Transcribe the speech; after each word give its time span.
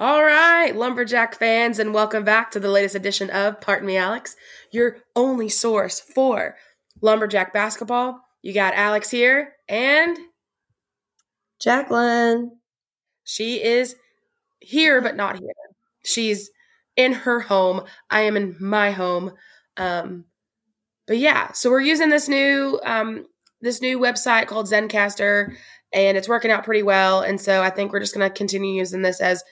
All 0.00 0.22
right, 0.22 0.76
Lumberjack 0.76 1.34
fans, 1.34 1.80
and 1.80 1.92
welcome 1.92 2.22
back 2.22 2.52
to 2.52 2.60
the 2.60 2.70
latest 2.70 2.94
edition 2.94 3.30
of 3.30 3.60
Pardon 3.60 3.84
Me 3.84 3.96
Alex, 3.96 4.36
your 4.70 4.98
only 5.16 5.48
source 5.48 5.98
for 5.98 6.54
Lumberjack 7.02 7.52
basketball. 7.52 8.20
You 8.40 8.54
got 8.54 8.74
Alex 8.74 9.10
here, 9.10 9.54
and 9.68 10.16
Jacqueline. 11.60 12.52
she 13.24 13.60
is 13.60 13.96
here 14.60 15.02
but 15.02 15.16
not 15.16 15.40
here. 15.40 15.50
She's 16.04 16.48
in 16.94 17.12
her 17.12 17.40
home. 17.40 17.82
I 18.08 18.20
am 18.20 18.36
in 18.36 18.54
my 18.60 18.92
home. 18.92 19.32
Um, 19.76 20.26
but 21.08 21.18
yeah, 21.18 21.50
so 21.50 21.70
we're 21.70 21.80
using 21.80 22.08
this 22.08 22.28
new 22.28 22.78
um, 22.84 23.26
this 23.62 23.82
new 23.82 23.98
website 23.98 24.46
called 24.46 24.66
Zencastr, 24.66 25.56
and 25.92 26.16
it's 26.16 26.28
working 26.28 26.52
out 26.52 26.62
pretty 26.62 26.84
well. 26.84 27.22
And 27.22 27.40
so 27.40 27.62
I 27.62 27.70
think 27.70 27.92
we're 27.92 27.98
just 27.98 28.14
going 28.14 28.30
to 28.30 28.32
continue 28.32 28.78
using 28.78 29.02
this 29.02 29.20
as 29.20 29.42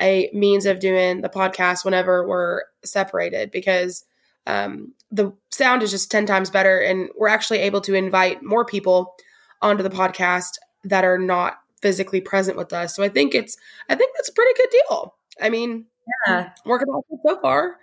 a 0.00 0.30
means 0.32 0.66
of 0.66 0.80
doing 0.80 1.20
the 1.20 1.28
podcast 1.28 1.84
whenever 1.84 2.26
we're 2.26 2.62
separated 2.84 3.50
because 3.50 4.04
um, 4.46 4.92
the 5.10 5.32
sound 5.50 5.82
is 5.82 5.90
just 5.90 6.10
10 6.10 6.26
times 6.26 6.50
better 6.50 6.78
and 6.80 7.08
we're 7.18 7.28
actually 7.28 7.60
able 7.60 7.80
to 7.80 7.94
invite 7.94 8.42
more 8.42 8.64
people 8.64 9.14
onto 9.62 9.82
the 9.82 9.90
podcast 9.90 10.58
that 10.82 11.04
are 11.04 11.18
not 11.18 11.58
physically 11.80 12.20
present 12.20 12.56
with 12.58 12.72
us 12.72 12.94
so 12.96 13.02
i 13.02 13.08
think 13.08 13.34
it's 13.34 13.56
i 13.88 13.94
think 13.94 14.14
that's 14.16 14.28
a 14.28 14.32
pretty 14.32 14.52
good 14.56 14.68
deal 14.70 15.14
i 15.40 15.48
mean 15.48 15.86
Yeah. 16.26 16.50
working 16.66 16.88
out 16.94 17.04
so 17.26 17.40
far 17.40 17.78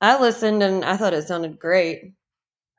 I 0.00 0.18
listened 0.20 0.62
and 0.64 0.84
I 0.84 0.96
thought 0.96 1.14
it 1.14 1.28
sounded 1.28 1.58
great. 1.58 2.12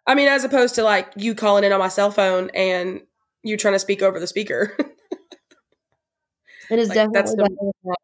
i 0.07 0.15
mean 0.15 0.27
as 0.27 0.43
opposed 0.43 0.75
to 0.75 0.83
like 0.83 1.11
you 1.15 1.35
calling 1.35 1.63
in 1.63 1.71
on 1.71 1.79
my 1.79 1.87
cell 1.89 2.11
phone 2.11 2.49
and 2.53 3.01
you 3.43 3.55
trying 3.57 3.75
to 3.75 3.79
speak 3.79 4.01
over 4.01 4.19
the 4.19 4.27
speaker 4.27 4.75
It 6.69 6.79
is 6.79 6.89
Like, 6.89 6.95
definitely 6.95 7.13
that's 7.21 7.31
the- 7.35 7.43
better 7.83 7.95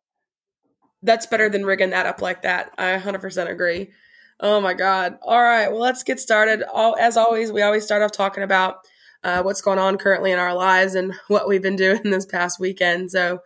that's 1.01 1.25
better 1.27 1.49
than 1.49 1.65
rigging 1.65 1.91
that 1.91 2.05
up 2.05 2.21
like 2.21 2.41
that. 2.41 2.71
I 2.77 2.91
100% 2.97 3.49
agree. 3.49 3.89
Oh 4.41 4.59
my 4.61 4.73
god. 4.73 5.17
All 5.21 5.41
right, 5.41 5.69
well 5.71 5.79
let's 5.81 6.03
get 6.03 6.19
started. 6.19 6.63
All 6.63 6.95
as 6.99 7.17
always, 7.17 7.51
we 7.51 7.61
always 7.61 7.85
start 7.85 8.01
off 8.01 8.11
talking 8.11 8.43
about 8.43 8.77
uh, 9.23 9.41
what's 9.43 9.61
going 9.61 9.79
on 9.79 9.97
currently 9.97 10.31
in 10.31 10.39
our 10.39 10.53
lives 10.53 10.95
and 10.95 11.13
what 11.27 11.47
we've 11.47 11.61
been 11.61 11.75
doing 11.75 12.01
this 12.03 12.25
past 12.25 12.59
weekend. 12.59 13.11
So, 13.11 13.39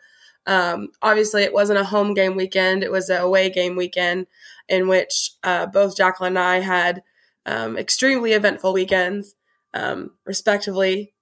um, 0.45 0.89
obviously, 1.01 1.43
it 1.43 1.53
wasn't 1.53 1.79
a 1.79 1.85
home 1.85 2.13
game 2.13 2.35
weekend; 2.35 2.83
it 2.83 2.91
was 2.91 3.09
a 3.09 3.17
away 3.17 3.49
game 3.49 3.75
weekend 3.75 4.27
in 4.69 4.87
which 4.87 5.31
uh, 5.43 5.65
both 5.65 5.95
Jacqueline 5.97 6.37
and 6.37 6.39
I 6.39 6.59
had 6.59 7.01
um, 7.45 7.77
extremely 7.77 8.33
eventful 8.33 8.73
weekends, 8.73 9.35
um, 9.73 10.11
respectively. 10.25 11.13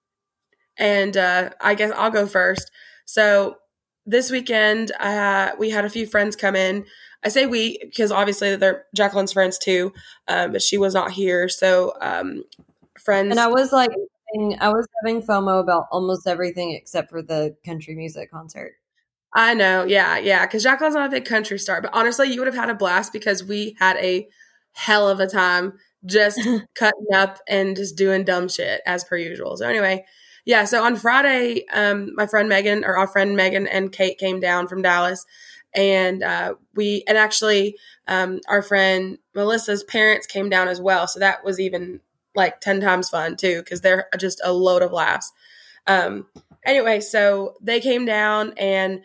And 0.78 1.16
uh, 1.16 1.52
I 1.62 1.76
guess 1.76 1.92
I'll 1.96 2.12
go 2.12 2.26
first. 2.26 2.72
So 3.06 3.58
this 4.12 4.30
weekend, 4.30 4.92
uh, 5.00 5.52
we 5.58 5.70
had 5.70 5.86
a 5.86 5.90
few 5.90 6.06
friends 6.06 6.36
come 6.36 6.56
in. 6.56 6.86
I 7.24 7.30
say 7.30 7.46
we 7.46 7.80
because 7.82 8.12
obviously 8.12 8.56
they're 8.56 8.86
Jacqueline's 8.96 9.34
friends 9.34 9.58
too, 9.58 9.94
um, 10.28 10.52
but 10.52 10.62
she 10.62 10.78
was 10.78 10.94
not 10.94 11.12
here. 11.12 11.48
So 11.48 11.94
um, 12.02 12.44
friends, 13.00 13.32
And 13.32 13.40
I 13.40 13.48
was 13.48 13.72
like, 13.72 13.92
I 14.60 14.70
was 14.70 14.88
having 15.02 15.22
FOMO 15.22 15.62
about 15.62 15.88
almost 15.92 16.28
everything 16.28 16.72
except 16.72 17.10
for 17.10 17.22
the 17.22 17.56
country 17.66 17.96
music 17.96 18.32
concert. 18.32 18.74
I 19.34 19.54
know, 19.54 19.86
yeah, 19.86 20.18
yeah, 20.18 20.46
because 20.46 20.64
Jacqueline's 20.64 20.96
not 20.96 21.08
a 21.08 21.12
big 21.12 21.26
country 21.26 21.58
star, 21.58 21.82
but 21.82 21.92
honestly, 21.94 22.28
you 22.28 22.42
would 22.42 22.48
have 22.48 22.56
had 22.56 22.70
a 22.70 22.76
blast 22.76 23.14
because 23.14 23.44
we 23.44 23.78
had 23.80 23.96
a 23.98 24.28
hell 24.74 25.08
of 25.08 25.22
a 25.22 25.28
time 25.28 25.74
just 26.06 26.40
cutting 26.76 27.14
up 27.14 27.40
and 27.48 27.78
just 27.78 27.96
doing 27.96 28.26
dumb 28.26 28.50
shit 28.50 28.82
as 28.86 29.06
per 29.06 29.16
usual. 29.16 29.56
So 29.56 29.68
anyway, 29.68 30.06
yeah. 30.46 30.66
So 30.66 30.84
on 30.84 30.96
Friday, 30.96 31.66
um, 31.74 32.14
my 32.16 32.28
friend 32.28 32.50
Megan 32.50 32.84
or 32.84 32.98
our 32.98 33.08
friend 33.08 33.36
Megan 33.36 33.68
and 33.68 33.92
Kate 33.92 34.18
came 34.18 34.40
down 34.40 34.68
from 34.68 34.82
Dallas, 34.82 35.26
and 35.74 36.24
uh, 36.24 36.56
we 36.76 37.04
and 37.08 37.18
actually 37.18 37.78
um, 38.08 38.40
our 38.48 38.62
friend 38.62 39.18
Melissa's 39.36 39.84
parents 39.84 40.28
came 40.28 40.50
down 40.50 40.68
as 40.68 40.82
well. 40.82 41.08
So 41.08 41.20
that 41.20 41.44
was 41.44 41.60
even 41.60 42.02
like 42.36 42.60
ten 42.60 42.82
times 42.82 43.10
fun 43.10 43.36
too 43.36 43.60
because 43.60 43.82
they're 43.82 44.08
just 44.18 44.42
a 44.44 44.54
load 44.54 44.82
of 44.82 44.92
laughs. 44.92 45.32
Um, 45.88 46.28
anyway, 46.66 47.00
so 47.00 47.56
they 47.62 47.80
came 47.80 48.06
down 48.06 48.54
and 48.58 49.02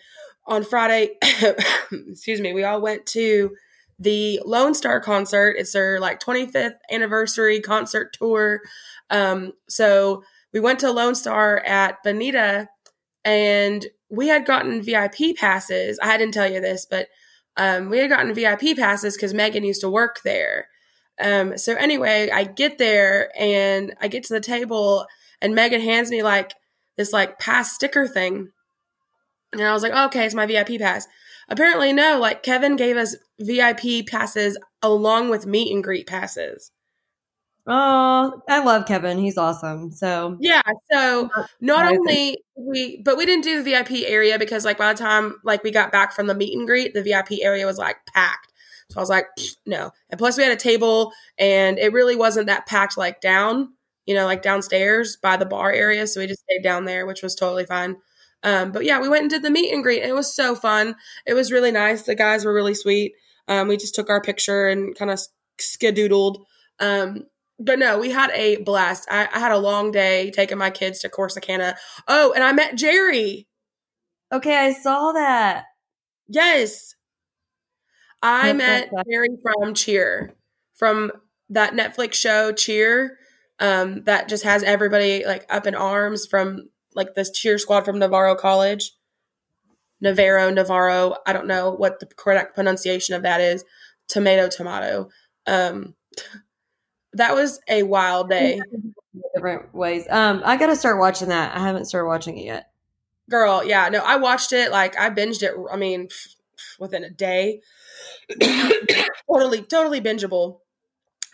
on 0.46 0.62
Friday, 0.62 1.16
excuse 2.08 2.40
me, 2.40 2.52
we 2.52 2.64
all 2.64 2.80
went 2.80 3.04
to 3.06 3.56
the 3.98 4.40
Lone 4.44 4.74
Star 4.74 5.00
concert. 5.00 5.56
It's 5.58 5.72
their 5.72 5.98
like 5.98 6.20
25th 6.20 6.76
anniversary 6.90 7.60
concert 7.60 8.12
tour. 8.12 8.60
Um, 9.10 9.52
so 9.68 10.22
we 10.56 10.60
went 10.60 10.80
to 10.80 10.90
Lone 10.90 11.14
Star 11.14 11.58
at 11.66 12.02
Bonita 12.02 12.70
and 13.26 13.84
we 14.08 14.28
had 14.28 14.46
gotten 14.46 14.80
VIP 14.80 15.36
passes. 15.36 15.98
I 16.02 16.16
didn't 16.16 16.32
tell 16.32 16.50
you 16.50 16.62
this, 16.62 16.86
but 16.88 17.08
um, 17.58 17.90
we 17.90 17.98
had 17.98 18.08
gotten 18.08 18.32
VIP 18.32 18.74
passes 18.74 19.18
because 19.18 19.34
Megan 19.34 19.64
used 19.64 19.82
to 19.82 19.90
work 19.90 20.22
there. 20.24 20.68
Um, 21.20 21.58
so 21.58 21.74
anyway, 21.74 22.30
I 22.30 22.44
get 22.44 22.78
there 22.78 23.30
and 23.38 23.94
I 24.00 24.08
get 24.08 24.24
to 24.24 24.32
the 24.32 24.40
table 24.40 25.04
and 25.42 25.54
Megan 25.54 25.82
hands 25.82 26.10
me 26.10 26.22
like 26.22 26.54
this 26.96 27.12
like 27.12 27.38
pass 27.38 27.74
sticker 27.74 28.06
thing. 28.06 28.48
And 29.52 29.60
I 29.60 29.74
was 29.74 29.82
like, 29.82 29.92
oh, 29.94 30.06
okay, 30.06 30.24
it's 30.24 30.34
my 30.34 30.46
VIP 30.46 30.80
pass. 30.80 31.06
Apparently, 31.50 31.92
no, 31.92 32.18
like 32.18 32.42
Kevin 32.42 32.76
gave 32.76 32.96
us 32.96 33.14
VIP 33.38 34.06
passes 34.06 34.56
along 34.80 35.28
with 35.28 35.44
meet 35.44 35.70
and 35.70 35.84
greet 35.84 36.06
passes. 36.06 36.72
Oh, 37.68 38.42
I 38.48 38.62
love 38.62 38.86
Kevin. 38.86 39.18
He's 39.18 39.36
awesome. 39.36 39.90
So 39.90 40.36
Yeah, 40.40 40.62
so 40.92 41.28
not 41.60 41.86
only 41.86 42.38
we, 42.56 43.02
but 43.04 43.16
we 43.16 43.26
didn't 43.26 43.42
do 43.42 43.62
the 43.62 43.70
VIP 43.70 44.04
area 44.06 44.38
because 44.38 44.64
like 44.64 44.78
by 44.78 44.92
the 44.92 44.98
time 44.98 45.34
like 45.42 45.64
we 45.64 45.72
got 45.72 45.90
back 45.90 46.12
from 46.12 46.28
the 46.28 46.34
meet 46.34 46.56
and 46.56 46.66
greet, 46.66 46.94
the 46.94 47.02
VIP 47.02 47.42
area 47.42 47.66
was 47.66 47.78
like 47.78 47.96
packed. 48.06 48.52
So 48.90 49.00
I 49.00 49.02
was 49.02 49.10
like, 49.10 49.26
no. 49.66 49.90
And 50.10 50.18
plus 50.18 50.36
we 50.36 50.44
had 50.44 50.52
a 50.52 50.56
table 50.56 51.12
and 51.38 51.76
it 51.78 51.92
really 51.92 52.14
wasn't 52.14 52.46
that 52.46 52.66
packed 52.66 52.96
like 52.96 53.20
down, 53.20 53.72
you 54.06 54.14
know, 54.14 54.26
like 54.26 54.42
downstairs 54.42 55.16
by 55.16 55.36
the 55.36 55.46
bar 55.46 55.72
area. 55.72 56.06
So 56.06 56.20
we 56.20 56.28
just 56.28 56.42
stayed 56.42 56.62
down 56.62 56.84
there, 56.84 57.04
which 57.04 57.22
was 57.22 57.34
totally 57.34 57.66
fine. 57.66 57.96
Um, 58.44 58.70
but 58.70 58.84
yeah, 58.84 59.00
we 59.00 59.08
went 59.08 59.22
and 59.22 59.30
did 59.30 59.42
the 59.42 59.50
meet 59.50 59.72
and 59.72 59.82
greet 59.82 60.02
and 60.02 60.10
it 60.10 60.14
was 60.14 60.32
so 60.32 60.54
fun. 60.54 60.94
It 61.26 61.34
was 61.34 61.50
really 61.50 61.72
nice. 61.72 62.02
The 62.02 62.14
guys 62.14 62.44
were 62.44 62.54
really 62.54 62.74
sweet. 62.74 63.14
Um, 63.48 63.66
we 63.66 63.76
just 63.76 63.96
took 63.96 64.08
our 64.08 64.20
picture 64.20 64.68
and 64.68 64.94
kind 64.94 65.10
of 65.10 65.20
skedoodled. 65.58 66.44
Um, 66.78 67.24
but 67.58 67.78
no, 67.78 67.98
we 67.98 68.10
had 68.10 68.30
a 68.32 68.56
blast. 68.56 69.06
I, 69.10 69.28
I 69.32 69.38
had 69.38 69.52
a 69.52 69.58
long 69.58 69.90
day 69.90 70.30
taking 70.30 70.58
my 70.58 70.70
kids 70.70 70.98
to 71.00 71.08
Corsicana. 71.08 71.76
Oh, 72.06 72.32
and 72.32 72.44
I 72.44 72.52
met 72.52 72.76
Jerry. 72.76 73.46
okay, 74.32 74.56
I 74.56 74.72
saw 74.72 75.12
that. 75.12 75.64
Yes. 76.28 76.94
I 78.22 78.52
met. 78.52 78.90
Jerry 79.08 79.28
from 79.42 79.74
Cheer, 79.74 80.34
from 80.74 81.12
that 81.50 81.74
Netflix 81.74 82.14
show 82.14 82.52
Cheer, 82.52 83.18
um, 83.60 84.02
that 84.04 84.28
just 84.28 84.44
has 84.44 84.62
everybody 84.62 85.24
like 85.24 85.46
up 85.48 85.66
in 85.66 85.74
arms 85.74 86.26
from 86.26 86.68
like 86.94 87.14
this 87.14 87.30
cheer 87.30 87.58
squad 87.58 87.84
from 87.84 87.98
Navarro 87.98 88.34
College. 88.34 88.92
Navarro, 90.00 90.50
Navarro. 90.50 91.16
I 91.26 91.32
don't 91.32 91.46
know 91.46 91.70
what 91.70 92.00
the 92.00 92.06
correct 92.06 92.54
pronunciation 92.54 93.14
of 93.14 93.22
that 93.22 93.40
is. 93.40 93.64
Tomato, 94.08 94.48
tomato. 94.48 95.08
Um, 95.46 95.94
that 97.16 97.34
was 97.34 97.60
a 97.68 97.82
wild 97.82 98.28
day. 98.28 98.60
Different 99.34 99.74
ways. 99.74 100.06
Um, 100.08 100.42
I 100.44 100.56
got 100.56 100.66
to 100.66 100.76
start 100.76 100.98
watching 100.98 101.28
that. 101.28 101.56
I 101.56 101.60
haven't 101.60 101.86
started 101.86 102.06
watching 102.06 102.38
it 102.38 102.44
yet. 102.44 102.70
Girl, 103.28 103.64
yeah, 103.64 103.88
no, 103.88 104.00
I 104.00 104.16
watched 104.16 104.52
it. 104.52 104.70
Like 104.70 104.98
I 104.98 105.10
binged 105.10 105.42
it. 105.42 105.54
I 105.70 105.76
mean, 105.76 106.08
within 106.78 107.04
a 107.04 107.10
day. 107.10 107.60
totally, 109.30 109.62
totally 109.62 110.00
bingeable, 110.00 110.60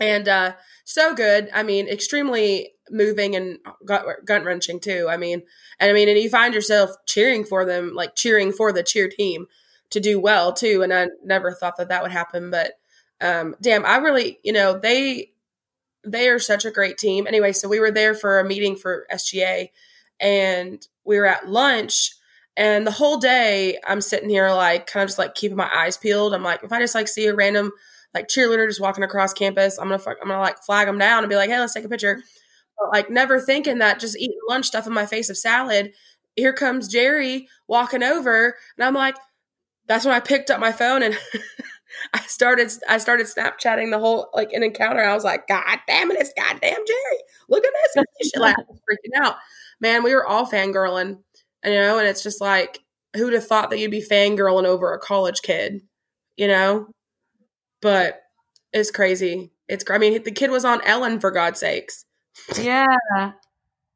and 0.00 0.28
uh, 0.28 0.54
so 0.84 1.14
good. 1.14 1.50
I 1.52 1.62
mean, 1.62 1.88
extremely 1.88 2.72
moving 2.90 3.34
and 3.34 3.58
gut 3.84 4.04
wrenching 4.28 4.80
too. 4.80 5.06
I 5.08 5.16
mean, 5.16 5.42
and 5.80 5.90
I 5.90 5.92
mean, 5.92 6.08
and 6.08 6.18
you 6.18 6.30
find 6.30 6.54
yourself 6.54 6.90
cheering 7.06 7.44
for 7.44 7.64
them, 7.64 7.92
like 7.94 8.14
cheering 8.14 8.52
for 8.52 8.72
the 8.72 8.82
cheer 8.82 9.08
team 9.08 9.46
to 9.90 10.00
do 10.00 10.20
well 10.20 10.52
too. 10.52 10.82
And 10.82 10.92
I 10.92 11.08
never 11.24 11.52
thought 11.52 11.76
that 11.78 11.88
that 11.88 12.02
would 12.02 12.12
happen, 12.12 12.50
but 12.50 12.72
um, 13.22 13.54
damn, 13.60 13.84
I 13.86 13.96
really, 13.96 14.40
you 14.42 14.52
know, 14.52 14.78
they 14.78 15.31
they 16.04 16.28
are 16.28 16.38
such 16.38 16.64
a 16.64 16.70
great 16.70 16.98
team. 16.98 17.26
Anyway, 17.26 17.52
so 17.52 17.68
we 17.68 17.80
were 17.80 17.90
there 17.90 18.14
for 18.14 18.40
a 18.40 18.44
meeting 18.44 18.76
for 18.76 19.06
SGA, 19.12 19.70
and 20.20 20.86
we 21.04 21.16
were 21.18 21.26
at 21.26 21.48
lunch. 21.48 22.12
And 22.56 22.86
the 22.86 22.90
whole 22.92 23.16
day, 23.18 23.78
I'm 23.86 24.00
sitting 24.00 24.28
here 24.28 24.50
like 24.50 24.86
kind 24.86 25.02
of 25.02 25.08
just 25.08 25.18
like 25.18 25.34
keeping 25.34 25.56
my 25.56 25.70
eyes 25.74 25.96
peeled. 25.96 26.34
I'm 26.34 26.42
like, 26.42 26.62
if 26.62 26.72
I 26.72 26.80
just 26.80 26.94
like 26.94 27.08
see 27.08 27.26
a 27.26 27.34
random 27.34 27.72
like 28.14 28.28
cheerleader 28.28 28.68
just 28.68 28.80
walking 28.80 29.04
across 29.04 29.32
campus, 29.32 29.78
I'm 29.78 29.88
gonna 29.88 30.02
I'm 30.06 30.28
gonna 30.28 30.40
like 30.40 30.62
flag 30.62 30.86
them 30.86 30.98
down 30.98 31.22
and 31.24 31.30
be 31.30 31.36
like, 31.36 31.50
hey, 31.50 31.58
let's 31.58 31.74
take 31.74 31.84
a 31.84 31.88
picture. 31.88 32.22
But, 32.78 32.90
like 32.92 33.10
never 33.10 33.40
thinking 33.40 33.78
that 33.78 34.00
just 34.00 34.18
eating 34.18 34.38
lunch, 34.48 34.66
stuff 34.66 34.86
in 34.86 34.92
my 34.92 35.06
face 35.06 35.30
of 35.30 35.38
salad. 35.38 35.92
Here 36.36 36.52
comes 36.52 36.88
Jerry 36.88 37.48
walking 37.68 38.02
over, 38.02 38.56
and 38.76 38.84
I'm 38.84 38.94
like, 38.94 39.16
that's 39.86 40.04
when 40.04 40.14
I 40.14 40.20
picked 40.20 40.50
up 40.50 40.60
my 40.60 40.72
phone 40.72 41.02
and 41.02 41.18
I 42.12 42.20
started 42.22 42.70
I 42.88 42.98
started 42.98 43.26
Snapchatting 43.26 43.90
the 43.90 43.98
whole 43.98 44.30
like 44.34 44.52
an 44.52 44.62
encounter. 44.62 45.02
I 45.02 45.14
was 45.14 45.24
like, 45.24 45.46
God 45.48 45.78
damn 45.86 46.10
it, 46.10 46.18
it's 46.20 46.32
goddamn 46.36 46.60
Jerry. 46.86 47.18
Look 47.48 47.64
at 47.64 47.72
this. 47.94 48.32
I 48.36 48.54
was 48.68 48.80
freaking 48.90 49.22
out. 49.22 49.36
Man, 49.80 50.02
we 50.02 50.14
were 50.14 50.26
all 50.26 50.46
fangirling, 50.46 51.18
you 51.64 51.70
know, 51.72 51.98
and 51.98 52.06
it's 52.06 52.22
just 52.22 52.40
like 52.40 52.80
who'd 53.16 53.34
have 53.34 53.46
thought 53.46 53.70
that 53.70 53.78
you'd 53.78 53.90
be 53.90 54.02
fangirling 54.02 54.64
over 54.64 54.92
a 54.92 54.98
college 54.98 55.42
kid, 55.42 55.82
you 56.36 56.48
know? 56.48 56.88
But 57.80 58.22
it's 58.72 58.90
crazy. 58.90 59.52
It's 59.68 59.84
I 59.90 59.98
mean, 59.98 60.22
the 60.22 60.30
kid 60.30 60.50
was 60.50 60.64
on 60.64 60.80
Ellen 60.86 61.20
for 61.20 61.30
God's 61.30 61.60
sakes. 61.60 62.04
Yeah. 62.58 62.86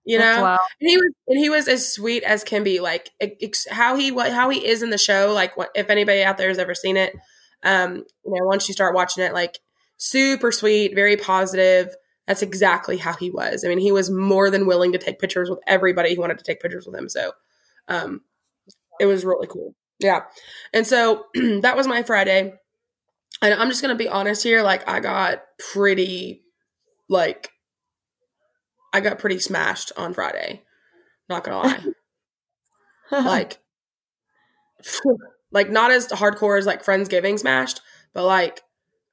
You 0.08 0.20
know, 0.20 0.56
and 0.80 0.88
he 0.88 0.96
was 0.96 1.12
and 1.26 1.36
he 1.36 1.50
was 1.50 1.66
as 1.66 1.92
sweet 1.92 2.22
as 2.22 2.44
can 2.44 2.62
be. 2.62 2.78
Like 2.78 3.10
ex- 3.20 3.66
how 3.68 3.96
he 3.96 4.12
what 4.12 4.30
how 4.30 4.48
he 4.50 4.64
is 4.64 4.84
in 4.84 4.90
the 4.90 4.98
show. 4.98 5.32
Like 5.34 5.56
what, 5.56 5.70
if 5.74 5.90
anybody 5.90 6.22
out 6.22 6.38
there 6.38 6.46
has 6.46 6.58
ever 6.60 6.76
seen 6.76 6.96
it, 6.96 7.12
um, 7.66 7.96
you 8.24 8.32
know, 8.32 8.46
once 8.46 8.68
you 8.68 8.74
start 8.74 8.94
watching 8.94 9.24
it, 9.24 9.34
like 9.34 9.58
super 9.98 10.52
sweet, 10.52 10.94
very 10.94 11.18
positive. 11.18 11.94
That's 12.26 12.42
exactly 12.42 12.96
how 12.96 13.12
he 13.14 13.30
was. 13.30 13.64
I 13.64 13.68
mean, 13.68 13.78
he 13.78 13.92
was 13.92 14.10
more 14.10 14.50
than 14.50 14.66
willing 14.66 14.92
to 14.92 14.98
take 14.98 15.18
pictures 15.20 15.50
with 15.50 15.60
everybody 15.66 16.14
who 16.14 16.20
wanted 16.22 16.38
to 16.38 16.44
take 16.44 16.60
pictures 16.62 16.86
with 16.86 16.96
him. 16.96 17.08
So, 17.08 17.32
um, 17.88 18.22
it 19.00 19.06
was 19.06 19.24
really 19.24 19.46
cool. 19.48 19.74
Yeah, 19.98 20.22
and 20.74 20.86
so 20.86 21.26
that 21.62 21.76
was 21.76 21.86
my 21.86 22.02
Friday. 22.02 22.54
And 23.42 23.54
I'm 23.54 23.68
just 23.68 23.82
gonna 23.82 23.96
be 23.96 24.08
honest 24.08 24.42
here. 24.42 24.62
Like, 24.62 24.88
I 24.88 25.00
got 25.00 25.42
pretty, 25.72 26.42
like, 27.08 27.50
I 28.92 29.00
got 29.00 29.18
pretty 29.18 29.38
smashed 29.38 29.92
on 29.96 30.14
Friday. 30.14 30.62
Not 31.28 31.44
gonna 31.44 31.58
lie. 31.58 31.84
like, 33.24 33.58
like 35.56 35.70
not 35.70 35.90
as 35.90 36.08
hardcore 36.08 36.58
as 36.58 36.66
like 36.66 36.84
Friendsgiving 36.84 37.38
smashed, 37.38 37.80
but 38.12 38.24
like, 38.24 38.60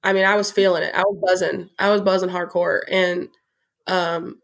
I 0.03 0.11
mean, 0.11 0.25
I 0.25 0.35
was 0.35 0.51
feeling 0.51 0.83
it. 0.83 0.93
I 0.93 1.01
was 1.03 1.17
buzzing. 1.25 1.69
I 1.79 1.89
was 1.89 2.01
buzzing 2.01 2.27
hardcore, 2.27 2.81
and 2.91 3.29
um, 3.87 4.41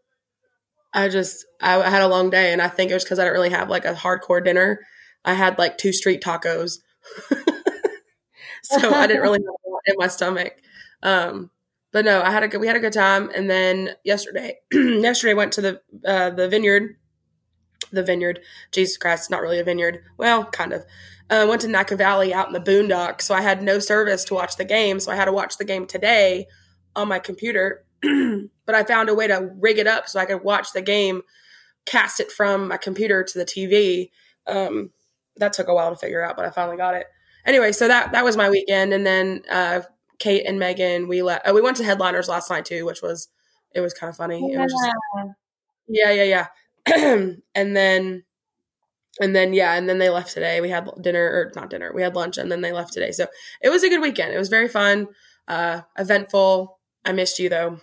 I 0.94 1.10
just 1.10 1.44
I 1.60 1.88
had 1.90 2.00
a 2.00 2.08
long 2.08 2.30
day, 2.30 2.54
and 2.54 2.62
I 2.62 2.68
think 2.68 2.90
it 2.90 2.94
was 2.94 3.04
because 3.04 3.18
I 3.18 3.24
didn't 3.24 3.34
really 3.34 3.50
have 3.50 3.68
like 3.68 3.84
a 3.84 3.92
hardcore 3.92 4.42
dinner. 4.42 4.80
I 5.26 5.34
had 5.34 5.58
like 5.58 5.76
two 5.76 5.92
street 5.92 6.22
tacos, 6.22 6.78
so 8.62 8.94
I 8.94 9.06
didn't 9.06 9.20
really 9.22 9.40
have 9.40 9.80
in 9.84 9.94
my 9.98 10.08
stomach. 10.08 10.54
Um, 11.02 11.50
but 11.92 12.06
no, 12.06 12.22
I 12.22 12.30
had 12.30 12.44
a 12.44 12.48
good 12.48 12.62
we 12.62 12.66
had 12.66 12.76
a 12.76 12.80
good 12.80 12.94
time, 12.94 13.30
and 13.34 13.50
then 13.50 13.90
yesterday, 14.04 14.56
yesterday 14.72 15.34
went 15.34 15.52
to 15.52 15.60
the 15.60 15.82
uh, 16.06 16.30
the 16.30 16.48
vineyard, 16.48 16.96
the 17.90 18.02
vineyard. 18.02 18.40
Jesus 18.72 18.96
Christ, 18.96 19.30
not 19.30 19.42
really 19.42 19.58
a 19.58 19.64
vineyard. 19.64 20.02
Well, 20.16 20.44
kind 20.44 20.72
of. 20.72 20.84
Uh, 21.28 21.46
went 21.48 21.60
to 21.60 21.68
Naka 21.68 21.94
Valley 21.94 22.34
out 22.34 22.48
in 22.48 22.52
the 22.52 22.60
boondock, 22.60 23.20
so 23.20 23.36
I 23.36 23.40
had 23.40 23.62
no 23.62 23.78
service 23.78 24.24
to 24.24 24.34
watch 24.34 24.56
the 24.56 24.64
game. 24.64 24.98
So 24.98 25.12
I 25.12 25.14
had 25.14 25.26
to 25.26 25.32
watch 25.32 25.58
the 25.58 25.64
game 25.64 25.86
today 25.86 26.46
on 26.96 27.06
my 27.06 27.20
computer. 27.20 27.84
but 28.02 28.74
I 28.74 28.82
found 28.82 29.08
a 29.08 29.14
way 29.14 29.28
to 29.28 29.50
rig 29.60 29.78
it 29.78 29.86
up 29.86 30.08
so 30.08 30.18
I 30.18 30.24
could 30.24 30.42
watch 30.42 30.72
the 30.72 30.82
game, 30.82 31.22
cast 31.86 32.18
it 32.18 32.32
from 32.32 32.68
my 32.68 32.78
computer 32.78 33.22
to 33.22 33.38
the 33.38 33.44
TV. 33.44 34.10
Um, 34.48 34.90
that 35.36 35.52
took 35.52 35.68
a 35.68 35.74
while 35.74 35.90
to 35.90 35.96
figure 35.96 36.24
out, 36.24 36.36
but 36.36 36.46
I 36.46 36.50
finally 36.50 36.76
got 36.76 36.94
it. 36.94 37.06
Anyway, 37.46 37.72
so 37.72 37.88
that 37.88 38.12
that 38.12 38.24
was 38.24 38.36
my 38.36 38.50
weekend, 38.50 38.92
and 38.92 39.06
then 39.06 39.42
uh, 39.50 39.80
Kate 40.18 40.44
and 40.46 40.58
Megan, 40.58 41.08
we 41.08 41.22
let 41.22 41.48
uh, 41.48 41.52
we 41.54 41.62
went 41.62 41.76
to 41.78 41.84
Headliners 41.84 42.28
last 42.28 42.50
night 42.50 42.64
too, 42.64 42.84
which 42.84 43.02
was 43.02 43.28
it 43.74 43.80
was 43.80 43.94
kind 43.94 44.10
of 44.10 44.16
funny. 44.16 44.46
Yeah. 44.52 44.66
Just, 44.66 44.94
yeah, 45.88 46.10
yeah, 46.10 46.22
yeah. 46.24 46.46
and 46.86 47.42
then 47.54 48.24
and 49.20 49.36
then 49.36 49.52
yeah, 49.52 49.74
and 49.74 49.88
then 49.88 49.98
they 49.98 50.08
left 50.08 50.32
today. 50.32 50.60
We 50.60 50.70
had 50.70 50.88
dinner 51.00 51.22
or 51.22 51.52
not 51.54 51.70
dinner. 51.70 51.92
We 51.94 52.02
had 52.02 52.14
lunch, 52.14 52.38
and 52.38 52.50
then 52.50 52.60
they 52.60 52.72
left 52.72 52.92
today. 52.92 53.12
So 53.12 53.26
it 53.60 53.68
was 53.68 53.82
a 53.82 53.88
good 53.88 54.00
weekend. 54.00 54.32
It 54.32 54.38
was 54.38 54.48
very 54.48 54.68
fun, 54.68 55.08
uh, 55.48 55.82
eventful. 55.98 56.78
I 57.04 57.12
missed 57.12 57.38
you 57.38 57.48
though. 57.48 57.80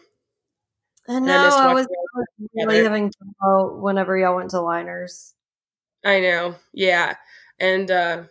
I 1.08 1.20
know. 1.20 1.34
I, 1.34 1.70
I 1.70 1.74
was 1.74 1.88
really 2.54 2.84
having 2.84 3.12
trouble 3.42 3.80
whenever 3.82 4.18
y'all 4.18 4.36
went 4.36 4.50
to 4.52 4.62
Liners. 4.62 5.36
I 6.04 6.20
know. 6.20 6.56
Yeah, 6.74 7.16
and 7.60 7.90
uh, 7.92 8.24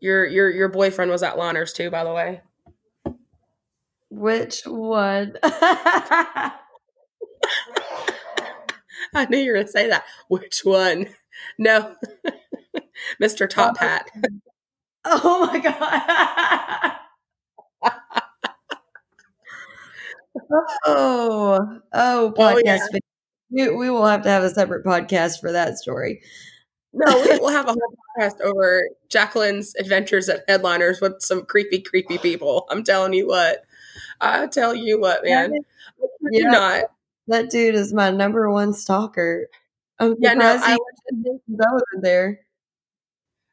your 0.00 0.26
your 0.26 0.50
your 0.50 0.68
boyfriend 0.68 1.10
was 1.10 1.22
at 1.22 1.38
Liners 1.38 1.72
too, 1.72 1.90
by 1.90 2.04
the 2.04 2.12
way. 2.12 2.42
Which 4.10 4.62
one? 4.66 5.36
I 9.14 9.26
knew 9.26 9.36
you 9.38 9.50
were 9.52 9.56
going 9.56 9.66
to 9.66 9.72
say 9.72 9.88
that. 9.88 10.04
Which 10.28 10.60
one? 10.64 11.08
No, 11.58 11.96
Mr. 13.22 13.48
Top 13.48 13.76
oh, 13.80 13.84
Hat. 13.84 14.10
Oh 15.04 15.46
my 15.46 15.58
god. 15.58 16.92
oh, 20.52 20.66
oh, 20.86 21.80
oh 21.92 22.34
podcast. 22.36 22.80
Oh, 22.94 22.98
yeah. 23.50 23.68
we, 23.68 23.76
we 23.76 23.90
will 23.90 24.06
have 24.06 24.22
to 24.22 24.30
have 24.30 24.44
a 24.44 24.50
separate 24.50 24.84
podcast 24.84 25.40
for 25.40 25.52
that 25.52 25.78
story. 25.78 26.22
No, 26.94 27.20
we, 27.20 27.38
will 27.38 27.48
have 27.48 27.66
a 27.68 27.72
whole 27.72 27.94
podcast 28.18 28.40
over 28.42 28.82
Jacqueline's 29.08 29.74
adventures 29.76 30.28
at 30.28 30.44
Headliners 30.46 31.00
with 31.00 31.22
some 31.22 31.44
creepy, 31.46 31.80
creepy 31.80 32.18
people. 32.18 32.66
I'm 32.70 32.84
telling 32.84 33.14
you 33.14 33.26
what. 33.26 33.64
I 34.20 34.46
tell 34.46 34.74
you 34.74 35.00
what, 35.00 35.24
man. 35.24 35.54
Yeah, 36.30 36.50
not. 36.50 36.84
That 37.28 37.50
dude 37.50 37.74
is 37.74 37.92
my 37.92 38.10
number 38.10 38.50
one 38.50 38.72
stalker. 38.72 39.48
I'm 39.98 40.16
yeah, 40.18 40.34
no, 40.34 40.46
I, 40.46 40.74
I 40.74 40.78
wasn't 41.48 42.02
there. 42.02 42.40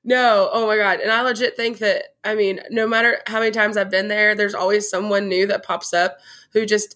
No, 0.03 0.49
oh 0.51 0.65
my 0.65 0.77
god. 0.77 1.01
And 1.01 1.11
I 1.11 1.21
legit 1.21 1.55
think 1.55 1.79
that 1.79 2.15
I 2.23 2.35
mean, 2.35 2.61
no 2.71 2.87
matter 2.87 3.19
how 3.27 3.39
many 3.39 3.51
times 3.51 3.77
I've 3.77 3.91
been 3.91 4.07
there, 4.07 4.33
there's 4.33 4.55
always 4.55 4.89
someone 4.89 5.27
new 5.27 5.45
that 5.47 5.63
pops 5.65 5.93
up 5.93 6.17
who 6.53 6.65
just 6.65 6.95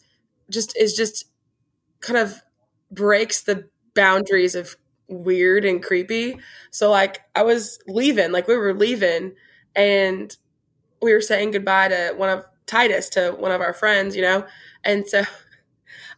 just 0.50 0.76
is 0.78 0.96
just 0.96 1.26
kind 2.00 2.18
of 2.18 2.42
breaks 2.92 3.42
the 3.42 3.70
boundaries 3.96 4.56
of 4.56 4.76
weird 5.08 5.66
and 5.66 5.84
creepy. 5.84 6.40
So 6.72 6.90
like 6.90 7.22
I 7.36 7.44
was 7.44 7.80
leaving, 7.88 8.32
like 8.32 8.48
we 8.48 8.58
were 8.58 8.74
leaving 8.74 9.34
and 9.76 10.36
we 11.02 11.14
were 11.14 11.22
saying 11.22 11.52
goodbye 11.52 11.90
to 11.90 12.14
one 12.16 12.30
of 12.30 12.46
Titus 12.66 13.10
to 13.10 13.32
one 13.32 13.52
of 13.52 13.62
our 13.62 13.74
friends, 13.74 14.16
you 14.16 14.22
know? 14.22 14.46
And 14.84 15.08
so 15.08 15.24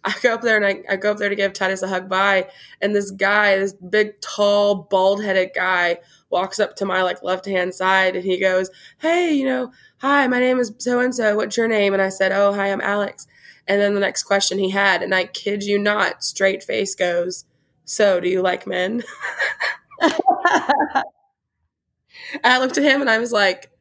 I 0.06 0.14
go 0.22 0.36
up 0.36 0.42
there 0.42 0.56
and 0.56 0.66
I, 0.66 0.94
I 0.94 0.96
go 0.98 1.12
up 1.12 1.18
there 1.18 1.30
to 1.30 1.36
give 1.36 1.54
Titus 1.54 1.82
a 1.82 1.88
hug 1.88 2.08
bye. 2.08 2.48
And 2.82 2.96
this 2.96 3.12
guy, 3.12 3.58
this 3.58 3.74
big, 3.74 4.22
tall, 4.22 4.76
bald 4.90 5.24
headed 5.24 5.52
guy, 5.56 5.98
walks 6.30 6.60
up 6.60 6.76
to 6.78 6.86
my 6.86 7.02
like 7.02 7.24
left 7.24 7.46
hand 7.46 7.74
side 7.74 8.16
and 8.16 8.24
he 8.24 8.40
goes, 8.40 8.70
Hey, 9.00 9.34
you 9.34 9.46
know, 9.46 9.72
hi, 9.98 10.28
my 10.28 10.40
name 10.40 10.60
is 10.60 10.74
so 10.78 11.00
and 11.00 11.14
so. 11.14 11.36
What's 11.36 11.58
your 11.58 11.68
name? 11.68 11.94
And 11.94 12.02
I 12.02 12.10
said, 12.10 12.32
Oh, 12.32 12.54
hi, 12.54 12.72
I'm 12.72 12.82
Alex. 12.82 13.26
And 13.68 13.82
then 13.82 13.96
the 13.96 14.00
next 14.00 14.24
question 14.24 14.60
he 14.60 14.70
had, 14.70 15.02
and 15.02 15.14
I 15.14 15.26
kid 15.26 15.64
you 15.64 15.80
not, 15.80 16.24
straight 16.24 16.64
face 16.64 16.94
goes, 16.94 17.46
So, 17.84 18.20
do 18.20 18.30
you 18.30 18.42
like 18.42 18.68
men? 18.68 19.04
I 22.44 22.60
looked 22.60 22.78
at 22.78 22.84
him 22.84 23.02
and 23.02 23.10
I 23.10 23.18
was 23.18 23.32
like, 23.32 23.72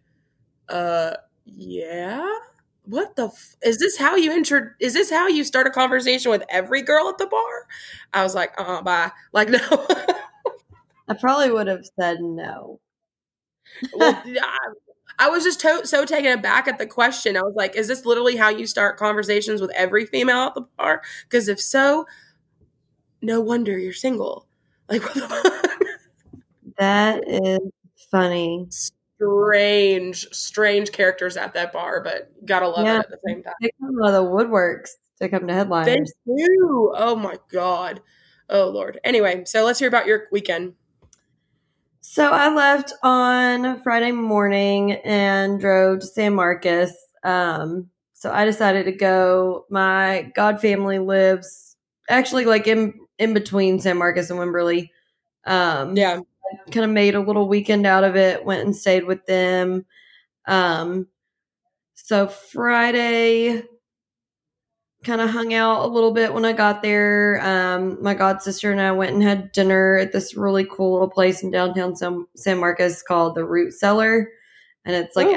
Uh, 0.69 1.15
yeah 1.45 2.27
what 2.85 3.17
the 3.17 3.27
f- 3.27 3.57
is 3.65 3.79
this 3.79 3.97
how 3.99 4.17
you 4.17 4.33
enter 4.33 4.77
is 4.81 4.95
this 4.95 5.11
how 5.11 5.27
you 5.29 5.45
start 5.45 5.67
a 5.67 5.71
conversation 5.71 6.31
with 6.31 6.43
every 6.49 6.83
girl 6.83 7.09
at 7.09 7.19
the 7.19 7.27
bar? 7.27 7.67
I 8.13 8.23
was 8.23 8.35
like 8.35 8.53
uh 8.59 8.83
bye. 8.83 9.11
Like 9.33 9.49
no. 9.51 9.59
I 11.09 11.15
probably 11.15 11.51
would 11.51 11.67
have 11.67 11.85
said 11.99 12.21
no. 12.21 12.81
Well, 13.95 14.23
I, 15.19 15.29
was 15.29 15.45
just 15.45 15.61
to- 15.61 15.87
so 15.87 16.05
taken 16.05 16.33
aback 16.33 16.69
at 16.69 16.79
the 16.79 16.87
question. 16.87 17.37
I 17.37 17.43
was 17.43 17.55
like 17.57 17.77
is 17.77 17.89
this 17.89 18.05
literally 18.05 18.37
how 18.37 18.49
you 18.49 18.67
start 18.67 18.97
conversations 18.99 19.61
with 19.61 19.71
every 19.75 20.07
female 20.07 20.39
at 20.49 20.55
the 20.55 20.63
bar? 20.77 21.03
Because 21.25 21.49
if 21.49 21.61
so 21.61 22.07
no 23.23 23.41
wonder 23.41 23.79
you're 23.79 23.93
single. 23.93 24.47
Like 24.89 25.03
that 26.79 27.23
is 27.27 27.61
funny 28.11 28.67
strange, 29.17 30.27
strange 30.33 30.93
characters 30.93 31.37
at 31.37 31.55
that 31.55 31.73
bar, 31.73 32.03
but 32.03 32.33
gotta 32.45 32.69
love 32.69 32.85
yeah, 32.85 32.97
it 32.97 33.01
at 33.01 33.11
the 33.11 33.19
same 33.27 33.43
time. 33.43 33.55
They 33.61 33.71
come 33.81 34.03
out 34.03 34.15
of 34.15 34.25
the 34.25 34.31
woodworks 34.31 34.91
to 35.21 35.29
come 35.29 35.47
to 35.47 35.55
headliners. 35.55 36.13
They 36.27 36.35
do. 36.37 36.93
Oh 36.97 37.17
my 37.17 37.39
god. 37.51 38.01
Oh 38.49 38.69
lord. 38.69 39.01
Anyway, 39.05 39.45
so 39.47 39.65
let's 39.65 39.79
hear 39.79 39.89
about 39.89 40.07
your 40.07 40.27
weekend. 40.33 40.75
So 42.01 42.31
I 42.31 42.55
left 42.55 42.93
on 43.03 43.83
Friday 43.83 44.13
morning 44.13 44.93
and 44.93 45.59
drove 45.59 46.01
to 46.01 46.07
San 46.07 46.35
Marcos. 46.35 46.93
Um, 47.23 47.89
so 48.13 48.31
I 48.31 48.45
decided 48.45 48.85
to 48.85 48.93
go. 48.93 49.67
My 49.71 50.31
god 50.35 50.61
family 50.61 50.99
lives 50.99 51.77
actually 52.09 52.45
like 52.45 52.67
in 52.67 52.95
in 53.19 53.33
between 53.33 53.81
San 53.81 53.97
Marcos 53.97 54.31
and 54.31 54.39
Wimberley. 54.39 54.91
Um, 55.47 55.97
yeah 55.97 56.21
kind 56.71 56.85
of 56.85 56.91
made 56.91 57.15
a 57.15 57.21
little 57.21 57.49
weekend 57.49 57.87
out 57.87 58.05
of 58.05 58.17
it, 58.17 58.45
went 58.45 58.65
and 58.65 58.75
stayed 58.75 59.05
with 59.05 59.25
them. 59.27 59.85
Um, 60.47 61.09
so 61.95 62.27
Friday, 62.27 63.63
kind 65.05 65.21
of 65.21 65.31
hung 65.31 65.55
out 65.55 65.85
a 65.85 65.87
little 65.87 66.13
bit 66.13 66.33
when 66.33 66.45
I 66.45 66.53
got 66.53 66.83
there. 66.83 67.41
Um, 67.43 68.03
my 68.03 68.15
god 68.15 68.43
sister 68.43 68.73
and 68.73 68.81
I 68.81 68.91
went 68.93 69.13
and 69.13 69.23
had 69.23 69.53
dinner 69.53 69.99
at 69.99 70.13
this 70.13 70.37
really 70.37 70.65
cool 70.65 70.93
little 70.93 71.11
place 71.11 71.43
in 71.43 71.51
downtown 71.51 71.95
San, 71.95 72.27
San 72.37 72.59
Marcos 72.59 73.03
called 73.03 73.35
the 73.35 73.45
Root 73.45 73.73
Cellar, 73.73 74.29
and 74.85 74.97
it's 74.97 75.15
like 75.15 75.29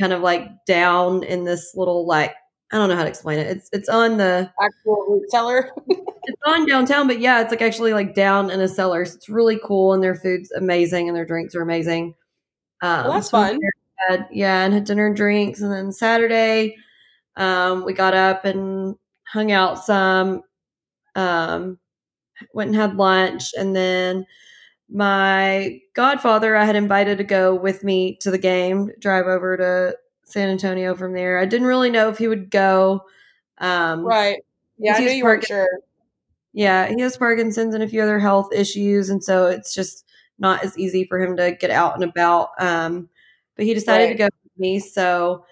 kind 0.00 0.12
of 0.12 0.22
like 0.22 0.48
down 0.66 1.22
in 1.24 1.44
this 1.44 1.72
little 1.74 2.06
like 2.06 2.34
I 2.72 2.78
don't 2.78 2.88
know 2.88 2.96
how 2.96 3.02
to 3.02 3.08
explain 3.08 3.38
it. 3.40 3.48
It's 3.48 3.68
it's 3.72 3.88
on 3.88 4.16
the 4.16 4.50
actual 4.62 5.06
root 5.08 5.30
cellar. 5.30 5.70
it's 5.88 6.42
on 6.46 6.66
downtown, 6.66 7.08
but 7.08 7.18
yeah, 7.18 7.40
it's 7.40 7.50
like 7.50 7.62
actually 7.62 7.92
like 7.92 8.14
down 8.14 8.50
in 8.50 8.60
a 8.60 8.68
cellar. 8.68 9.04
So 9.04 9.16
it's 9.16 9.28
really 9.28 9.58
cool, 9.64 9.92
and 9.92 10.02
their 10.02 10.14
food's 10.14 10.52
amazing, 10.52 11.08
and 11.08 11.16
their 11.16 11.26
drinks 11.26 11.54
are 11.54 11.62
amazing. 11.62 12.14
Um, 12.82 13.04
well, 13.04 13.12
that's 13.14 13.30
so 13.30 13.38
fun. 13.38 13.58
Had, 14.08 14.28
yeah, 14.30 14.64
and 14.64 14.72
had 14.72 14.84
dinner 14.84 15.08
and 15.08 15.16
drinks, 15.16 15.60
and 15.60 15.72
then 15.72 15.92
Saturday, 15.92 16.76
um, 17.36 17.84
we 17.84 17.92
got 17.92 18.14
up 18.14 18.44
and 18.44 18.96
hung 19.26 19.50
out 19.52 19.84
some. 19.84 20.42
Um, 21.16 21.78
went 22.54 22.68
and 22.68 22.76
had 22.76 22.96
lunch, 22.96 23.52
and 23.58 23.74
then 23.74 24.26
my 24.88 25.80
godfather 25.94 26.56
I 26.56 26.64
had 26.64 26.76
invited 26.76 27.18
to 27.18 27.24
go 27.24 27.54
with 27.54 27.84
me 27.84 28.16
to 28.20 28.30
the 28.30 28.38
game, 28.38 28.90
drive 29.00 29.26
over 29.26 29.56
to 29.56 29.96
San 30.32 30.48
Antonio 30.48 30.94
from 30.94 31.12
there. 31.12 31.38
I 31.38 31.44
didn't 31.44 31.66
really 31.66 31.90
know 31.90 32.08
if 32.08 32.18
he 32.18 32.28
would 32.28 32.50
go. 32.50 33.02
Um, 33.58 34.04
right. 34.04 34.38
Yeah, 34.78 34.94
I 34.94 35.00
knew 35.00 35.10
you 35.10 35.24
weren't 35.24 35.44
sure. 35.44 35.68
Yeah, 36.52 36.88
he 36.88 37.00
has 37.02 37.16
Parkinson's 37.16 37.74
and 37.74 37.84
a 37.84 37.88
few 37.88 38.02
other 38.02 38.18
health 38.18 38.52
issues, 38.52 39.10
and 39.10 39.22
so 39.22 39.46
it's 39.46 39.74
just 39.74 40.04
not 40.38 40.64
as 40.64 40.76
easy 40.78 41.04
for 41.04 41.20
him 41.20 41.36
to 41.36 41.52
get 41.52 41.70
out 41.70 41.94
and 41.94 42.04
about. 42.04 42.50
Um, 42.58 43.08
but 43.56 43.66
he 43.66 43.74
decided 43.74 44.04
right. 44.04 44.12
to 44.12 44.18
go 44.18 44.24
with 44.24 44.58
me, 44.58 44.78
so 44.80 45.44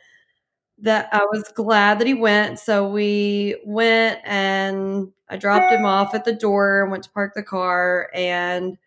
that 0.81 1.09
I 1.13 1.25
was 1.25 1.45
glad 1.55 1.99
that 1.99 2.07
he 2.07 2.15
went. 2.15 2.59
So 2.59 2.89
we 2.89 3.57
went 3.65 4.21
and 4.25 5.13
I 5.29 5.37
dropped 5.37 5.73
him 5.73 5.85
off 5.85 6.15
at 6.15 6.25
the 6.25 6.33
door 6.33 6.83
and 6.83 6.91
went 6.91 7.05
to 7.05 7.11
park 7.11 7.35
the 7.35 7.43
car 7.43 8.11
and 8.15 8.79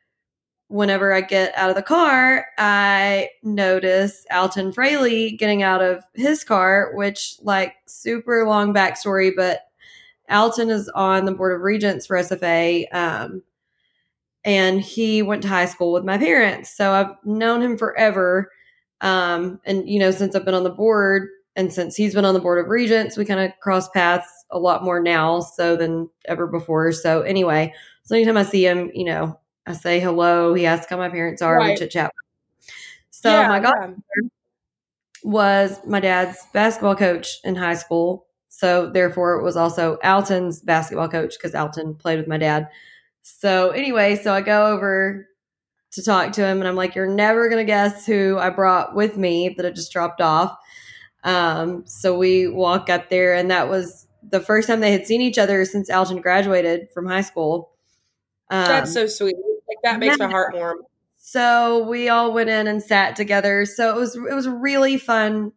whenever 0.71 1.13
I 1.13 1.19
get 1.19 1.53
out 1.57 1.69
of 1.69 1.75
the 1.75 1.83
car, 1.83 2.45
I 2.57 3.29
notice 3.43 4.25
Alton 4.31 4.71
Frailey 4.71 5.37
getting 5.37 5.63
out 5.63 5.81
of 5.81 6.03
his 6.13 6.45
car, 6.45 6.91
which, 6.93 7.35
like, 7.41 7.75
super 7.87 8.45
long 8.47 8.73
backstory, 8.73 9.31
but 9.35 9.59
Alton 10.29 10.69
is 10.69 10.89
on 10.95 11.25
the 11.25 11.33
board 11.33 11.53
of 11.53 11.61
regents 11.61 12.07
for 12.07 12.17
SFA. 12.17 12.85
Um, 12.93 13.43
and 14.45 14.79
he 14.79 15.21
went 15.21 15.41
to 15.43 15.49
high 15.49 15.65
school 15.65 15.91
with 15.91 16.05
my 16.05 16.17
parents. 16.17 16.75
So 16.75 16.93
I've 16.93 17.13
known 17.25 17.61
him 17.61 17.77
forever. 17.77 18.49
Um, 19.01 19.59
and, 19.65 19.87
you 19.87 19.99
know, 19.99 20.11
since 20.11 20.35
I've 20.35 20.45
been 20.45 20.53
on 20.53 20.63
the 20.63 20.69
board 20.69 21.27
and 21.57 21.71
since 21.71 21.97
he's 21.97 22.13
been 22.13 22.25
on 22.25 22.33
the 22.33 22.39
board 22.39 22.63
of 22.63 22.69
regents, 22.69 23.17
we 23.17 23.25
kind 23.25 23.41
of 23.41 23.51
cross 23.59 23.89
paths 23.89 24.29
a 24.51 24.57
lot 24.57 24.83
more 24.85 25.01
now 25.01 25.41
so 25.41 25.75
than 25.75 26.09
ever 26.25 26.47
before. 26.47 26.93
So 26.93 27.21
anyway, 27.23 27.73
so 28.03 28.15
anytime 28.15 28.37
I 28.37 28.43
see 28.43 28.65
him, 28.65 28.89
you 28.93 29.03
know, 29.03 29.37
I 29.65 29.73
say 29.73 29.99
hello. 29.99 30.53
He 30.53 30.65
asks 30.65 30.89
how 30.89 30.97
my 30.97 31.09
parents 31.09 31.41
are. 31.41 31.57
Right. 31.57 31.71
We 31.71 31.77
chit 31.77 31.91
chat. 31.91 32.11
So 33.09 33.29
yeah, 33.29 33.47
my 33.47 33.59
godfather 33.59 33.95
yeah. 34.21 34.29
was 35.23 35.79
my 35.85 35.99
dad's 35.99 36.37
basketball 36.53 36.95
coach 36.95 37.39
in 37.43 37.55
high 37.55 37.75
school. 37.75 38.25
So 38.49 38.89
therefore, 38.89 39.39
it 39.39 39.43
was 39.43 39.55
also 39.55 39.97
Alton's 40.03 40.61
basketball 40.61 41.09
coach 41.09 41.35
because 41.37 41.55
Alton 41.55 41.95
played 41.95 42.17
with 42.17 42.27
my 42.27 42.37
dad. 42.37 42.67
So 43.21 43.69
anyway, 43.69 44.15
so 44.15 44.33
I 44.33 44.41
go 44.41 44.67
over 44.67 45.27
to 45.91 46.03
talk 46.03 46.31
to 46.33 46.45
him, 46.45 46.59
and 46.59 46.67
I'm 46.67 46.75
like, 46.75 46.95
"You're 46.95 47.07
never 47.07 47.49
gonna 47.49 47.63
guess 47.63 48.05
who 48.05 48.37
I 48.39 48.49
brought 48.49 48.95
with 48.95 49.17
me 49.17 49.49
that 49.57 49.65
I 49.65 49.69
just 49.69 49.91
dropped 49.91 50.21
off." 50.21 50.57
Um, 51.23 51.83
so 51.85 52.17
we 52.17 52.47
walk 52.47 52.89
up 52.89 53.09
there, 53.09 53.35
and 53.35 53.51
that 53.51 53.69
was 53.69 54.07
the 54.23 54.39
first 54.39 54.67
time 54.67 54.79
they 54.79 54.91
had 54.91 55.05
seen 55.05 55.21
each 55.21 55.37
other 55.37 55.65
since 55.65 55.89
Alton 55.89 56.21
graduated 56.21 56.89
from 56.93 57.07
high 57.07 57.21
school. 57.21 57.71
Um, 58.49 58.65
That's 58.65 58.93
so 58.93 59.07
sweet. 59.07 59.35
Like 59.71 59.83
that 59.83 59.99
makes 59.99 60.19
my 60.19 60.29
heart 60.29 60.53
warm. 60.53 60.79
So 61.17 61.87
we 61.87 62.09
all 62.09 62.33
went 62.33 62.49
in 62.49 62.67
and 62.67 62.83
sat 62.83 63.15
together. 63.15 63.65
So 63.65 63.95
it 63.95 63.99
was 63.99 64.15
it 64.15 64.33
was 64.33 64.47
a 64.47 64.51
really 64.51 64.97
fun 64.97 65.53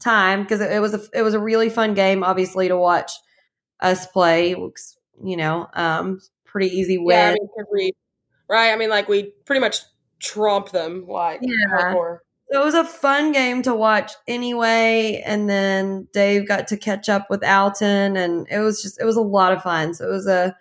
time 0.00 0.42
because 0.42 0.60
it, 0.60 0.72
it, 0.72 0.80
was 0.80 0.94
a 0.94 1.00
it 1.14 1.22
was 1.22 1.32
a 1.32 1.40
really 1.40 1.70
fun 1.70 1.94
game, 1.94 2.22
obviously, 2.22 2.68
to 2.68 2.76
watch 2.76 3.12
us 3.80 4.06
play. 4.08 4.50
You 5.24 5.36
know, 5.36 5.68
um, 5.72 6.20
pretty 6.44 6.68
easy 6.68 6.98
win. 6.98 7.16
Yeah, 7.16 7.28
I 7.30 7.32
mean, 7.32 7.66
we, 7.72 7.92
right? 8.48 8.72
I 8.72 8.76
mean, 8.76 8.90
like 8.90 9.08
we 9.08 9.32
pretty 9.46 9.60
much 9.60 9.78
trump 10.18 10.70
them. 10.70 11.06
Like 11.08 11.40
yeah. 11.42 11.54
Hardcore. 11.72 12.18
So 12.50 12.60
it 12.60 12.64
was 12.64 12.74
a 12.74 12.84
fun 12.84 13.32
game 13.32 13.62
to 13.62 13.74
watch 13.74 14.12
anyway. 14.28 15.22
And 15.24 15.48
then 15.48 16.06
Dave 16.12 16.46
got 16.46 16.68
to 16.68 16.76
catch 16.76 17.08
up 17.08 17.30
with 17.30 17.42
Alton, 17.42 18.16
and 18.16 18.46
it 18.50 18.58
was 18.58 18.82
just 18.82 19.00
it 19.00 19.04
was 19.04 19.16
a 19.16 19.22
lot 19.22 19.52
of 19.52 19.62
fun. 19.62 19.94
So 19.94 20.06
it 20.06 20.12
was 20.12 20.26
a 20.26 20.56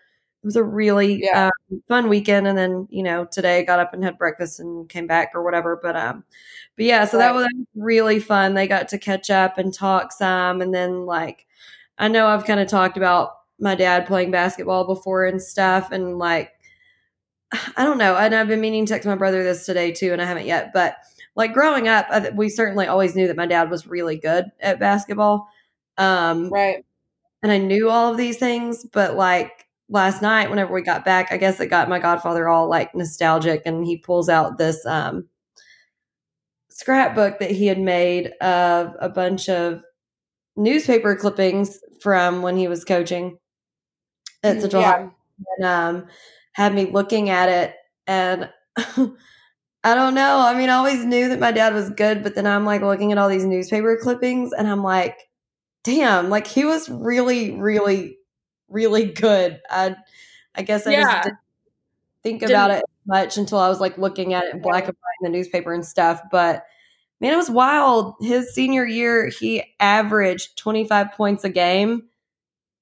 it 0.46 0.50
was 0.50 0.58
a 0.58 0.64
really 0.64 1.24
yeah. 1.24 1.50
um, 1.72 1.82
fun 1.88 2.08
weekend. 2.08 2.46
And 2.46 2.56
then, 2.56 2.88
you 2.92 3.02
know, 3.02 3.26
today 3.26 3.58
I 3.58 3.64
got 3.64 3.80
up 3.80 3.96
and 3.96 4.04
had 4.04 4.20
breakfast 4.20 4.60
and 4.60 4.88
came 4.88 5.08
back 5.08 5.32
or 5.34 5.42
whatever. 5.42 5.80
But, 5.82 5.96
um, 5.96 6.24
but 6.76 6.86
yeah, 6.86 7.04
so 7.06 7.18
right. 7.18 7.26
that 7.26 7.34
was 7.34 7.48
really 7.74 8.20
fun. 8.20 8.54
They 8.54 8.68
got 8.68 8.88
to 8.90 9.00
catch 9.00 9.32
up 9.32 9.58
and 9.58 9.74
talk 9.74 10.12
some. 10.12 10.62
And 10.62 10.72
then, 10.72 11.08
like, 11.08 11.48
I 11.98 12.10
know 12.10 12.28
I've 12.28 12.46
kind 12.46 12.60
of 12.60 12.68
talked 12.68 12.96
about 12.96 13.32
my 13.60 13.74
dad 13.74 14.06
playing 14.06 14.30
basketball 14.30 14.86
before 14.86 15.26
and 15.26 15.42
stuff. 15.42 15.90
And, 15.92 16.20
like, 16.20 16.52
I 17.76 17.84
don't 17.84 17.98
know. 17.98 18.16
And 18.16 18.36
I've 18.36 18.48
been 18.48 18.62
meaning 18.62 18.86
to 18.86 18.94
text 18.94 19.08
my 19.08 19.16
brother 19.16 19.44
this 19.44 19.66
today 19.66 19.92
too, 19.94 20.14
and 20.14 20.22
I 20.22 20.26
haven't 20.26 20.46
yet. 20.46 20.74
But, 20.76 20.96
like, 21.36 21.54
growing 21.54 21.88
up, 21.88 22.06
we 22.36 22.50
certainly 22.50 22.86
always 22.86 23.16
knew 23.16 23.26
that 23.26 23.36
my 23.36 23.48
dad 23.48 23.72
was 23.72 23.88
really 23.88 24.18
good 24.18 24.46
at 24.60 24.80
basketball. 24.80 25.48
Um, 25.98 26.50
right. 26.50 26.86
And 27.42 27.52
I 27.52 27.58
knew 27.58 27.90
all 27.90 28.12
of 28.12 28.18
these 28.18 28.38
things, 28.38 28.86
but, 28.86 29.16
like, 29.16 29.65
last 29.90 30.22
night 30.22 30.50
whenever 30.50 30.74
we 30.74 30.82
got 30.82 31.06
back 31.06 31.32
i 31.32 31.38
guess 31.38 31.60
it 31.60 31.68
got 31.68 31.90
my 31.90 32.00
godfather 32.00 32.48
all 32.48 32.68
like 32.68 32.94
nostalgic 32.96 33.62
and 33.66 33.86
he 33.86 33.98
pulls 33.98 34.30
out 34.30 34.58
this 34.58 34.86
um 34.86 35.28
scrapbook 36.70 37.40
that 37.40 37.52
he 37.52 37.68
had 37.68 37.80
made 37.80 38.28
of 38.42 38.94
a 39.00 39.10
bunch 39.10 39.48
of 39.48 39.82
newspaper 40.56 41.16
clippings 41.16 41.80
from 42.02 42.42
when 42.42 42.58
he 42.58 42.68
was 42.68 42.84
coaching 42.84 43.38
at 44.44 44.60
Central 44.60 44.82
yeah. 44.82 45.10
and 45.58 45.66
um 45.66 46.08
had 46.54 46.74
me 46.74 46.86
looking 46.86 47.30
at 47.30 47.50
it 47.50 47.76
and 48.08 48.50
I 49.86 49.94
don't 49.94 50.16
know. 50.16 50.40
I 50.40 50.56
mean, 50.56 50.72
I 50.72 50.78
always 50.78 51.06
knew 51.06 51.30
that 51.30 51.40
my 51.40 51.52
dad 51.52 51.76
was 51.76 51.92
good, 51.92 52.24
but 52.24 52.34
then 52.34 52.48
I'm 52.48 52.66
like 52.66 52.82
looking 52.82 53.12
at 53.12 53.20
all 53.20 53.30
these 53.30 53.46
newspaper 53.46 53.96
clippings 54.02 54.52
and 54.52 54.68
I'm 54.68 54.82
like, 54.82 55.16
damn, 55.84 56.32
like 56.32 56.48
he 56.48 56.66
was 56.66 56.90
really, 56.90 57.52
really 57.52 58.18
really 58.70 59.06
good. 59.06 59.62
I 59.70 59.96
I 60.56 60.62
guess 60.62 60.88
I 60.88 60.92
yeah. 60.92 61.02
just 61.02 61.24
didn't 61.24 61.40
think 62.24 62.40
didn't, 62.42 62.56
about 62.56 62.72
it 62.72 62.84
much 63.06 63.38
until 63.38 63.60
I 63.60 63.70
was 63.70 63.80
like 63.80 63.98
looking 63.98 64.34
at 64.34 64.46
it 64.46 64.56
in 64.56 64.62
black 64.62 64.88
and 64.88 64.96
white 64.96 65.26
in 65.28 65.32
the 65.32 65.38
newspaper 65.38 65.74
and 65.74 65.86
stuff. 65.86 66.22
But 66.32 66.66
man, 67.20 67.34
it 67.34 67.38
was 67.38 67.50
wild. 67.50 68.16
His 68.22 68.54
senior 68.54 68.86
year, 68.86 69.28
he 69.28 69.64
averaged 69.80 70.58
25 70.58 71.12
points 71.14 71.44
a 71.44 71.50
game. 71.50 72.04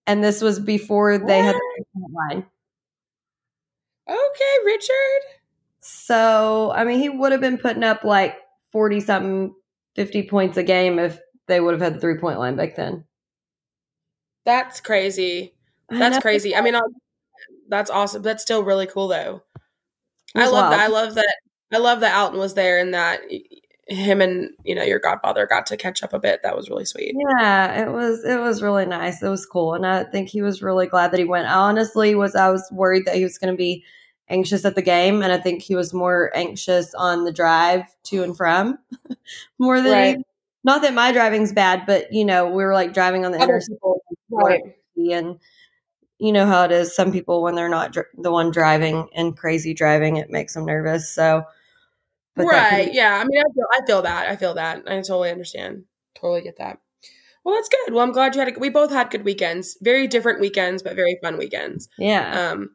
And 0.05 0.23
this 0.23 0.41
was 0.41 0.59
before 0.59 1.17
they 1.17 1.41
what? 1.41 1.45
had 1.45 1.55
the 1.95 2.07
line. 2.11 2.45
Okay, 4.07 4.65
Richard. 4.65 5.21
So, 5.79 6.71
I 6.75 6.83
mean, 6.83 6.99
he 6.99 7.09
would 7.09 7.31
have 7.31 7.41
been 7.41 7.57
putting 7.57 7.83
up 7.83 8.03
like 8.03 8.35
40 8.71 8.99
something, 8.99 9.55
50 9.95 10.23
points 10.23 10.57
a 10.57 10.63
game 10.63 10.99
if 10.99 11.19
they 11.47 11.59
would 11.59 11.73
have 11.73 11.81
had 11.81 11.95
the 11.95 11.99
three 11.99 12.17
point 12.17 12.39
line 12.39 12.55
back 12.55 12.75
then. 12.75 13.05
That's 14.45 14.81
crazy. 14.81 15.53
That's 15.99 16.19
crazy. 16.19 16.55
I 16.55 16.61
mean, 16.61 16.75
I'll, 16.75 16.93
that's 17.69 17.89
awesome. 17.89 18.21
That's 18.21 18.43
still 18.43 18.63
really 18.63 18.87
cool 18.87 19.07
though. 19.07 19.43
I 20.35 20.49
love 20.49 20.71
that. 20.71 20.79
I 20.79 20.87
love 20.87 21.15
that. 21.15 21.35
I 21.71 21.77
love 21.77 21.99
that 22.01 22.15
Alton 22.15 22.39
was 22.39 22.53
there 22.53 22.79
and 22.79 22.93
that 22.93 23.21
him 23.87 24.21
and 24.21 24.49
you 24.63 24.73
know 24.73 24.83
your 24.83 24.99
godfather 24.99 25.45
got 25.45 25.65
to 25.67 25.77
catch 25.77 26.03
up 26.03 26.13
a 26.13 26.19
bit. 26.19 26.41
That 26.43 26.55
was 26.55 26.69
really 26.69 26.85
sweet. 26.85 27.15
Yeah, 27.39 27.83
it 27.83 27.91
was. 27.91 28.23
It 28.23 28.39
was 28.39 28.61
really 28.61 28.85
nice. 28.85 29.21
It 29.21 29.29
was 29.29 29.45
cool, 29.45 29.73
and 29.73 29.85
I 29.85 30.03
think 30.03 30.29
he 30.29 30.41
was 30.41 30.61
really 30.61 30.87
glad 30.87 31.11
that 31.11 31.19
he 31.19 31.25
went. 31.25 31.47
I 31.47 31.55
honestly, 31.55 32.15
was 32.15 32.35
I 32.35 32.49
was 32.49 32.67
worried 32.71 33.05
that 33.05 33.15
he 33.15 33.23
was 33.23 33.37
going 33.37 33.53
to 33.53 33.57
be 33.57 33.83
anxious 34.29 34.65
at 34.65 34.75
the 34.75 34.81
game, 34.81 35.21
and 35.21 35.31
I 35.31 35.37
think 35.37 35.61
he 35.61 35.75
was 35.75 35.93
more 35.93 36.31
anxious 36.35 36.93
on 36.95 37.25
the 37.25 37.33
drive 37.33 37.83
to 38.05 38.23
and 38.23 38.35
from 38.35 38.79
more 39.59 39.81
than 39.81 39.91
right. 39.91 40.17
not 40.63 40.81
that 40.81 40.93
my 40.93 41.11
driving's 41.11 41.51
bad, 41.51 41.85
but 41.85 42.11
you 42.13 42.25
know 42.25 42.47
we 42.47 42.63
were 42.63 42.73
like 42.73 42.93
driving 42.93 43.25
on 43.25 43.31
the 43.31 43.41
interstate 43.41 43.77
right. 44.31 44.61
and 44.97 45.39
you 46.23 46.31
know 46.31 46.45
how 46.45 46.63
it 46.63 46.71
is. 46.71 46.95
Some 46.95 47.11
people, 47.11 47.43
when 47.43 47.55
they're 47.55 47.67
not 47.67 47.91
dr- 47.91 48.07
the 48.17 48.31
one 48.31 48.49
driving 48.49 49.09
and 49.13 49.35
crazy 49.35 49.73
driving, 49.73 50.15
it 50.15 50.29
makes 50.29 50.53
them 50.53 50.65
nervous. 50.65 51.13
So, 51.13 51.43
right, 52.37 52.89
be- 52.89 52.95
yeah. 52.95 53.21
I 53.21 53.25
mean, 53.25 53.41
I 53.41 53.53
feel, 53.53 53.65
I 53.73 53.85
feel 53.85 54.01
that. 54.03 54.29
I 54.29 54.37
feel 54.37 54.53
that. 54.53 54.83
I 54.87 54.95
totally 54.95 55.31
understand. 55.31 55.83
Totally 56.15 56.41
get 56.41 56.57
that. 56.59 56.79
Well, 57.43 57.55
that's 57.55 57.67
good. 57.67 57.93
Well, 57.93 58.05
I'm 58.05 58.13
glad 58.13 58.35
you 58.35 58.39
had. 58.39 58.55
A, 58.55 58.57
we 58.57 58.69
both 58.69 58.89
had 58.89 59.11
good 59.11 59.25
weekends. 59.25 59.77
Very 59.81 60.07
different 60.07 60.39
weekends, 60.39 60.81
but 60.81 60.95
very 60.95 61.19
fun 61.21 61.37
weekends. 61.37 61.89
Yeah. 61.97 62.51
Um. 62.51 62.69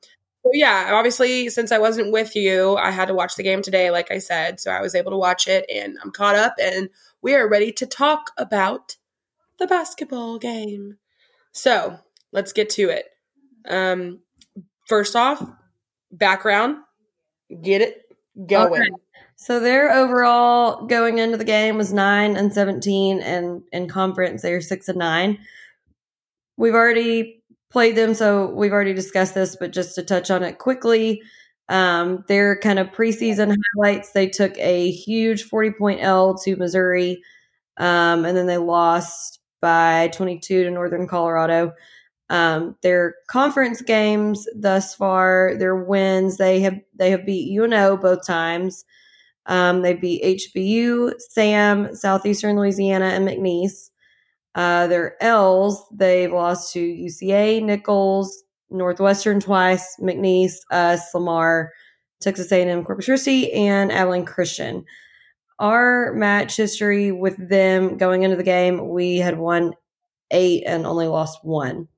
So 0.45 0.51
yeah, 0.53 0.91
obviously, 0.93 1.49
since 1.49 1.73
I 1.73 1.79
wasn't 1.79 2.13
with 2.13 2.37
you, 2.37 2.77
I 2.77 2.91
had 2.91 3.09
to 3.09 3.15
watch 3.15 3.37
the 3.37 3.43
game 3.43 3.63
today, 3.63 3.91
like 3.91 4.11
I 4.11 4.19
said. 4.19 4.61
So 4.61 4.71
I 4.71 4.83
was 4.83 4.95
able 4.95 5.11
to 5.13 5.17
watch 5.17 5.49
it, 5.49 5.65
and 5.75 5.97
I'm 6.05 6.11
caught 6.11 6.37
up, 6.37 6.55
and 6.63 6.91
we 7.23 7.35
are 7.35 7.49
ready 7.49 7.73
to 7.73 7.87
talk 7.87 8.33
about 8.37 8.97
the 9.59 9.67
basketball 9.67 10.39
game. 10.39 10.99
So 11.53 12.01
let's 12.31 12.53
get 12.53 12.69
to 12.71 12.91
it. 12.91 13.07
Um, 13.69 14.21
first 14.87 15.15
off, 15.17 15.45
background, 16.11 16.77
get 17.63 17.83
it 17.83 18.03
going. 18.47 18.83
Okay. 18.83 18.91
So 19.37 19.61
their 19.61 19.93
overall 19.93 20.87
going 20.87 21.19
into 21.19 21.37
the 21.37 21.45
game 21.45 21.77
was 21.77 21.93
nine 21.93 22.37
and 22.37 22.53
seventeen, 22.53 23.21
and 23.21 23.63
in 23.73 23.89
conference 23.89 24.43
they 24.43 24.53
are 24.53 24.61
six 24.61 24.89
and 24.89 24.99
nine. 24.99 25.39
we've 26.57 26.75
already 26.75 27.43
played 27.71 27.97
them, 27.97 28.15
so 28.15 28.51
we've 28.51 28.73
already 28.73 28.95
discussed 28.95 29.35
this, 29.35 29.57
but 29.57 29.73
just 29.73 29.95
to 29.95 30.03
touch 30.03 30.31
on 30.31 30.43
it 30.43 30.59
quickly, 30.59 31.23
um, 31.69 32.25
their 32.29 32.59
kind 32.59 32.79
of 32.79 32.89
preseason 32.89 33.55
highlights 33.77 34.13
they 34.13 34.29
took 34.29 34.57
a 34.59 34.91
huge 34.91 35.45
40 35.45 35.73
point 35.73 36.01
L 36.03 36.37
to 36.39 36.57
Missouri, 36.57 37.23
um, 37.77 38.25
and 38.25 38.37
then 38.37 38.47
they 38.47 38.59
lost 38.59 39.41
by 39.61 40.09
22 40.15 40.65
to 40.65 40.71
Northern 40.71 41.07
Colorado. 41.07 41.73
Um, 42.31 42.77
their 42.83 43.15
conference 43.31 43.81
games 43.81 44.47
thus 44.55 44.95
far, 44.95 45.55
their 45.59 45.77
wins, 45.77 46.37
they 46.37 46.61
have 46.61 46.79
they 46.95 47.11
have 47.11 47.25
beat 47.25 47.59
UNO 47.59 47.97
both 47.97 48.27
times. 48.27 48.85
Um, 49.47 49.81
they 49.81 49.95
beat 49.95 50.23
HBU, 50.23 51.15
Sam, 51.31 51.95
Southeastern 51.95 52.57
Louisiana, 52.57 53.07
and 53.07 53.27
McNeese. 53.27 53.89
Uh, 54.55 54.87
their 54.89 55.23
L's, 55.23 55.83
they've 55.93 56.33
lost 56.33 56.73
to 56.75 56.81
UCA, 56.81 57.63
Nicholls, 57.63 58.43
Northwestern 58.71 59.41
twice, 59.41 59.97
McNeese, 60.01 60.57
us, 60.71 61.15
Lamar, 61.15 61.73
Texas 62.21 62.51
A&M, 62.53 62.85
Corpus 62.85 63.07
Christi, 63.07 63.53
and 63.53 63.91
Abilene 63.93 64.25
Christian. 64.25 64.85
Our 65.59 66.13
match 66.13 66.57
history 66.57 67.11
with 67.13 67.49
them 67.49 67.97
going 67.97 68.23
into 68.23 68.37
the 68.37 68.43
game, 68.43 68.89
we 68.89 69.19
had 69.19 69.39
won 69.39 69.75
eight 70.31 70.65
and 70.67 70.87
only 70.87 71.07
lost 71.07 71.39
one. 71.43 71.89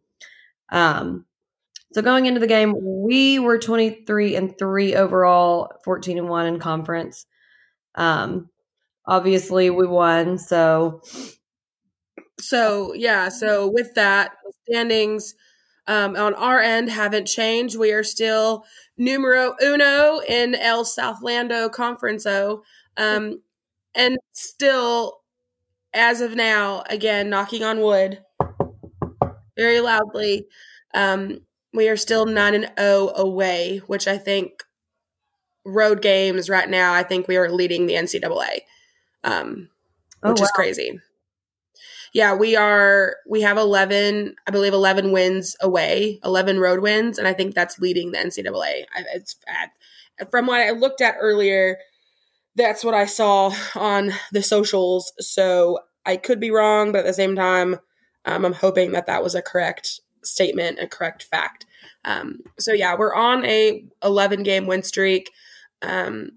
Um, 0.71 1.27
so 1.93 2.03
going 2.03 2.27
into 2.27 2.41
the 2.41 2.47
game, 2.47 2.75
we 2.79 3.39
were 3.39 3.59
23 3.59 4.37
and 4.37 4.57
3 4.57 4.95
overall, 4.95 5.73
14 5.85 6.19
and 6.19 6.29
1 6.29 6.47
in 6.47 6.59
conference. 6.61 7.27
Um, 7.97 8.49
obviously 9.07 9.71
we 9.71 9.87
won, 9.87 10.39
so 10.39 11.03
so 12.39 12.95
yeah, 12.95 13.29
so 13.29 13.69
with 13.69 13.95
that, 13.95 14.33
standings 14.69 15.35
um, 15.87 16.17
on 16.17 16.35
our 16.35 16.61
end 16.61 16.91
haven't 16.91 17.27
changed. 17.27 17.77
We 17.77 17.93
are 17.93 18.05
still 18.05 18.65
numero 18.97 19.57
uno 19.63 20.21
in 20.21 20.55
El 20.55 20.85
Southlando 20.85 21.71
Conferenco. 21.71 22.63
Um, 22.97 23.43
and 23.95 24.17
still, 24.33 25.23
as 25.93 26.21
of 26.21 26.37
now, 26.37 26.85
again, 26.89 27.29
knocking 27.29 27.63
on 27.65 27.81
wood 27.81 28.23
very 29.61 29.81
loudly, 29.81 30.47
um, 30.95 31.43
we 31.73 31.89
are 31.89 31.97
still 31.97 32.27
9 32.27 32.55
and 32.55 32.71
0 32.79 33.13
away, 33.15 33.83
which 33.87 34.09
I 34.09 34.19
think 34.19 34.65
road 35.65 36.03
games 36.03 36.49
right 36.49 36.69
now, 36.69 36.93
I 36.93 37.03
think 37.03 37.29
we 37.29 37.37
are 37.37 37.51
leading 37.51 37.87
the 37.87 37.95
NCAA, 37.95 38.61
um, 39.25 39.69
oh, 40.23 40.31
which 40.31 40.41
wow. 40.41 40.45
is 40.45 40.51
crazy. 40.53 41.01
Yeah, 42.13 42.35
we 42.35 42.57
are. 42.57 43.17
We 43.29 43.43
have 43.43 43.57
eleven, 43.57 44.35
I 44.47 44.51
believe, 44.51 44.73
eleven 44.73 45.13
wins 45.13 45.55
away, 45.61 46.19
eleven 46.25 46.59
road 46.59 46.81
wins, 46.81 47.19
and 47.19 47.29
I 47.29 47.33
think 47.33 47.55
that's 47.55 47.79
leading 47.79 48.11
the 48.11 48.19
NCAA. 48.19 48.85
It's 49.15 49.37
bad. 49.47 50.29
From 50.29 50.47
what 50.47 50.61
I 50.61 50.71
looked 50.71 51.01
at 51.01 51.17
earlier, 51.21 51.79
that's 52.57 52.83
what 52.83 52.95
I 52.95 53.05
saw 53.05 53.55
on 53.77 54.11
the 54.33 54.43
socials. 54.43 55.13
So 55.21 55.79
I 56.05 56.17
could 56.17 56.41
be 56.41 56.51
wrong, 56.51 56.91
but 56.91 57.01
at 57.01 57.05
the 57.05 57.13
same 57.13 57.37
time, 57.37 57.79
um, 58.25 58.45
I'm 58.45 58.53
hoping 58.53 58.93
that 58.93 59.07
that 59.07 59.23
was 59.23 59.35
a 59.35 59.43
correct 59.43 60.01
statement, 60.23 60.79
a 60.79 60.87
correct 60.87 61.25
fact. 61.25 61.67
Um, 62.05 62.41
so 62.59 62.73
yeah, 62.73 62.97
we're 62.97 63.15
on 63.15 63.45
a 63.45 63.85
11 64.03 64.43
game 64.43 64.67
win 64.67 64.83
streak. 64.83 65.31
Um, 65.83 66.33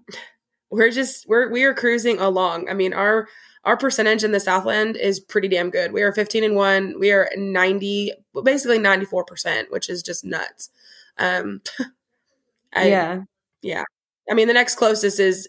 we're 0.70 0.90
just 0.90 1.28
we're 1.28 1.50
we 1.50 1.62
are 1.64 1.74
cruising 1.74 2.18
along. 2.18 2.68
I 2.68 2.74
mean, 2.74 2.92
our 2.92 3.28
our 3.64 3.76
percentage 3.76 4.24
in 4.24 4.32
the 4.32 4.40
Southland 4.40 4.96
is 4.96 5.20
pretty 5.20 5.48
damn 5.48 5.70
good. 5.70 5.92
We 5.92 6.02
are 6.02 6.12
15 6.12 6.44
and 6.44 6.54
1. 6.56 6.98
We 6.98 7.12
are 7.12 7.30
90 7.36 8.12
basically 8.44 8.78
94%, 8.78 9.70
which 9.70 9.88
is 9.88 10.02
just 10.02 10.24
nuts. 10.24 10.70
Um 11.18 11.62
I, 12.74 12.88
Yeah. 12.88 13.20
Yeah. 13.62 13.84
I 14.30 14.34
mean, 14.34 14.48
the 14.48 14.54
next 14.54 14.76
closest 14.76 15.20
is 15.20 15.48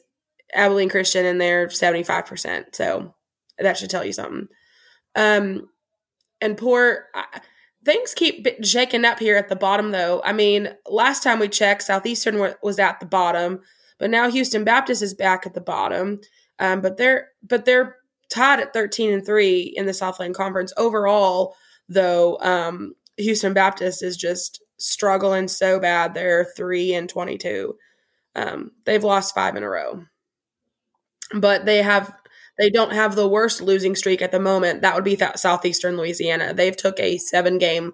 Abilene 0.54 0.90
Christian 0.90 1.26
and 1.26 1.42
they're 1.42 1.68
75%. 1.68 2.76
So 2.76 3.14
that 3.58 3.78
should 3.78 3.90
tell 3.90 4.06
you 4.06 4.14
something. 4.14 4.48
Um 5.16 5.70
and 6.46 6.58
poor 6.58 7.08
things 7.84 8.14
keep 8.16 8.48
shaking 8.64 9.06
up 9.06 9.20
here 9.20 9.36
at 9.36 9.50
the 9.50 9.56
bottom 9.56 9.92
though. 9.92 10.22
I 10.24 10.34
mean, 10.34 10.70
last 10.90 11.24
time 11.24 11.40
we 11.40 11.48
checked 11.48 11.84
Southeastern 11.84 12.54
was 12.62 12.80
at 12.80 13.00
the 13.00 13.06
bottom. 13.06 13.62
But 13.98 14.10
now 14.10 14.30
Houston 14.30 14.64
Baptist 14.64 15.02
is 15.02 15.14
back 15.14 15.46
at 15.46 15.54
the 15.54 15.62
bottom. 15.62 16.20
Um, 16.60 16.82
but 16.82 16.98
they're 16.98 17.30
but 17.44 17.66
they're 17.66 17.98
tied 18.30 18.60
at 18.60 18.74
13 18.74 19.14
and 19.14 19.26
3 19.26 19.74
in 19.76 19.86
the 19.86 19.94
Southland 19.94 20.36
Conference. 20.36 20.74
Overall, 20.78 21.56
though, 21.88 22.40
um, 22.40 22.96
Houston 23.18 23.54
Baptist 23.54 24.04
is 24.04 24.18
just 24.18 24.62
struggling 24.78 25.48
so 25.48 25.80
bad. 25.80 26.14
They're 26.14 26.46
3 26.58 26.94
and 26.94 27.10
22. 27.10 27.76
Um, 28.36 28.72
they've 28.86 29.04
lost 29.04 29.36
five 29.36 29.56
in 29.56 29.64
a 29.64 29.70
row. 29.70 30.04
But 31.34 31.66
they 31.66 31.82
have 31.82 32.14
they 32.58 32.70
don't 32.70 32.94
have 32.94 33.16
the 33.16 33.28
worst 33.28 33.62
losing 33.62 33.96
streak 33.96 34.22
at 34.22 34.32
the 34.32 34.40
moment. 34.40 34.82
That 34.82 34.96
would 34.96 35.04
be 35.04 35.16
th- 35.16 35.38
Southeastern 35.38 35.98
Louisiana. 35.98 36.54
They've 36.54 36.76
took 36.76 37.00
a 37.00 37.18
seven 37.18 37.58
game 37.58 37.94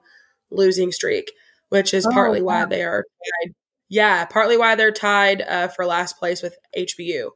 losing 0.50 0.92
streak, 0.92 1.32
which 1.70 1.94
is 1.94 2.06
oh, 2.06 2.12
partly 2.12 2.42
wow. 2.42 2.62
why 2.62 2.66
they 2.66 2.84
are 2.84 3.04
tied 3.44 3.54
yeah, 3.92 4.24
partly 4.24 4.58
why 4.58 4.76
they're 4.76 4.94
tied 4.94 5.42
uh, 5.42 5.68
for 5.68 5.86
last 5.86 6.18
place 6.18 6.42
with 6.42 6.56
HBU. 6.78 7.32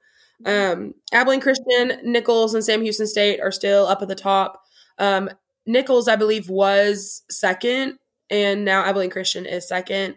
Um, 0.45 0.93
Abilene 1.11 1.41
Christian, 1.41 1.99
Nicholls, 2.01 2.53
and 2.53 2.63
Sam 2.63 2.81
Houston 2.81 3.07
State 3.07 3.41
are 3.41 3.51
still 3.51 3.85
up 3.85 4.01
at 4.01 4.07
the 4.07 4.15
top. 4.15 4.61
Um, 4.97 5.29
Nicholls, 5.65 6.07
I 6.07 6.15
believe, 6.15 6.47
was 6.47 7.23
second, 7.29 7.99
and 8.29 8.63
now 8.63 8.85
Abilene 8.85 9.09
Christian 9.09 9.45
is 9.45 9.67
second. 9.67 10.15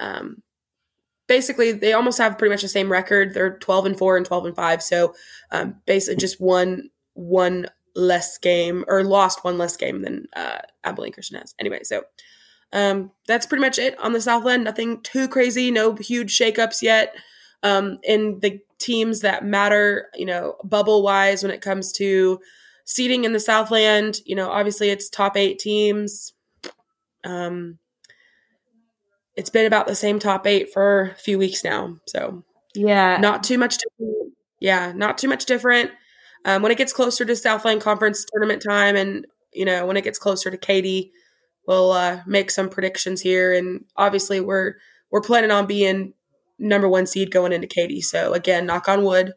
Um, 0.00 0.42
basically, 1.26 1.72
they 1.72 1.92
almost 1.92 2.18
have 2.18 2.38
pretty 2.38 2.52
much 2.52 2.62
the 2.62 2.68
same 2.68 2.90
record. 2.90 3.34
They're 3.34 3.58
twelve 3.58 3.86
and 3.86 3.98
four 3.98 4.16
and 4.16 4.26
twelve 4.26 4.46
and 4.46 4.56
five. 4.56 4.82
So 4.82 5.14
um, 5.50 5.76
basically, 5.86 6.16
just 6.16 6.40
one 6.40 6.90
one 7.14 7.66
less 7.94 8.38
game 8.38 8.84
or 8.88 9.02
lost 9.02 9.44
one 9.44 9.58
less 9.58 9.76
game 9.76 10.02
than 10.02 10.26
uh, 10.36 10.58
Abilene 10.84 11.12
Christian 11.12 11.38
has. 11.38 11.54
Anyway, 11.58 11.80
so 11.82 12.02
um, 12.72 13.10
that's 13.26 13.46
pretty 13.46 13.62
much 13.62 13.78
it 13.78 13.98
on 13.98 14.12
the 14.12 14.20
Southland. 14.20 14.64
Nothing 14.64 15.00
too 15.02 15.28
crazy, 15.28 15.70
no 15.70 15.94
huge 15.94 16.36
shakeups 16.36 16.82
yet. 16.82 17.14
Um, 17.62 17.98
in 18.04 18.40
the 18.40 18.60
teams 18.78 19.20
that 19.20 19.44
matter, 19.44 20.08
you 20.14 20.26
know, 20.26 20.56
bubble 20.62 21.02
wise 21.02 21.42
when 21.42 21.52
it 21.52 21.62
comes 21.62 21.90
to 21.92 22.38
seeding 22.84 23.24
in 23.24 23.32
the 23.32 23.40
Southland, 23.40 24.20
you 24.24 24.36
know, 24.36 24.50
obviously 24.50 24.90
it's 24.90 25.08
top 25.08 25.36
eight 25.36 25.58
teams. 25.58 26.34
Um, 27.24 27.78
it's 29.36 29.50
been 29.50 29.66
about 29.66 29.86
the 29.86 29.94
same 29.94 30.18
top 30.18 30.46
eight 30.46 30.72
for 30.72 31.12
a 31.12 31.14
few 31.14 31.38
weeks 31.38 31.62
now. 31.62 31.98
So 32.06 32.42
yeah, 32.74 33.18
not 33.18 33.42
too 33.42 33.58
much. 33.58 33.78
Different. 33.78 34.32
Yeah, 34.60 34.92
not 34.94 35.18
too 35.18 35.28
much 35.28 35.44
different. 35.44 35.90
Um, 36.44 36.62
when 36.62 36.72
it 36.72 36.78
gets 36.78 36.92
closer 36.92 37.24
to 37.24 37.36
Southland 37.36 37.80
Conference 37.80 38.24
tournament 38.32 38.62
time, 38.62 38.96
and 38.96 39.26
you 39.52 39.64
know 39.64 39.86
when 39.86 39.96
it 39.96 40.04
gets 40.04 40.18
closer 40.18 40.50
to 40.50 40.56
Katy, 40.56 41.12
we'll 41.66 41.92
uh, 41.92 42.20
make 42.26 42.50
some 42.50 42.68
predictions 42.68 43.20
here. 43.20 43.52
And 43.52 43.84
obviously, 43.96 44.40
we're 44.40 44.74
we're 45.10 45.20
planning 45.20 45.50
on 45.50 45.66
being 45.66 46.14
number 46.58 46.88
one 46.88 47.06
seed 47.06 47.30
going 47.30 47.52
into 47.52 47.66
Katy. 47.66 48.00
So 48.00 48.32
again, 48.32 48.66
knock 48.66 48.88
on 48.88 49.04
wood, 49.04 49.32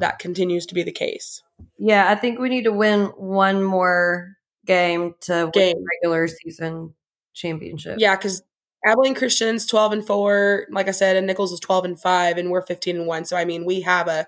that 0.00 0.18
continues 0.18 0.66
to 0.66 0.74
be 0.74 0.82
the 0.82 0.92
case. 0.92 1.42
Yeah, 1.78 2.08
I 2.08 2.14
think 2.14 2.38
we 2.38 2.48
need 2.48 2.64
to 2.64 2.72
win 2.72 3.06
one 3.16 3.62
more 3.62 4.36
game 4.66 5.14
to 5.22 5.50
game. 5.52 5.76
win 5.76 5.84
regular 6.02 6.28
season 6.28 6.94
championship. 7.34 7.96
Yeah, 7.98 8.14
because 8.14 8.42
Abilene 8.84 9.14
Christian's 9.14 9.66
twelve 9.66 9.92
and 9.92 10.04
four, 10.04 10.66
like 10.70 10.88
I 10.88 10.92
said, 10.92 11.16
and 11.16 11.26
Nicholls 11.26 11.52
is 11.52 11.60
twelve 11.60 11.84
and 11.84 11.98
five, 11.98 12.36
and 12.36 12.50
we're 12.50 12.62
fifteen 12.62 12.96
and 12.96 13.06
one. 13.06 13.24
So 13.24 13.36
I 13.36 13.44
mean, 13.44 13.64
we 13.64 13.82
have 13.82 14.08
a 14.08 14.26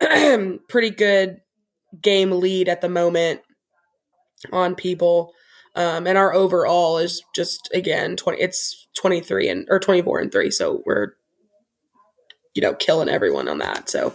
pretty 0.68 0.90
good 0.90 1.40
game 2.02 2.30
lead 2.32 2.68
at 2.68 2.80
the 2.80 2.88
moment 2.88 3.40
on 4.52 4.74
people. 4.74 5.32
Um, 5.74 6.06
and 6.06 6.16
our 6.16 6.32
overall 6.32 6.98
is 6.98 7.22
just 7.34 7.68
again 7.72 8.16
twenty. 8.16 8.40
It's 8.40 8.86
twenty 8.94 9.20
three 9.20 9.48
and 9.48 9.66
or 9.70 9.78
twenty 9.78 10.02
four 10.02 10.18
and 10.18 10.32
three. 10.32 10.50
So 10.50 10.82
we're 10.84 11.12
you 12.54 12.62
know 12.62 12.74
killing 12.74 13.08
everyone 13.08 13.48
on 13.48 13.58
that. 13.58 13.88
So 13.88 14.14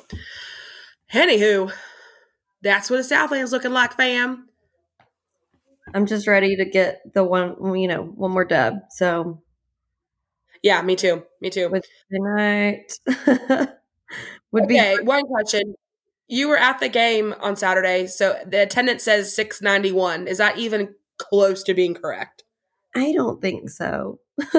anywho, 1.14 1.72
that's 2.62 2.90
what 2.90 2.98
the 2.98 3.04
Southland's 3.04 3.52
looking 3.52 3.74
like, 3.74 3.96
fam. 3.96 4.48
I'm 5.94 6.06
just 6.06 6.28
ready 6.28 6.56
to 6.56 6.66
get 6.66 7.02
the 7.14 7.24
one 7.24 7.76
you 7.76 7.88
know 7.88 8.04
one 8.04 8.32
more 8.32 8.46
dub. 8.46 8.76
So 8.90 9.42
yeah, 10.64 10.82
me 10.82 10.96
too. 10.96 11.24
Me 11.40 11.50
too. 11.50 11.70
Wednesday 11.70 11.90
night 12.12 13.00
would 14.52 14.64
okay, 14.64 14.98
be 14.98 15.04
one 15.04 15.26
question. 15.26 15.76
You 16.28 16.48
were 16.48 16.58
at 16.58 16.80
the 16.80 16.90
game 16.90 17.36
on 17.42 17.56
Saturday, 17.56 18.08
so 18.08 18.38
the 18.46 18.62
attendance 18.62 19.04
says 19.04 19.36
691. 19.36 20.28
Is 20.28 20.38
that 20.38 20.58
even 20.58 20.96
close 21.22 21.64
to 21.64 21.74
being 21.74 21.94
correct. 21.94 22.44
I 22.96 23.14
don't 23.14 23.42
think 23.42 23.70
so. 23.70 24.20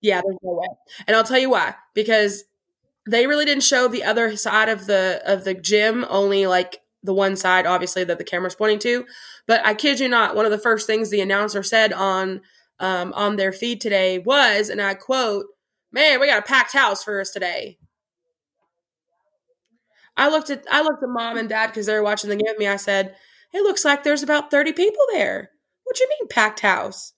yeah, 0.00 0.20
there's 0.24 0.38
no 0.42 0.52
way. 0.54 0.68
And 1.06 1.16
I'll 1.16 1.24
tell 1.24 1.38
you 1.38 1.50
why. 1.50 1.74
Because 1.94 2.44
they 3.06 3.26
really 3.26 3.44
didn't 3.44 3.64
show 3.64 3.88
the 3.88 4.04
other 4.04 4.36
side 4.36 4.68
of 4.68 4.86
the 4.86 5.20
of 5.26 5.44
the 5.44 5.54
gym, 5.54 6.06
only 6.08 6.46
like 6.46 6.80
the 7.02 7.14
one 7.14 7.36
side, 7.36 7.66
obviously, 7.66 8.04
that 8.04 8.18
the 8.18 8.24
camera's 8.24 8.54
pointing 8.54 8.78
to. 8.80 9.06
But 9.46 9.64
I 9.66 9.74
kid 9.74 10.00
you 10.00 10.08
not, 10.08 10.36
one 10.36 10.44
of 10.44 10.50
the 10.50 10.58
first 10.58 10.86
things 10.86 11.10
the 11.10 11.20
announcer 11.20 11.62
said 11.62 11.92
on 11.92 12.40
um, 12.80 13.12
on 13.14 13.36
their 13.36 13.52
feed 13.52 13.80
today 13.80 14.18
was, 14.18 14.68
and 14.70 14.80
I 14.80 14.94
quote, 14.94 15.46
"Man, 15.92 16.20
we 16.20 16.26
got 16.26 16.38
a 16.40 16.42
packed 16.42 16.72
house 16.72 17.02
for 17.04 17.20
us 17.20 17.30
today." 17.30 17.78
I 20.16 20.28
looked 20.28 20.50
at 20.50 20.64
I 20.70 20.82
looked 20.82 21.02
at 21.02 21.08
mom 21.08 21.36
and 21.36 21.48
dad 21.48 21.68
because 21.68 21.86
they 21.86 21.94
were 21.94 22.02
watching 22.02 22.30
the 22.30 22.36
game 22.36 22.46
with 22.48 22.58
me. 22.58 22.66
I 22.66 22.76
said, 22.76 23.14
"It 23.52 23.62
looks 23.62 23.84
like 23.84 24.02
there's 24.02 24.22
about 24.22 24.50
thirty 24.50 24.72
people 24.72 25.04
there." 25.12 25.50
What 25.84 25.96
do 25.96 26.02
you 26.02 26.08
mean 26.20 26.28
packed 26.28 26.60
house? 26.60 27.12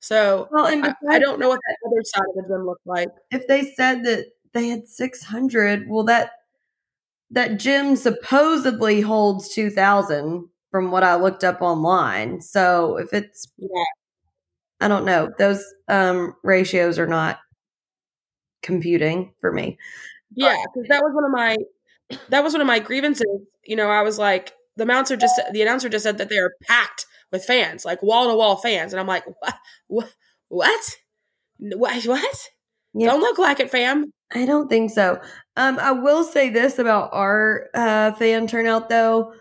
So 0.00 0.48
Well, 0.52 0.66
and 0.66 0.84
I, 0.86 0.94
I 1.10 1.18
don't 1.18 1.40
know 1.40 1.48
what 1.48 1.60
that 1.68 1.78
other 1.88 2.02
side 2.04 2.24
of 2.30 2.36
the 2.36 2.54
gym 2.54 2.66
looked 2.66 2.86
like. 2.86 3.08
if 3.32 3.46
they 3.48 3.64
said 3.74 4.04
that 4.04 4.26
they 4.54 4.68
had 4.68 4.88
600 4.88 5.88
well 5.88 6.04
that 6.04 6.32
that 7.30 7.58
gym 7.58 7.96
supposedly 7.96 9.00
holds 9.00 9.48
2000 9.48 10.48
from 10.70 10.90
what 10.90 11.02
i 11.04 11.14
looked 11.16 11.44
up 11.44 11.60
online 11.62 12.40
so 12.40 12.96
if 12.98 13.12
it's 13.12 13.48
Yeah, 13.58 13.68
i 14.80 14.88
don't 14.88 15.04
know 15.04 15.30
those 15.38 15.64
um 15.88 16.34
ratios 16.42 16.98
are 16.98 17.06
not 17.06 17.38
computing 18.62 19.32
for 19.40 19.52
me 19.52 19.78
yeah, 20.34 20.56
because 20.74 20.88
that 20.88 21.02
was 21.02 21.14
one 21.14 21.24
of 21.24 21.30
my 21.30 21.56
that 22.28 22.44
was 22.44 22.52
one 22.52 22.60
of 22.60 22.66
my 22.66 22.78
grievances. 22.78 23.26
You 23.64 23.76
know, 23.76 23.88
I 23.88 24.02
was 24.02 24.18
like, 24.18 24.52
the 24.76 24.82
announcer 24.84 25.16
just 25.16 25.40
the 25.52 25.62
announcer 25.62 25.88
just 25.88 26.04
said 26.04 26.18
that 26.18 26.28
they 26.28 26.38
are 26.38 26.52
packed 26.62 27.06
with 27.32 27.44
fans, 27.44 27.84
like 27.84 28.02
wall 28.02 28.28
to 28.28 28.34
wall 28.34 28.56
fans, 28.56 28.92
and 28.92 29.00
I'm 29.00 29.06
like, 29.06 29.24
what? 29.40 29.54
What? 29.88 30.10
What? 30.48 30.96
What? 32.06 32.48
Yeah. 32.94 33.06
Don't 33.08 33.20
look 33.20 33.38
like 33.38 33.60
it, 33.60 33.70
fam. 33.70 34.12
i 34.34 34.44
don't 34.46 34.68
think 34.68 34.90
so 34.90 35.20
um 35.56 35.78
i 35.78 35.90
will 35.92 36.24
say 36.24 36.50
this 36.50 36.78
about 36.78 37.10
our 37.12 37.66
uh 37.74 38.12
fan 38.12 38.46
turnout 38.46 38.88
though 38.88 39.32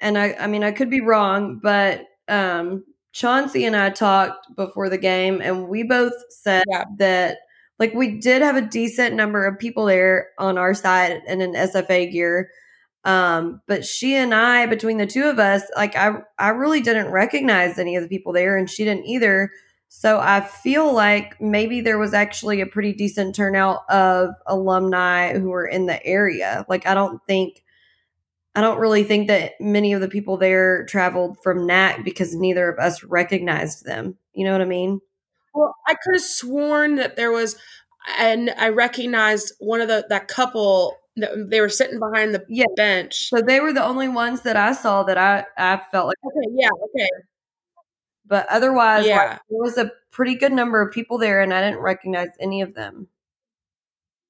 and 0.00 0.16
i 0.18 0.34
i 0.40 0.46
mean 0.46 0.64
i 0.64 0.72
could 0.72 0.90
be 0.90 1.00
wrong 1.00 1.60
but 1.62 2.04
um 2.28 2.84
chauncey 3.12 3.64
and 3.64 3.76
i 3.76 3.90
talked 3.90 4.54
before 4.56 4.88
the 4.88 4.98
game 4.98 5.40
and 5.42 5.68
we 5.68 5.82
both 5.82 6.12
said 6.30 6.64
Yeah. 6.70 6.84
that 6.98 7.38
like 7.78 7.94
we 7.94 8.18
did 8.20 8.42
have 8.42 8.56
a 8.56 8.60
decent 8.62 9.14
number 9.16 9.44
of 9.46 9.58
people 9.58 9.86
there 9.86 10.28
on 10.38 10.56
our 10.56 10.72
side 10.72 11.20
and 11.26 11.42
in 11.42 11.52
SFA 11.54 12.10
gear. 12.12 12.50
Um, 13.04 13.60
but 13.66 13.84
she 13.84 14.14
and 14.14 14.32
I, 14.32 14.66
between 14.66 14.98
the 14.98 15.06
two 15.06 15.24
of 15.24 15.40
us, 15.40 15.62
like 15.74 15.96
I 15.96 16.18
I 16.38 16.50
really 16.50 16.80
didn't 16.80 17.10
recognize 17.10 17.78
any 17.78 17.96
of 17.96 18.02
the 18.04 18.08
people 18.08 18.32
there 18.32 18.56
and 18.56 18.70
she 18.70 18.84
didn't 18.84 19.06
either. 19.06 19.50
So 19.88 20.20
I 20.20 20.40
feel 20.42 20.92
like 20.94 21.40
maybe 21.40 21.80
there 21.80 21.98
was 21.98 22.14
actually 22.14 22.60
a 22.60 22.66
pretty 22.66 22.92
decent 22.92 23.34
turnout 23.34 23.80
of 23.90 24.30
alumni 24.46 25.36
who 25.36 25.48
were 25.50 25.66
in 25.66 25.86
the 25.86 26.04
area. 26.06 26.64
Like 26.68 26.86
I 26.86 26.94
don't 26.94 27.20
think 27.26 27.64
I 28.54 28.60
don't 28.60 28.78
really 28.78 29.02
think 29.04 29.28
that 29.28 29.52
many 29.60 29.92
of 29.94 30.00
the 30.00 30.08
people 30.08 30.36
there 30.36 30.84
traveled 30.84 31.38
from 31.42 31.66
NAC 31.66 32.04
because 32.04 32.34
neither 32.34 32.68
of 32.68 32.78
us 32.78 33.02
recognized 33.02 33.84
them. 33.84 34.16
You 34.34 34.44
know 34.44 34.52
what 34.52 34.60
I 34.60 34.66
mean? 34.66 35.00
Well, 35.54 35.74
I 35.86 35.94
could 35.94 36.14
have 36.14 36.22
sworn 36.22 36.96
that 36.96 37.16
there 37.16 37.30
was, 37.30 37.56
and 38.18 38.50
I 38.58 38.68
recognized 38.68 39.54
one 39.58 39.80
of 39.80 39.88
the 39.88 40.06
that 40.08 40.28
couple. 40.28 40.98
That 41.16 41.50
they 41.50 41.60
were 41.60 41.68
sitting 41.68 41.98
behind 41.98 42.34
the 42.34 42.42
Yeah. 42.48 42.64
bench. 42.74 43.28
So 43.28 43.42
they 43.42 43.60
were 43.60 43.72
the 43.74 43.84
only 43.84 44.08
ones 44.08 44.40
that 44.42 44.56
I 44.56 44.72
saw 44.72 45.02
that 45.02 45.18
I 45.18 45.44
I 45.58 45.80
felt 45.90 46.06
like 46.06 46.16
Okay, 46.24 46.48
yeah, 46.54 46.70
okay, 46.84 47.08
but 48.26 48.46
otherwise 48.48 49.02
like, 49.02 49.08
Yeah. 49.08 49.38
there 49.50 49.60
was 49.60 49.76
a 49.78 49.92
pretty 50.10 50.34
good 50.34 50.52
number 50.52 50.80
of 50.80 50.92
people 50.92 51.18
there 51.18 51.40
and 51.42 51.52
I 51.52 51.60
didn't 51.62 51.80
recognize 51.80 52.30
any 52.40 52.62
of 52.62 52.74
them. 52.74 53.08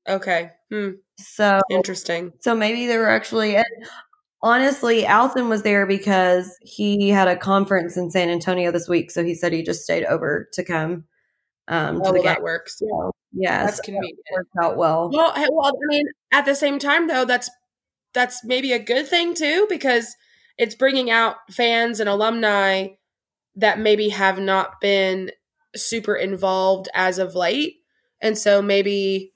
okay. 0.08 0.50
Hmm, 0.70 0.90
So 1.18 1.60
interesting. 1.70 2.32
so 2.40 2.54
maybe 2.54 2.86
they 2.86 2.96
were 2.96 3.08
actually 3.08 3.56
and 3.56 3.64
honestly 4.42 5.06
Alton 5.06 5.48
was 5.48 5.62
there 5.62 5.86
because 5.86 6.56
he 6.62 7.08
had 7.10 7.28
a 7.28 7.36
conference 7.36 7.96
in 7.96 8.10
San 8.10 8.28
Antonio 8.28 8.70
this 8.70 8.88
week 8.88 9.10
so 9.10 9.22
he 9.24 9.34
said 9.34 9.52
he 9.52 9.62
just 9.62 9.82
stayed 9.82 10.04
over 10.06 10.48
to 10.52 10.64
come 10.64 11.04
um 11.68 12.02
to 12.02 12.08
Oh, 12.08 12.12
the 12.12 12.20
well, 12.20 12.22
that 12.24 12.42
works. 12.42 12.78
Yeah, 12.80 13.10
Yeah, 13.32 13.64
that's 13.64 13.76
so 13.78 13.82
convenient. 13.84 14.18
it 14.26 14.34
worked 14.34 14.50
out 14.62 14.76
well. 14.76 15.10
Well, 15.12 15.32
well, 15.50 15.68
I 15.68 15.72
mean, 15.88 16.06
at 16.32 16.44
the 16.44 16.54
same 16.54 16.78
time, 16.78 17.06
though, 17.08 17.24
that's 17.24 17.50
that's 18.14 18.44
maybe 18.44 18.72
a 18.72 18.78
good 18.78 19.06
thing 19.06 19.34
too 19.34 19.66
because 19.70 20.14
it's 20.58 20.74
bringing 20.74 21.10
out 21.10 21.36
fans 21.50 21.98
and 22.00 22.08
alumni 22.08 22.88
that 23.56 23.78
maybe 23.78 24.10
have 24.10 24.38
not 24.38 24.80
been 24.80 25.30
super 25.76 26.14
involved 26.14 26.88
as 26.94 27.18
of 27.18 27.34
late, 27.34 27.76
and 28.20 28.36
so 28.36 28.60
maybe 28.60 29.31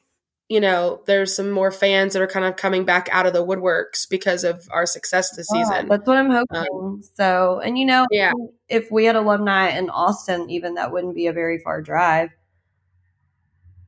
you 0.49 0.61
know 0.61 1.03
there's 1.07 1.35
some 1.35 1.51
more 1.51 1.71
fans 1.73 2.13
that 2.13 2.23
are 2.23 2.27
kind 2.29 2.45
of 2.47 2.57
coming 2.57 2.85
back 2.85 3.09
out 3.11 3.27
of 3.27 3.33
the 3.33 3.45
woodworks 3.45 4.09
because 4.09 4.45
of 4.45 4.69
our 4.71 4.87
success 4.87 5.35
this 5.37 5.49
Yeah, 5.53 5.65
season. 5.65 5.89
that's 5.89 6.07
what 6.07 6.17
I'm 6.19 6.31
hoping. 6.31 7.03
so, 7.15 7.61
and 7.61 7.77
you 7.79 7.85
know, 7.87 8.07
Yeah. 8.11 8.33
if 8.69 8.91
we 8.91 9.05
had 9.07 9.17
alumni 9.17 9.71
in 9.71 9.91
Austin, 9.91 10.49
even 10.51 10.75
that 10.75 10.93
wouldn't 10.93 11.15
be 11.15 11.27
a 11.27 11.33
very 11.33 11.59
far 11.59 11.83
drive. 11.83 12.31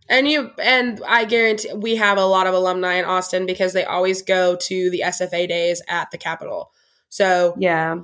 And 0.08 0.26
you 0.26 0.50
and 0.62 1.02
I 1.06 1.26
guarantee 1.26 1.72
we 1.74 1.96
have 1.96 2.16
a 2.18 2.24
lot 2.24 2.46
of 2.46 2.54
alumni 2.54 2.94
in 2.94 3.04
Austin 3.04 3.44
because 3.46 3.72
they 3.74 3.84
always 3.84 4.22
go 4.22 4.56
to 4.56 4.90
the 4.90 5.02
SFA 5.04 5.46
days 5.46 5.82
at 5.86 6.10
the 6.10 6.18
Capitol. 6.18 6.72
So 7.10 7.54
Yeah. 7.58 7.96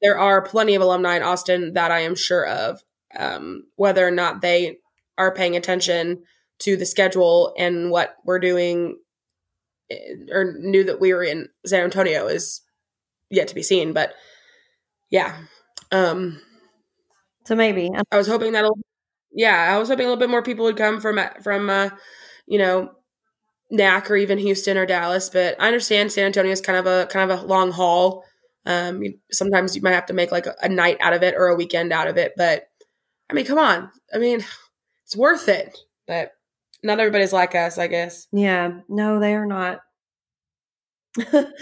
there 0.00 0.18
are 0.18 0.40
plenty 0.42 0.74
of 0.76 0.82
alumni 0.82 1.16
in 1.16 1.22
Austin 1.22 1.72
that 1.74 1.90
I 1.90 2.00
am 2.00 2.14
sure 2.14 2.46
of. 2.46 2.82
Um, 3.16 3.64
whether 3.76 4.06
or 4.06 4.10
not 4.10 4.40
they 4.40 4.78
are 5.18 5.34
paying 5.34 5.56
attention 5.56 6.22
to 6.60 6.76
the 6.76 6.86
schedule 6.86 7.54
and 7.58 7.90
what 7.90 8.16
we're 8.24 8.38
doing, 8.38 8.98
eh, 9.90 9.96
or 10.32 10.54
knew 10.58 10.84
that 10.84 11.00
we 11.00 11.12
were 11.14 11.24
in 11.24 11.48
San 11.66 11.84
Antonio 11.84 12.26
is 12.26 12.62
yet 13.30 13.48
to 13.48 13.54
be 13.54 13.62
seen. 13.62 13.92
But 13.92 14.14
yeah, 15.10 15.36
um, 15.92 16.40
So 17.46 17.54
maybe. 17.54 17.90
I 18.10 18.16
was 18.16 18.26
hoping 18.26 18.52
that'll, 18.52 18.78
yeah, 19.32 19.74
I 19.74 19.78
was 19.78 19.88
hoping 19.88 20.06
a 20.06 20.08
little 20.08 20.20
bit 20.20 20.30
more 20.30 20.42
people 20.42 20.64
would 20.66 20.76
come 20.76 21.00
from 21.00 21.20
from, 21.42 21.70
uh, 21.70 21.90
you 22.46 22.58
know, 22.58 22.92
NAC 23.70 24.10
or 24.10 24.16
even 24.16 24.38
Houston 24.38 24.78
or 24.78 24.86
Dallas. 24.86 25.30
But 25.30 25.56
I 25.60 25.66
understand 25.68 26.12
San 26.12 26.26
Antonio 26.26 26.52
is 26.52 26.60
kind 26.60 26.78
of 26.78 26.86
a 26.86 27.06
kind 27.08 27.30
of 27.30 27.40
a 27.40 27.46
long 27.46 27.72
haul. 27.72 28.24
Um, 28.66 29.02
you, 29.02 29.18
sometimes 29.32 29.76
you 29.76 29.82
might 29.82 29.92
have 29.92 30.06
to 30.06 30.14
make 30.14 30.32
like 30.32 30.46
a, 30.46 30.54
a 30.62 30.68
night 30.68 30.98
out 31.00 31.14
of 31.14 31.22
it 31.22 31.34
or 31.36 31.48
a 31.48 31.56
weekend 31.56 31.92
out 31.92 32.08
of 32.08 32.16
it. 32.18 32.34
But 32.36 32.64
I 33.30 33.34
mean, 33.34 33.46
come 33.46 33.58
on, 33.58 33.90
I 34.14 34.18
mean, 34.18 34.44
it's 35.04 35.16
worth 35.16 35.48
it. 35.48 35.78
But 36.06 36.32
not 36.84 37.00
everybody's 37.00 37.32
like 37.32 37.54
us, 37.54 37.78
I 37.78 37.86
guess. 37.88 38.28
Yeah. 38.32 38.80
No, 38.88 39.18
they 39.18 39.34
are 39.34 39.46
not. 39.46 39.80
okay. 41.18 41.54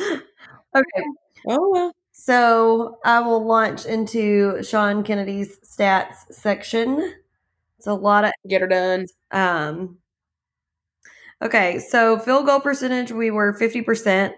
Oh 1.49 1.71
well. 1.71 1.93
So 2.11 2.99
I 3.05 3.21
will 3.21 3.45
launch 3.45 3.87
into 3.87 4.63
Sean 4.63 5.03
Kennedy's 5.03 5.59
stats 5.61 6.31
section. 6.31 7.15
It's 7.79 7.87
a 7.87 7.95
lot 7.95 8.25
of 8.25 8.33
Get 8.49 8.61
her 8.61 8.67
done. 8.67 9.07
um 9.31 9.99
Okay, 11.43 11.79
so 11.81 12.19
field 12.19 12.47
goal 12.47 12.61
percentage 12.61 13.11
we 13.13 13.31
were 13.31 13.53
50%. 13.55 14.33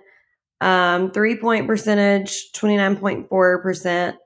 Um 0.61 1.11
three 1.12 1.37
point 1.37 1.66
percentage 1.66 2.53
29.4%. 2.53 4.16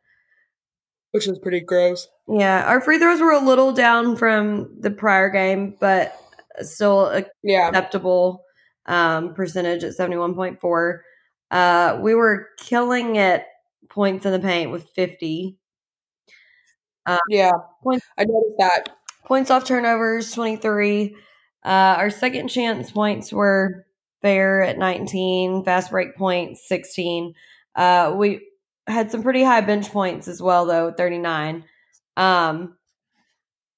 Which 1.13 1.27
is 1.27 1.39
pretty 1.39 1.61
gross. 1.61 2.07
Yeah, 2.29 2.65
our 2.67 2.81
free 2.81 2.99
throws 2.99 3.21
were 3.21 3.33
a 3.33 3.41
little 3.45 3.73
down 3.73 4.17
from 4.17 4.69
the 4.81 4.91
prior 4.91 5.31
game, 5.31 5.75
but 5.81 6.15
still 6.63 7.07
a 7.07 7.25
Yeah. 7.43 7.69
acceptable 7.69 8.45
um, 8.87 9.35
percentage 9.35 9.85
at 9.85 9.95
71.4. 9.97 11.05
Uh, 11.51 11.99
we 12.01 12.15
were 12.15 12.49
killing 12.59 13.17
it 13.17 13.45
points 13.91 14.25
in 14.27 14.33
the 14.33 14.39
paint 14.41 14.71
with 14.71 14.89
50. 14.95 15.57
Yeah. 17.29 17.51
Point- 17.83 18.03
I 18.19 18.25
noticed 18.25 18.59
that. 18.59 18.85
Points 19.27 19.51
off 19.51 19.65
turnovers, 19.65 20.33
23. 20.33 21.17
Uh, 21.65 21.69
our 21.99 22.11
second 22.11 22.49
chance 22.49 22.91
points 22.91 23.33
were 23.33 23.87
fair 24.23 24.63
at 24.63 24.79
19. 24.79 25.65
Fast 25.65 25.91
break 25.91 26.17
points, 26.17 26.67
16. 26.69 27.35
Uh, 27.75 28.15
we 28.17 28.47
had 28.87 29.11
some 29.11 29.23
pretty 29.23 29.43
high 29.43 29.61
bench 29.61 29.91
points 29.91 30.29
as 30.29 30.41
well, 30.43 30.65
though, 30.67 30.93
39. 30.93 31.65
Um, 32.17 32.77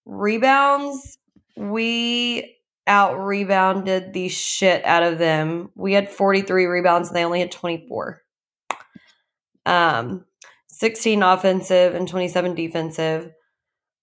rebounds, 0.07 1.19
we 1.57 2.57
out 2.87 3.17
rebounded 3.17 4.13
the 4.13 4.29
shit 4.29 4.85
out 4.85 5.03
of 5.03 5.19
them. 5.19 5.71
We 5.75 5.93
had 5.93 6.09
43 6.09 6.67
rebounds 6.67 7.09
and 7.09 7.17
they 7.17 7.25
only 7.25 7.41
had 7.41 7.53
24. 7.53 8.23
Um, 9.67 10.25
16 10.69 11.23
offensive 11.23 11.95
and 11.95 12.09
27 12.09 12.55
defensive. 12.55 13.31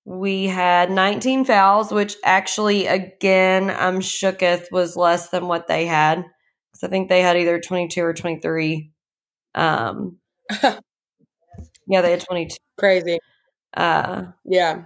We 0.06 0.46
had 0.46 0.90
19 0.90 1.44
fouls, 1.44 1.92
which 1.92 2.16
actually, 2.24 2.88
again, 2.88 3.70
I'm 3.70 4.00
shooketh 4.00 4.72
was 4.72 4.96
less 4.96 5.30
than 5.30 5.48
what 5.48 5.68
they 5.68 5.86
had. 5.86 6.24
Because 6.72 6.84
I 6.84 6.88
think 6.88 7.10
they 7.10 7.22
had 7.22 7.36
either 7.36 7.60
22 7.60 8.02
or 8.04 8.13
23. 8.13 8.92
Um, 9.56 10.18
yeah, 10.63 10.80
they 12.02 12.12
had 12.12 12.22
22. 12.22 12.56
Crazy. 12.78 13.20
Uh, 13.76 14.26
Yeah. 14.46 14.84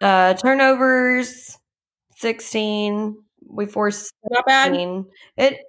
Uh, 0.00 0.34
turnovers, 0.34 1.58
16. 2.16 3.16
We 3.48 3.66
forced 3.66 4.12
Not 4.30 4.46
bad. 4.46 4.72
It, 4.74 5.06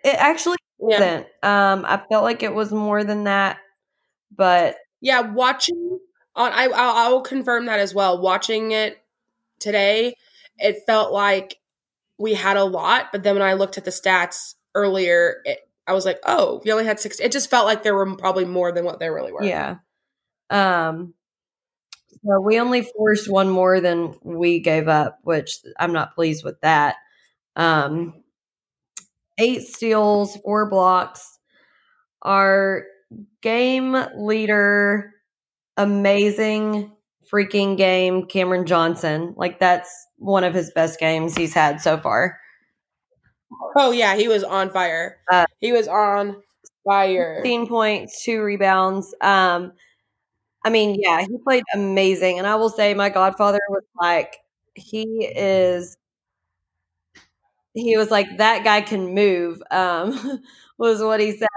it 0.03 0.15
actually 0.17 0.57
Yeah. 0.79 0.99
wasn't. 0.99 1.27
Um, 1.43 1.85
I 1.87 2.01
felt 2.09 2.23
like 2.23 2.43
it 2.43 2.53
was 2.53 2.71
more 2.71 3.03
than 3.03 3.25
that, 3.25 3.57
but 4.35 4.77
Yeah, 5.01 5.21
watching 5.21 5.99
on 6.35 6.51
I 6.53 6.65
I 6.65 7.09
will 7.09 7.21
confirm 7.21 7.65
that 7.67 7.79
as 7.79 7.93
well. 7.93 8.19
Watching 8.21 8.71
it 8.71 8.97
today, 9.59 10.15
it 10.59 10.83
felt 10.87 11.13
like 11.13 11.59
we 12.17 12.33
had 12.33 12.57
a 12.57 12.63
lot, 12.63 13.07
but 13.11 13.23
then 13.23 13.35
when 13.35 13.43
I 13.43 13.53
looked 13.53 13.77
at 13.77 13.85
the 13.85 13.91
stats 13.91 14.55
earlier, 14.75 15.41
it, 15.45 15.59
I 15.87 15.93
was 15.93 16.05
like, 16.05 16.19
"Oh, 16.25 16.61
we 16.65 16.71
only 16.71 16.85
had 16.85 16.99
6." 16.99 17.19
It 17.19 17.31
just 17.31 17.49
felt 17.49 17.65
like 17.67 17.83
there 17.83 17.95
were 17.95 18.15
probably 18.17 18.45
more 18.45 18.71
than 18.71 18.85
what 18.85 18.99
there 18.99 19.13
really 19.13 19.31
were. 19.31 19.43
yeah. 19.43 19.77
Um, 20.49 21.13
so 22.09 22.41
we 22.41 22.59
only 22.59 22.81
forced 22.81 23.29
one 23.29 23.49
more 23.49 23.79
than 23.79 24.15
we 24.23 24.59
gave 24.59 24.87
up, 24.87 25.19
which 25.23 25.59
I'm 25.79 25.93
not 25.93 26.15
pleased 26.15 26.43
with 26.43 26.59
that. 26.61 26.95
Um, 27.55 28.23
eight 29.37 29.63
steals, 29.63 30.35
four 30.37 30.69
blocks. 30.69 31.39
Our 32.21 32.83
game 33.41 33.95
leader, 34.15 35.13
amazing 35.77 36.91
freaking 37.31 37.77
game, 37.77 38.25
Cameron 38.25 38.65
Johnson. 38.65 39.33
Like 39.37 39.59
that's 39.59 39.89
one 40.17 40.43
of 40.43 40.53
his 40.53 40.71
best 40.71 40.99
games 40.99 41.35
he's 41.35 41.53
had 41.53 41.81
so 41.81 41.97
far. 41.97 42.39
Oh 43.75 43.91
yeah, 43.91 44.15
he 44.15 44.27
was 44.27 44.43
on 44.43 44.69
fire. 44.71 45.17
Uh, 45.31 45.45
he 45.59 45.71
was 45.71 45.87
on 45.87 46.41
fire. 46.85 47.35
15 47.37 47.67
points, 47.67 48.23
two 48.23 48.41
rebounds. 48.41 49.13
Um, 49.21 49.73
I 50.67 50.69
mean, 50.69 50.97
yeah, 50.99 51.21
he 51.21 51.37
played 51.39 51.63
amazing. 51.73 52.37
And 52.39 52.47
I 52.47 52.55
will 52.55 52.69
say, 52.69 52.93
my 52.93 53.09
godfather 53.09 53.59
was 53.69 53.83
like, 54.01 54.37
he 54.75 55.25
is, 55.25 55.97
he 57.73 57.97
was 57.97 58.09
like, 58.09 58.37
that 58.37 58.63
guy 58.63 58.81
can 58.81 59.13
move, 59.13 59.61
um, 59.71 60.41
was 60.77 61.01
what 61.01 61.19
he 61.19 61.31
said. 61.37 61.47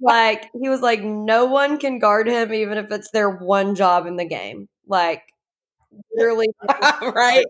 Like, 0.00 0.50
he 0.60 0.68
was 0.68 0.80
like, 0.80 1.02
no 1.02 1.46
one 1.46 1.78
can 1.78 1.98
guard 1.98 2.28
him, 2.28 2.52
even 2.52 2.78
if 2.78 2.90
it's 2.90 3.10
their 3.10 3.30
one 3.30 3.74
job 3.74 4.06
in 4.06 4.16
the 4.16 4.24
game. 4.24 4.68
Like, 4.86 5.22
literally, 6.14 6.48
right? 7.02 7.44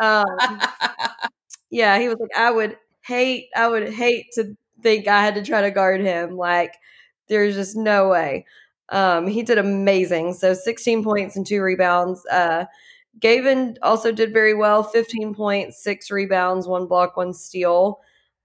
um, 0.00 0.26
Yeah. 0.40 0.98
yeah, 1.70 1.98
he 1.98 2.08
was 2.08 2.18
like, 2.20 2.36
I 2.36 2.50
would 2.50 2.78
hate, 3.04 3.48
I 3.56 3.68
would 3.68 3.90
hate 3.92 4.26
to 4.34 4.56
think 4.82 5.08
I 5.08 5.22
had 5.24 5.34
to 5.36 5.44
try 5.44 5.62
to 5.62 5.70
guard 5.70 6.00
him. 6.02 6.36
Like, 6.36 6.74
there's 7.28 7.54
just 7.56 7.76
no 7.76 8.08
way. 8.08 8.46
Um, 8.90 9.26
he 9.26 9.42
did 9.42 9.58
amazing. 9.58 10.34
So 10.34 10.54
16 10.54 11.02
points 11.04 11.36
and 11.36 11.46
two 11.46 11.60
rebounds. 11.62 12.24
Uh, 12.26 12.66
Gavin 13.18 13.76
also 13.82 14.12
did 14.12 14.32
very 14.32 14.54
well 14.54 14.82
15 14.82 15.34
points, 15.34 15.82
six 15.82 16.10
rebounds, 16.10 16.66
one 16.68 16.86
block, 16.86 17.16
one 17.16 17.32
steal. 17.32 18.00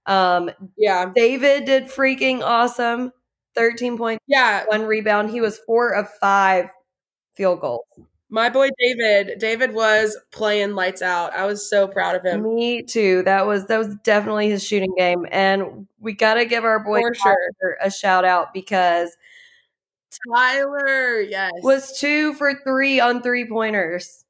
Um, 0.06 0.50
yeah. 0.76 1.12
David 1.14 1.64
did 1.64 1.84
freaking 1.84 2.42
awesome 2.42 3.12
13 3.54 3.98
points, 3.98 4.22
Yeah. 4.26 4.64
one 4.66 4.84
rebound. 4.86 5.30
He 5.30 5.40
was 5.40 5.58
four 5.58 5.90
of 5.90 6.08
five 6.20 6.70
field 7.34 7.60
goals. 7.60 7.84
My 8.30 8.48
boy 8.48 8.70
David. 8.78 9.38
David 9.38 9.74
was 9.74 10.16
playing 10.30 10.74
lights 10.74 11.02
out. 11.02 11.34
I 11.34 11.44
was 11.44 11.68
so 11.68 11.86
proud 11.86 12.16
of 12.16 12.24
him. 12.24 12.42
Me 12.42 12.82
too. 12.82 13.22
That 13.24 13.46
was 13.46 13.66
that 13.66 13.76
was 13.76 13.94
definitely 14.04 14.48
his 14.48 14.64
shooting 14.64 14.94
game, 14.96 15.26
and 15.30 15.86
we 16.00 16.14
got 16.14 16.34
to 16.34 16.46
give 16.46 16.64
our 16.64 16.78
boy 16.82 17.00
For 17.02 17.14
sure. 17.14 17.76
A 17.82 17.90
shout 17.90 18.24
out 18.24 18.54
because 18.54 19.14
Tyler, 20.30 21.20
yes. 21.20 21.52
was 21.62 21.98
two 21.98 22.34
for 22.34 22.54
three 22.64 23.00
on 23.00 23.22
three 23.22 23.48
pointers. 23.48 24.24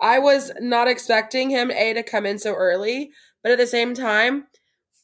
I 0.00 0.18
was 0.18 0.52
not 0.60 0.88
expecting 0.88 1.50
him 1.50 1.70
A 1.70 1.92
to 1.94 2.02
come 2.02 2.24
in 2.24 2.38
so 2.38 2.54
early, 2.54 3.10
but 3.42 3.52
at 3.52 3.58
the 3.58 3.66
same 3.66 3.94
time, 3.94 4.46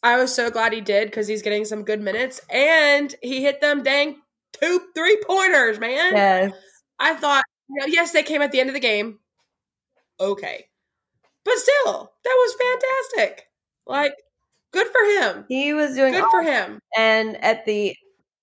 I 0.02 0.18
was 0.18 0.34
so 0.34 0.50
glad 0.50 0.72
he 0.72 0.80
did 0.80 1.06
because 1.08 1.26
he's 1.26 1.42
getting 1.42 1.64
some 1.64 1.82
good 1.82 2.00
minutes 2.00 2.40
and 2.50 3.14
he 3.22 3.42
hit 3.42 3.60
them 3.60 3.82
dang 3.82 4.16
two 4.60 4.80
three 4.94 5.20
pointers, 5.26 5.80
man. 5.80 6.12
Yes, 6.14 6.52
I 6.98 7.14
thought, 7.14 7.44
you 7.68 7.80
know, 7.80 7.86
yes, 7.86 8.12
they 8.12 8.22
came 8.22 8.42
at 8.42 8.52
the 8.52 8.60
end 8.60 8.70
of 8.70 8.74
the 8.74 8.80
game. 8.80 9.18
Okay. 10.20 10.66
But 11.44 11.54
still, 11.56 12.12
that 12.24 12.36
was 12.36 13.12
fantastic. 13.14 13.46
Like, 13.86 14.14
good 14.72 14.86
for 14.86 15.04
him. 15.20 15.44
he 15.48 15.74
was 15.74 15.94
doing 15.94 16.12
Good 16.12 16.24
for 16.30 16.42
him. 16.42 16.80
and 16.96 17.36
at 17.44 17.66
the 17.66 17.94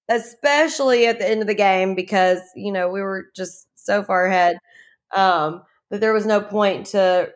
especially 0.09 1.05
at 1.07 1.19
the 1.19 1.29
end 1.29 1.41
of 1.41 1.47
the 1.47 1.53
game 1.55 1.95
because 1.95 2.39
you 2.55 2.71
know 2.71 2.89
we 2.89 3.01
were 3.01 3.25
just 3.35 3.67
so 3.75 4.03
far 4.03 4.25
ahead 4.25 4.57
um 5.15 5.61
that 5.89 6.01
there 6.01 6.13
was 6.13 6.25
no 6.25 6.41
point 6.41 6.87
to 6.87 7.29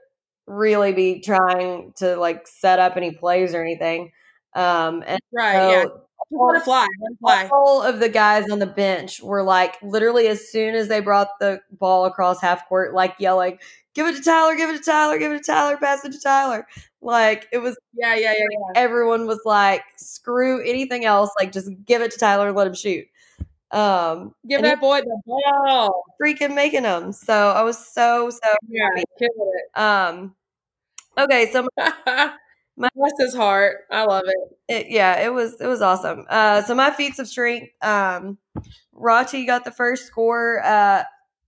really 0.47 0.93
be 0.93 1.21
trying 1.21 1.93
to 1.97 2.15
like 2.17 2.47
set 2.47 2.80
up 2.80 2.97
any 2.97 3.12
plays 3.12 3.54
or 3.56 3.62
anything 3.63 4.12
um 4.56 5.04
and 5.08 5.19
Right. 5.34 5.54
so 5.54 5.69
yeah. 5.69 5.86
Let 6.32 6.63
fly. 6.63 6.88
Fly. 7.19 7.49
all 7.51 7.84
of 7.84 7.99
the 7.99 8.10
guys 8.10 8.49
on 8.49 8.60
the 8.60 8.65
bench 8.65 9.21
were 9.21 9.43
like 9.43 9.75
literally 9.84 10.28
as 10.28 10.49
soon 10.49 10.73
as 10.75 10.88
they 10.88 10.99
brought 10.99 11.28
the 11.39 11.62
ball 11.71 12.06
across 12.06 12.41
half 12.41 12.67
court 12.67 12.93
like 12.93 13.15
yelling 13.19 13.60
give 13.93 14.08
it 14.08 14.15
to 14.17 14.21
tyler 14.23 14.56
give 14.56 14.69
it 14.69 14.78
to 14.78 14.84
tyler 14.84 15.17
give 15.19 15.32
it 15.32 15.38
to 15.39 15.43
tyler 15.51 15.78
pass 15.78 16.04
it 16.04 16.12
to 16.12 16.19
tyler 16.19 16.65
like 17.05 17.47
it 17.53 17.59
was 17.59 17.77
Yeah, 17.93 18.15
yeah, 18.15 18.33
yeah, 18.33 18.45
yeah. 18.51 18.73
everyone 18.75 19.27
was 19.27 19.41
like, 19.45 19.83
screw 19.97 20.61
anything 20.63 21.05
else, 21.05 21.31
like 21.39 21.51
just 21.53 21.69
give 21.85 22.01
it 22.01 22.11
to 22.11 22.17
Tyler 22.19 22.47
and 22.49 22.57
let 22.57 22.67
him 22.67 22.75
shoot. 22.75 23.05
Um, 23.71 24.33
Give 24.47 24.61
that 24.63 24.79
boy 24.79 25.01
the 25.01 25.21
ball. 25.25 26.03
freaking 26.21 26.55
making 26.55 26.83
them. 26.83 27.11
So 27.11 27.33
I 27.51 27.63
was 27.63 27.77
so 27.77 28.29
so 28.29 28.49
Yeah, 28.69 28.89
killing 29.19 29.51
um. 29.75 30.35
Okay, 31.17 31.51
so 31.51 31.67
it. 31.77 32.33
My- 32.77 32.89
Bless 32.95 33.13
his 33.19 33.33
heart. 33.35 33.85
I 33.89 34.03
love 34.03 34.23
it. 34.27 34.57
it, 34.67 34.87
yeah, 34.91 35.19
it 35.25 35.33
was 35.33 35.59
it 35.61 35.67
was 35.67 35.81
awesome. 35.81 36.25
Uh, 36.29 36.61
so 36.63 36.75
my 36.75 36.91
feats 36.91 37.19
of 37.19 37.27
strength. 37.27 37.71
Um, 37.81 38.37
Roti 38.93 39.45
got 39.45 39.65
the 39.65 39.71
first 39.71 40.05
score. 40.07 40.61
Uh, 40.63 41.03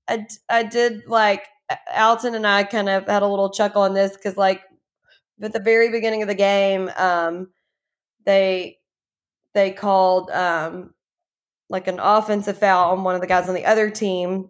I 0.07 0.27
I 0.49 0.63
did 0.63 1.07
like 1.07 1.47
Alton 1.95 2.35
and 2.35 2.47
I 2.47 2.63
kind 2.63 2.89
of 2.89 3.07
had 3.07 3.23
a 3.23 3.27
little 3.27 3.49
chuckle 3.51 3.81
on 3.83 3.93
this 3.93 4.13
because 4.13 4.37
like 4.37 4.61
at 5.41 5.54
the 5.54 5.60
very 5.60 5.89
beginning 5.91 6.21
of 6.21 6.28
the 6.28 6.36
game, 6.36 6.89
um, 6.97 7.50
they 8.26 8.80
they 9.54 9.71
called 9.71 10.30
um 10.32 10.93
like 11.69 11.88
an 11.88 12.00
offensive 12.00 12.58
foul 12.60 12.91
on 12.91 13.04
one 13.04 13.15
of 13.15 13.21
the 13.21 13.28
guys 13.28 13.50
on 13.50 13.56
the 13.56 13.65
other 13.65 13.89
team 13.89 14.50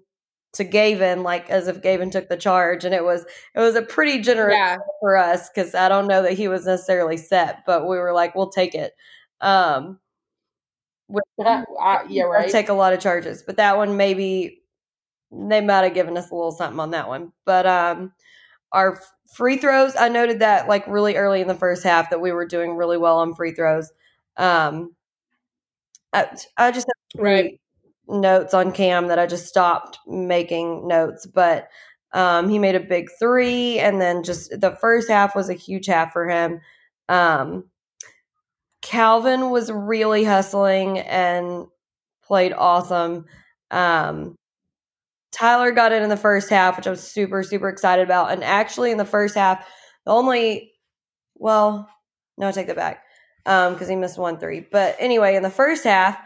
to 0.53 0.63
Gavin, 0.63 1.23
like 1.23 1.49
as 1.49 1.67
if 1.67 1.81
Gavin 1.81 2.11
took 2.11 2.29
the 2.29 2.37
charge, 2.37 2.85
and 2.85 2.93
it 2.95 3.03
was 3.03 3.25
it 3.55 3.59
was 3.59 3.75
a 3.75 3.81
pretty 3.81 4.21
generous 4.21 4.55
Yeah. 4.55 4.77
for 5.01 5.17
us 5.17 5.49
because 5.49 5.75
I 5.75 5.89
don't 5.89 6.07
know 6.07 6.23
that 6.23 6.33
he 6.33 6.47
was 6.47 6.65
necessarily 6.65 7.17
set, 7.17 7.63
but 7.65 7.87
we 7.87 7.97
were 7.97 8.13
like, 8.13 8.35
we'll 8.35 8.49
take 8.49 8.75
it. 8.75 8.93
Um, 9.41 9.99
Uh, 11.39 12.03
yeah, 12.09 12.23
right. 12.23 12.49
take 12.49 12.69
a 12.69 12.73
lot 12.73 12.93
of 12.93 12.99
charges, 12.99 13.43
but 13.43 13.57
that 13.57 13.77
one 13.77 13.95
maybe 13.97 14.61
they 15.31 15.61
might 15.61 15.83
have 15.83 15.93
given 15.93 16.17
us 16.17 16.31
a 16.31 16.35
little 16.35 16.51
something 16.51 16.79
on 16.79 16.91
that 16.91 17.07
one. 17.07 17.31
But 17.45 17.65
um, 17.65 18.13
our 18.73 19.01
free 19.33 19.57
throws, 19.57 19.95
I 19.97 20.09
noted 20.09 20.39
that 20.39 20.67
like 20.67 20.87
really 20.87 21.15
early 21.15 21.41
in 21.41 21.47
the 21.47 21.55
first 21.55 21.83
half 21.83 22.09
that 22.09 22.21
we 22.21 22.31
were 22.31 22.45
doing 22.45 22.75
really 22.75 22.97
well 22.97 23.19
on 23.19 23.35
free 23.35 23.51
throws. 23.51 23.91
Um, 24.37 24.95
I, 26.13 26.27
I 26.57 26.71
just 26.71 26.87
have 26.87 27.23
Right. 27.23 27.59
notes 28.07 28.53
on 28.53 28.71
Cam 28.71 29.07
that 29.07 29.19
I 29.19 29.25
just 29.25 29.47
stopped 29.47 29.99
making 30.07 30.87
notes, 30.87 31.25
but 31.25 31.69
um, 32.13 32.49
he 32.49 32.59
made 32.59 32.75
a 32.75 32.79
big 32.79 33.09
three, 33.19 33.79
and 33.79 33.99
then 34.01 34.23
just 34.23 34.49
the 34.59 34.77
first 34.79 35.09
half 35.09 35.35
was 35.35 35.49
a 35.49 35.53
huge 35.53 35.87
half 35.87 36.13
for 36.13 36.27
him. 36.27 36.61
Um, 37.09 37.65
Calvin 38.81 39.49
was 39.49 39.71
really 39.71 40.23
hustling 40.23 40.99
and 40.99 41.65
played 42.23 42.53
awesome. 42.53 43.25
Um, 43.71 44.35
Tyler 45.37 45.71
got 45.71 45.91
in 45.91 46.01
in 46.03 46.09
the 46.09 46.17
first 46.17 46.49
half, 46.49 46.77
which 46.77 46.87
I 46.87 46.89
was 46.91 47.03
super 47.03 47.43
super 47.43 47.69
excited 47.69 48.03
about, 48.03 48.31
and 48.31 48.43
actually 48.43 48.91
in 48.91 48.97
the 48.97 49.05
first 49.05 49.35
half, 49.35 49.65
the 50.05 50.11
only 50.11 50.71
well, 51.35 51.89
no, 52.37 52.47
I 52.47 52.51
take 52.51 52.67
that 52.67 52.75
back 52.75 53.03
because 53.45 53.87
he 53.87 53.95
missed 53.95 54.17
one 54.17 54.39
three. 54.39 54.61
But 54.71 54.95
anyway, 54.99 55.35
in 55.35 55.43
the 55.43 55.49
first 55.49 55.83
half, 55.83 56.17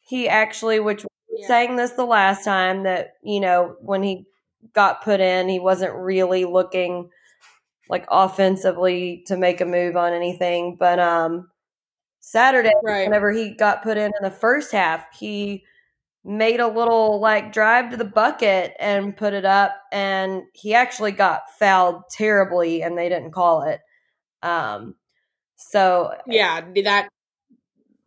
he 0.00 0.28
actually, 0.28 0.80
which 0.80 1.04
Yeah. 1.30 1.48
saying 1.48 1.76
this 1.76 1.92
the 1.92 2.04
last 2.06 2.44
time 2.44 2.84
that 2.84 3.14
you 3.22 3.40
know 3.40 3.76
when 3.80 4.02
he 4.02 4.26
got 4.74 5.02
put 5.02 5.20
in, 5.20 5.48
he 5.48 5.58
wasn't 5.58 5.94
really 5.94 6.44
looking 6.44 7.10
like 7.88 8.06
offensively 8.10 9.24
to 9.26 9.36
make 9.36 9.60
a 9.60 9.64
move 9.66 9.96
on 9.96 10.12
anything. 10.12 10.76
But 10.78 10.98
um, 11.00 11.50
Saturday, 12.20 12.70
Right. 12.82 13.06
whenever 13.06 13.32
he 13.32 13.50
got 13.50 13.82
put 13.82 13.96
in 13.98 14.06
in 14.06 14.22
the 14.22 14.30
first 14.30 14.72
half, 14.72 15.06
he 15.18 15.64
made 16.24 16.60
a 16.60 16.68
little 16.68 17.20
like 17.20 17.52
drive 17.52 17.90
to 17.90 17.96
the 17.96 18.04
bucket 18.04 18.74
and 18.78 19.16
put 19.16 19.32
it 19.34 19.44
up, 19.44 19.72
and 19.92 20.42
he 20.54 20.74
actually 20.74 21.12
got 21.12 21.42
fouled 21.58 22.02
terribly, 22.10 22.82
and 22.82 22.96
they 22.98 23.08
didn't 23.08 23.32
call 23.32 23.62
it. 23.62 23.80
Um, 24.42 24.96
so 25.56 26.14
Yeah, 26.26 26.62
that 26.84 27.08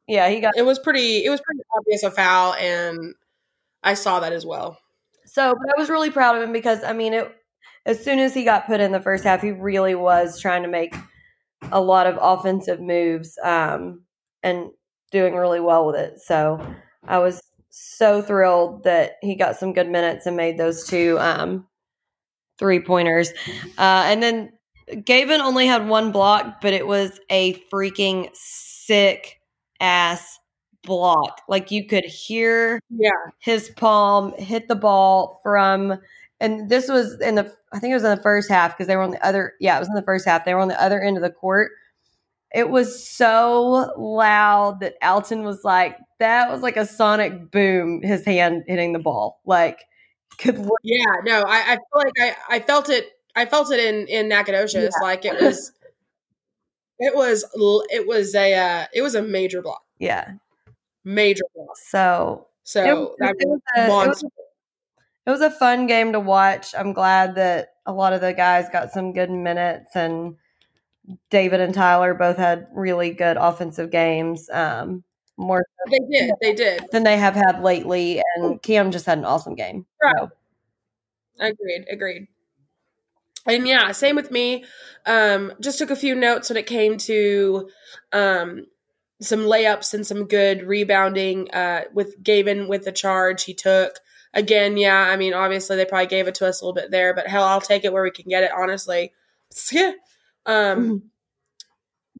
yeah, 0.08 0.30
he 0.30 0.40
got 0.40 0.56
it 0.56 0.66
was 0.66 0.80
pretty. 0.80 1.24
It 1.26 1.30
was 1.30 1.42
pretty 1.42 1.62
obvious 1.78 2.04
a 2.04 2.12
foul, 2.12 2.54
and 2.54 3.16
I 3.84 3.96
saw 3.96 4.20
that 4.22 4.34
as 4.34 4.46
well. 4.46 4.80
So, 5.26 5.54
but 5.56 5.70
I 5.76 5.80
was 5.80 5.90
really 5.90 6.12
proud 6.12 6.38
of 6.38 6.44
him 6.44 6.54
because 6.54 6.84
I 6.84 6.94
mean, 6.94 7.14
it 7.14 7.36
as 7.86 8.04
soon 8.04 8.20
as 8.20 8.34
he 8.34 8.44
got 8.46 8.68
put 8.68 8.82
in 8.82 8.92
the 8.92 9.02
first 9.02 9.24
half, 9.24 9.42
he 9.42 9.52
really 9.52 9.96
was 9.96 10.40
trying 10.40 10.64
to 10.64 10.70
make 10.70 10.96
a 11.72 11.82
lot 11.82 12.08
of 12.08 12.18
offensive 12.22 12.82
moves 12.82 13.38
um, 13.44 14.04
and 14.44 14.70
doing 15.12 15.36
really 15.36 15.60
well 15.60 15.88
with 15.88 15.96
it. 15.96 16.20
So 16.20 16.66
I 17.08 17.20
was 17.20 17.42
so 17.78 18.22
thrilled 18.22 18.84
that 18.84 19.18
he 19.22 19.36
got 19.36 19.58
some 19.58 19.74
good 19.74 19.90
minutes 19.90 20.26
and 20.26 20.38
made 20.38 20.58
those 20.58 20.86
two 20.88 21.18
um, 21.20 21.68
three 22.58 22.80
pointers. 22.80 23.32
Uh, 23.78 24.04
and 24.08 24.24
then 24.24 24.52
Gavin 25.04 25.42
only 25.42 25.68
had 25.68 25.88
one 25.88 26.12
block, 26.12 26.62
but 26.62 26.74
it 26.74 26.88
was 26.88 27.20
a 27.30 27.54
freaking 27.72 28.30
sick 28.34 29.40
ass 29.80 30.40
block. 30.84 31.42
Like 31.50 31.72
you 31.72 31.86
could 31.86 32.06
hear 32.06 32.80
Yeah. 32.90 33.12
his 33.40 33.70
palm 33.76 34.34
hit 34.38 34.68
the 34.68 34.76
ball 34.76 35.40
from 35.44 36.00
and 36.40 36.70
this 36.70 36.88
was 36.90 37.20
in 37.22 37.36
the 37.36 37.52
I 37.74 37.80
think 37.80 37.92
it 37.92 37.96
was 37.96 38.04
in 38.04 38.16
the 38.16 38.22
first 38.24 38.50
half 38.50 38.74
because 38.78 38.88
they 38.88 38.96
were 38.96 39.02
on 39.02 39.12
the 39.12 39.26
other 39.26 39.54
yeah, 39.60 39.76
it 39.76 39.80
was 39.80 39.90
in 39.90 39.96
the 39.96 40.04
first 40.04 40.26
half. 40.26 40.46
They 40.46 40.54
were 40.54 40.60
on 40.62 40.68
the 40.70 40.82
other 40.82 41.02
end 41.02 41.18
of 41.18 41.24
the 41.24 41.30
court. 41.32 41.72
It 42.54 42.70
was 42.70 43.08
so 43.10 43.92
loud 43.98 44.80
that 44.80 44.96
Alton 45.02 45.44
was 45.44 45.64
like, 45.64 45.98
that 46.20 46.50
was 46.50 46.62
like 46.62 46.78
a 46.78 46.86
sonic 46.86 47.52
boom, 47.52 48.02
his 48.02 48.24
hand 48.26 48.64
hitting 48.68 48.94
the 48.94 49.00
ball. 49.00 49.42
Like 49.46 49.84
could 50.38 50.58
Yeah, 50.84 51.04
no, 51.26 51.42
I, 51.42 51.74
I 51.74 51.76
feel 51.76 51.82
like 51.96 52.14
I, 52.22 52.36
I 52.56 52.60
felt 52.60 52.90
it. 52.90 53.08
I 53.36 53.46
felt 53.46 53.72
it 53.72 53.80
in 53.80 54.08
in 54.08 54.30
Nacogdoches. 54.30 54.96
Like 55.02 55.26
it 55.26 55.42
was, 55.42 55.72
it 57.00 57.14
was, 57.16 57.44
it 57.90 58.08
was 58.08 58.34
a, 58.36 58.54
uh, 58.54 58.86
it 58.94 59.02
was 59.02 59.16
a 59.16 59.22
major 59.22 59.62
block, 59.62 59.82
yeah. 60.00 60.34
major 61.04 61.44
block. 61.54 61.76
So 61.90 62.48
So 62.64 62.82
it 62.82 63.16
that 63.20 63.36
it 63.40 63.48
was 63.50 63.60
a- 63.76 63.82
it 63.82 63.90
was 63.90 64.06
monster. 64.06 64.28
it 65.26 65.30
was 65.32 65.42
a 65.42 65.52
fun 65.52 65.88
game 65.88 66.14
to 66.14 66.20
watch. 66.22 66.74
I'm 66.78 66.94
glad 66.94 67.36
that 67.36 67.74
a 67.86 67.92
lot 67.92 68.14
of 68.14 68.22
the 68.22 68.32
guys 68.34 68.70
got 68.70 68.92
some 68.92 69.12
good 69.12 69.30
minutes 69.30 69.96
and 69.96 70.38
David 71.30 71.60
and 71.60 71.74
Tyler 71.74 72.14
both 72.14 72.38
had 72.38 72.68
really 72.74 73.12
good 73.12 73.38
offensive 73.38 73.92
games. 73.92 74.50
Um, 74.52 75.04
more 75.38 75.66
they 75.90 76.00
did, 76.12 76.32
they 76.42 76.54
did. 76.54 76.86
than 76.92 77.04
they 77.04 77.18
have 77.18 77.36
had 77.36 77.62
lately, 77.62 78.22
and 78.36 78.62
Cam 78.62 78.92
just 78.92 79.06
had 79.06 79.18
an 79.18 79.26
awesome 79.26 79.56
game. 79.56 79.86
Right. 80.02 80.16
So, 80.18 80.32
Agreed, 81.40 81.86
agreed. 81.90 82.28
And 83.46 83.68
yeah, 83.68 83.92
same 83.92 84.16
with 84.16 84.32
me. 84.32 84.66
Um, 85.06 85.54
just 85.60 85.78
took 85.78 85.92
a 85.92 85.96
few 85.96 86.16
notes 86.16 86.50
when 86.50 86.58
it 86.58 86.66
came 86.66 86.98
to 87.00 87.70
um, 88.12 88.66
some 89.22 89.42
layups 89.42 89.94
and 89.94 90.06
some 90.06 90.26
good 90.26 90.64
rebounding 90.64 91.52
uh, 91.52 91.84
with 91.94 92.22
Gavin 92.24 92.68
with 92.68 92.86
the 92.86 92.92
charge 92.92 93.44
he 93.44 93.54
took. 93.54 94.00
Again, 94.34 94.78
yeah, 94.78 94.98
I 94.98 95.16
mean, 95.16 95.34
obviously 95.34 95.76
they 95.76 95.86
probably 95.86 96.08
gave 96.08 96.28
it 96.28 96.36
to 96.36 96.48
us 96.48 96.62
a 96.62 96.66
little 96.66 96.74
bit 96.74 96.92
there, 96.92 97.14
but 97.14 97.28
hell, 97.28 97.44
I'll 97.44 97.62
take 97.62 97.86
it 97.86 97.94
where 97.94 98.04
we 98.04 98.12
can 98.12 98.30
get 98.30 98.44
it, 98.44 98.52
honestly. 98.56 99.14
um, 100.46 101.04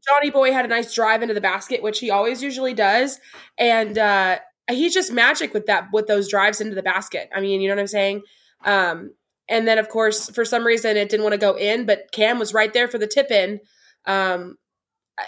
Johnny 0.08 0.30
Boy 0.30 0.52
had 0.52 0.64
a 0.64 0.68
nice 0.68 0.94
drive 0.94 1.22
into 1.22 1.34
the 1.34 1.40
basket, 1.40 1.82
which 1.82 1.98
he 1.98 2.10
always 2.10 2.42
usually 2.42 2.74
does. 2.74 3.18
And 3.58 3.98
uh, 3.98 4.38
he's 4.70 4.94
just 4.94 5.12
magic 5.12 5.52
with 5.54 5.66
that, 5.66 5.88
with 5.92 6.06
those 6.06 6.28
drives 6.28 6.60
into 6.60 6.74
the 6.74 6.82
basket. 6.82 7.28
I 7.34 7.40
mean, 7.40 7.60
you 7.60 7.68
know 7.68 7.74
what 7.74 7.80
I'm 7.80 7.86
saying? 7.86 8.22
Um, 8.64 9.14
and 9.48 9.66
then, 9.66 9.78
of 9.78 9.88
course, 9.88 10.30
for 10.30 10.44
some 10.44 10.66
reason, 10.66 10.96
it 10.96 11.08
didn't 11.08 11.22
want 11.22 11.34
to 11.34 11.38
go 11.38 11.56
in, 11.56 11.86
but 11.86 12.10
Cam 12.12 12.38
was 12.38 12.52
right 12.52 12.72
there 12.72 12.88
for 12.88 12.98
the 12.98 13.06
tip 13.06 13.30
in. 13.30 13.60
Um, 14.06 14.56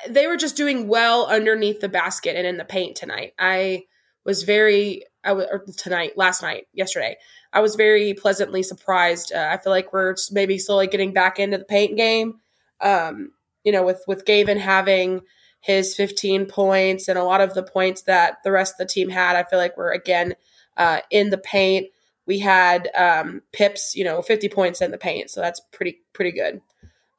they 0.09 0.27
were 0.27 0.37
just 0.37 0.57
doing 0.57 0.89
well 0.89 1.27
underneath 1.27 1.81
the 1.81 1.89
basket 1.89 2.37
and 2.37 2.47
in 2.47 2.57
the 2.57 2.65
paint 2.65 2.97
tonight. 2.97 3.33
I 3.39 3.85
was 4.25 4.43
very, 4.43 5.05
I 5.25 5.33
was 5.33 5.47
or 5.51 5.65
tonight, 5.77 6.13
last 6.17 6.43
night, 6.43 6.67
yesterday. 6.73 7.17
I 7.53 7.61
was 7.61 7.77
very 7.77 8.13
pleasantly 8.15 8.63
surprised. 8.63 9.33
Uh, 9.33 9.49
I 9.51 9.57
feel 9.57 9.73
like 9.73 9.93
we're 9.93 10.17
maybe 10.31 10.59
slowly 10.59 10.89
getting 10.89 11.13
back 11.13 11.39
into 11.39 11.59
the 11.59 11.65
paint 11.65 11.97
game. 11.97 12.41
Um, 12.81 13.33
you 13.65 13.73
know, 13.73 13.85
with 13.85 14.03
with 14.07 14.25
Gavin 14.25 14.59
having 14.59 15.23
his 15.61 15.95
15 15.97 16.47
points 16.47 17.09
and 17.09 17.19
a 17.19 17.25
lot 17.25 17.41
of 17.41 17.55
the 17.55 17.63
points 17.63 18.03
that 18.03 18.39
the 18.45 18.53
rest 18.53 18.75
of 18.75 18.87
the 18.87 18.93
team 18.93 19.09
had, 19.09 19.37
I 19.37 19.43
feel 19.43 19.59
like 19.59 19.77
we're 19.77 19.93
again 19.93 20.35
uh, 20.77 21.01
in 21.11 21.31
the 21.31 21.39
paint. 21.39 21.89
We 22.27 22.39
had 22.39 22.89
um, 22.97 23.43
Pips, 23.53 23.95
you 23.97 24.05
know, 24.05 24.23
50 24.23 24.49
points 24.49 24.81
in 24.81 24.91
the 24.91 24.99
paint, 24.99 25.31
so 25.31 25.41
that's 25.41 25.61
pretty 25.73 26.01
pretty 26.13 26.33
good. 26.33 26.61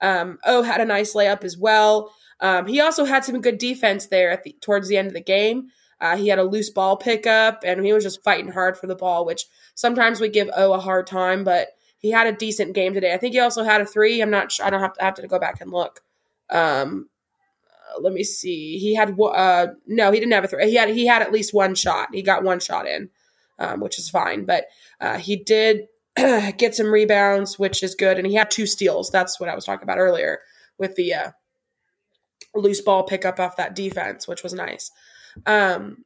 Um, 0.01 0.39
o 0.45 0.61
had 0.61 0.81
a 0.81 0.85
nice 0.85 1.13
layup 1.13 1.43
as 1.43 1.57
well. 1.57 2.13
Um, 2.39 2.65
he 2.67 2.79
also 2.79 3.03
had 3.03 3.25
some 3.25 3.41
good 3.41 3.57
defense 3.57 4.07
there 4.07 4.31
at 4.31 4.43
the 4.43 4.55
towards 4.61 4.87
the 4.87 4.97
end 4.97 5.07
of 5.07 5.13
the 5.13 5.21
game. 5.21 5.67
Uh, 6.01 6.15
he 6.15 6.29
had 6.29 6.39
a 6.39 6.43
loose 6.43 6.69
ball 6.69 6.95
pickup, 6.95 7.63
and 7.65 7.85
he 7.85 7.91
was 7.91 8.03
just 8.03 8.23
fighting 8.23 8.51
hard 8.51 8.77
for 8.77 8.87
the 8.87 8.95
ball, 8.95 9.25
which 9.25 9.45
sometimes 9.75 10.21
we 10.21 10.29
give 10.29 10.49
O 10.55 10.73
a 10.73 10.79
hard 10.79 11.07
time, 11.07 11.43
but 11.43 11.69
he 11.99 12.11
had 12.11 12.27
a 12.27 12.31
decent 12.31 12.73
game 12.73 12.93
today. 12.93 13.13
I 13.13 13.17
think 13.17 13.33
he 13.33 13.39
also 13.39 13.63
had 13.63 13.81
a 13.81 13.85
three. 13.85 14.21
I'm 14.21 14.31
not 14.31 14.51
sure. 14.51 14.65
I 14.65 14.69
don't 14.69 14.81
have 14.81 14.93
to, 14.93 15.01
I 15.01 15.05
have 15.05 15.15
to 15.15 15.27
go 15.27 15.39
back 15.39 15.61
and 15.61 15.71
look. 15.71 16.01
Um, 16.49 17.09
uh, 17.63 18.01
let 18.01 18.13
me 18.13 18.23
see. 18.23 18.77
He 18.79 18.95
had 18.95 19.19
uh, 19.19 19.67
no, 19.85 20.11
he 20.11 20.19
didn't 20.19 20.33
have 20.33 20.45
a 20.45 20.47
three. 20.47 20.69
He 20.69 20.75
had 20.75 20.89
he 20.89 21.05
had 21.05 21.21
at 21.21 21.31
least 21.31 21.53
one 21.53 21.75
shot. 21.75 22.09
He 22.13 22.21
got 22.21 22.43
one 22.43 22.59
shot 22.59 22.87
in, 22.87 23.09
um, 23.59 23.81
which 23.81 23.99
is 23.99 24.09
fine. 24.09 24.45
But 24.45 24.65
uh, 24.99 25.17
he 25.17 25.35
did 25.35 25.87
get 26.15 26.73
some 26.73 26.91
rebounds, 26.91 27.59
which 27.59 27.83
is 27.83 27.95
good, 27.95 28.17
and 28.17 28.25
he 28.25 28.35
had 28.35 28.49
two 28.49 28.65
steals. 28.65 29.11
That's 29.11 29.39
what 29.39 29.49
I 29.49 29.55
was 29.55 29.65
talking 29.65 29.83
about 29.83 29.99
earlier 29.99 30.39
with 30.77 30.95
the 30.95 31.13
uh, 31.13 31.31
loose 32.55 32.81
ball 32.81 33.03
pickup 33.03 33.39
off 33.39 33.57
that 33.57 33.75
defense, 33.75 34.27
which 34.27 34.43
was 34.43 34.53
nice. 34.53 34.91
Um, 35.45 36.05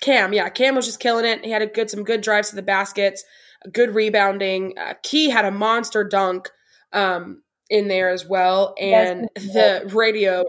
Cam, 0.00 0.32
yeah, 0.32 0.48
Cam 0.48 0.74
was 0.74 0.86
just 0.86 1.00
killing 1.00 1.24
it. 1.24 1.44
He 1.44 1.50
had 1.50 1.62
a 1.62 1.66
good 1.66 1.90
some 1.90 2.04
good 2.04 2.20
drives 2.20 2.50
to 2.50 2.56
the 2.56 2.62
baskets, 2.62 3.24
good 3.72 3.94
rebounding. 3.94 4.78
Uh, 4.78 4.94
Key 5.02 5.30
had 5.30 5.44
a 5.44 5.50
monster 5.50 6.04
dunk 6.04 6.48
um, 6.92 7.42
in 7.68 7.88
there 7.88 8.10
as 8.10 8.26
well, 8.26 8.74
and 8.80 9.28
the 9.34 9.90
radio, 9.92 10.44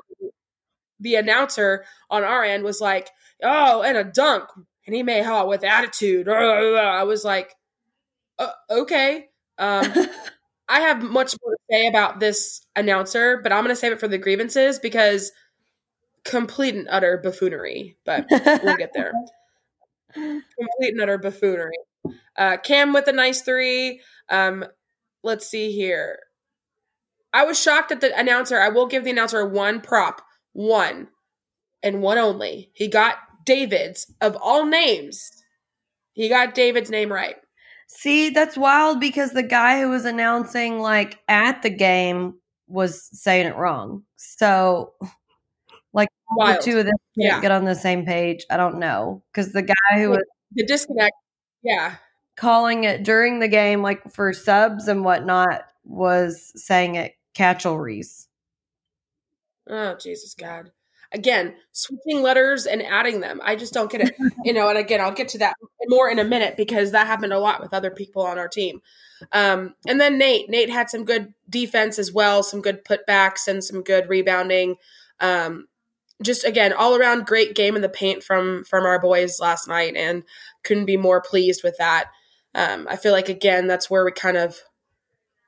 the 0.99 1.15
announcer 1.15 1.85
on 2.09 2.23
our 2.23 2.43
end 2.43 2.63
was 2.63 2.81
like, 2.81 3.09
"Oh, 3.43 3.81
and 3.81 3.97
a 3.97 4.03
dunk," 4.03 4.45
and 4.85 4.95
he 4.95 5.03
made 5.03 5.23
how 5.23 5.47
with 5.47 5.63
attitude. 5.63 6.27
I 6.29 7.03
was 7.03 7.23
like, 7.23 7.55
uh, 8.39 8.51
"Okay." 8.69 9.27
Um, 9.57 9.91
I 10.69 10.81
have 10.81 11.01
much 11.01 11.35
more 11.43 11.53
to 11.53 11.59
say 11.71 11.87
about 11.87 12.19
this 12.19 12.61
announcer, 12.75 13.39
but 13.41 13.51
I'm 13.53 13.63
going 13.63 13.73
to 13.73 13.79
save 13.79 13.93
it 13.93 13.99
for 13.99 14.07
the 14.07 14.17
grievances 14.17 14.79
because 14.79 15.31
complete 16.25 16.75
and 16.75 16.87
utter 16.89 17.17
buffoonery. 17.23 17.97
But 18.05 18.25
we'll 18.29 18.75
get 18.75 18.91
there. 18.93 19.13
complete 20.13 20.91
and 20.91 21.01
utter 21.01 21.17
buffoonery. 21.17 21.77
Uh, 22.37 22.57
Cam 22.57 22.93
with 22.93 23.07
a 23.07 23.13
nice 23.13 23.41
three. 23.41 24.01
Um, 24.29 24.65
let's 25.23 25.47
see 25.47 25.71
here. 25.71 26.19
I 27.33 27.45
was 27.45 27.61
shocked 27.61 27.91
at 27.91 28.01
the 28.01 28.17
announcer. 28.17 28.59
I 28.59 28.69
will 28.69 28.87
give 28.87 29.03
the 29.03 29.11
announcer 29.11 29.45
one 29.45 29.81
prop, 29.81 30.21
one, 30.53 31.07
and 31.83 32.01
one 32.01 32.17
only. 32.17 32.71
He 32.73 32.87
got 32.87 33.17
David's 33.45 34.11
of 34.21 34.37
all 34.41 34.65
names. 34.65 35.31
He 36.13 36.29
got 36.29 36.55
David's 36.55 36.89
name 36.89 37.11
right. 37.11 37.35
See, 37.87 38.29
that's 38.31 38.57
wild 38.57 38.99
because 38.99 39.31
the 39.31 39.43
guy 39.43 39.79
who 39.79 39.89
was 39.89 40.03
announcing 40.05 40.79
like 40.79 41.19
at 41.27 41.61
the 41.61 41.69
game 41.69 42.35
was 42.67 43.07
saying 43.13 43.47
it 43.47 43.55
wrong. 43.55 44.03
So, 44.17 44.93
like, 45.93 46.09
Wild. 46.35 46.57
the 46.57 46.63
two 46.63 46.79
of 46.79 46.85
them 46.85 46.95
can't 47.19 47.41
get 47.41 47.51
on 47.51 47.65
the 47.65 47.75
same 47.75 48.05
page. 48.05 48.45
I 48.49 48.57
don't 48.57 48.79
know 48.79 49.23
because 49.31 49.53
the 49.53 49.61
guy 49.61 49.73
who 49.95 50.09
was 50.09 50.23
The 50.53 50.65
disconnect. 50.65 51.15
Yeah. 51.67 51.95
calling 52.37 52.83
it 52.85 53.03
during 53.03 53.39
the 53.39 53.47
game, 53.47 53.81
like 53.81 54.11
for 54.11 54.31
subs 54.31 54.87
and 54.87 55.03
whatnot, 55.03 55.65
was 55.83 56.51
saying 56.55 56.95
it 56.95 57.13
catchelries. 57.35 58.27
Oh, 59.69 59.95
Jesus 59.95 60.33
God. 60.33 60.71
Again, 61.13 61.55
switching 61.71 62.21
letters 62.21 62.65
and 62.65 62.81
adding 62.81 63.21
them. 63.21 63.39
I 63.43 63.55
just 63.55 63.73
don't 63.73 63.91
get 63.91 64.01
it. 64.01 64.15
you 64.43 64.53
know, 64.53 64.69
and 64.69 64.77
again, 64.77 65.01
I'll 65.01 65.13
get 65.13 65.29
to 65.29 65.37
that 65.39 65.55
more 65.87 66.09
in 66.09 66.19
a 66.19 66.23
minute 66.23 66.57
because 66.57 66.91
that 66.91 67.07
happened 67.07 67.33
a 67.33 67.39
lot 67.39 67.61
with 67.61 67.73
other 67.73 67.91
people 67.91 68.23
on 68.23 68.37
our 68.37 68.47
team. 68.47 68.81
Um, 69.31 69.75
and 69.87 69.99
then 69.99 70.17
Nate. 70.17 70.49
Nate 70.49 70.69
had 70.69 70.89
some 70.89 71.05
good 71.05 71.33
defense 71.49 71.97
as 71.97 72.11
well, 72.11 72.43
some 72.43 72.61
good 72.61 72.83
putbacks 72.85 73.47
and 73.47 73.63
some 73.63 73.83
good 73.83 74.09
rebounding. 74.09 74.75
Um, 75.19 75.67
just 76.23 76.45
again, 76.45 76.73
all 76.73 76.95
around 76.95 77.25
great 77.25 77.55
game 77.55 77.75
in 77.75 77.81
the 77.81 77.89
paint 77.89 78.23
from 78.23 78.63
from 78.63 78.85
our 78.85 78.99
boys 78.99 79.39
last 79.39 79.67
night, 79.67 79.95
and 79.95 80.23
couldn't 80.63 80.85
be 80.85 80.97
more 80.97 81.21
pleased 81.21 81.61
with 81.63 81.77
that. 81.77 82.05
Um, 82.55 82.87
I 82.89 82.95
feel 82.95 83.11
like 83.11 83.29
again, 83.29 83.67
that's 83.67 83.89
where 83.89 84.03
we 84.03 84.11
kind 84.11 84.37
of 84.37 84.57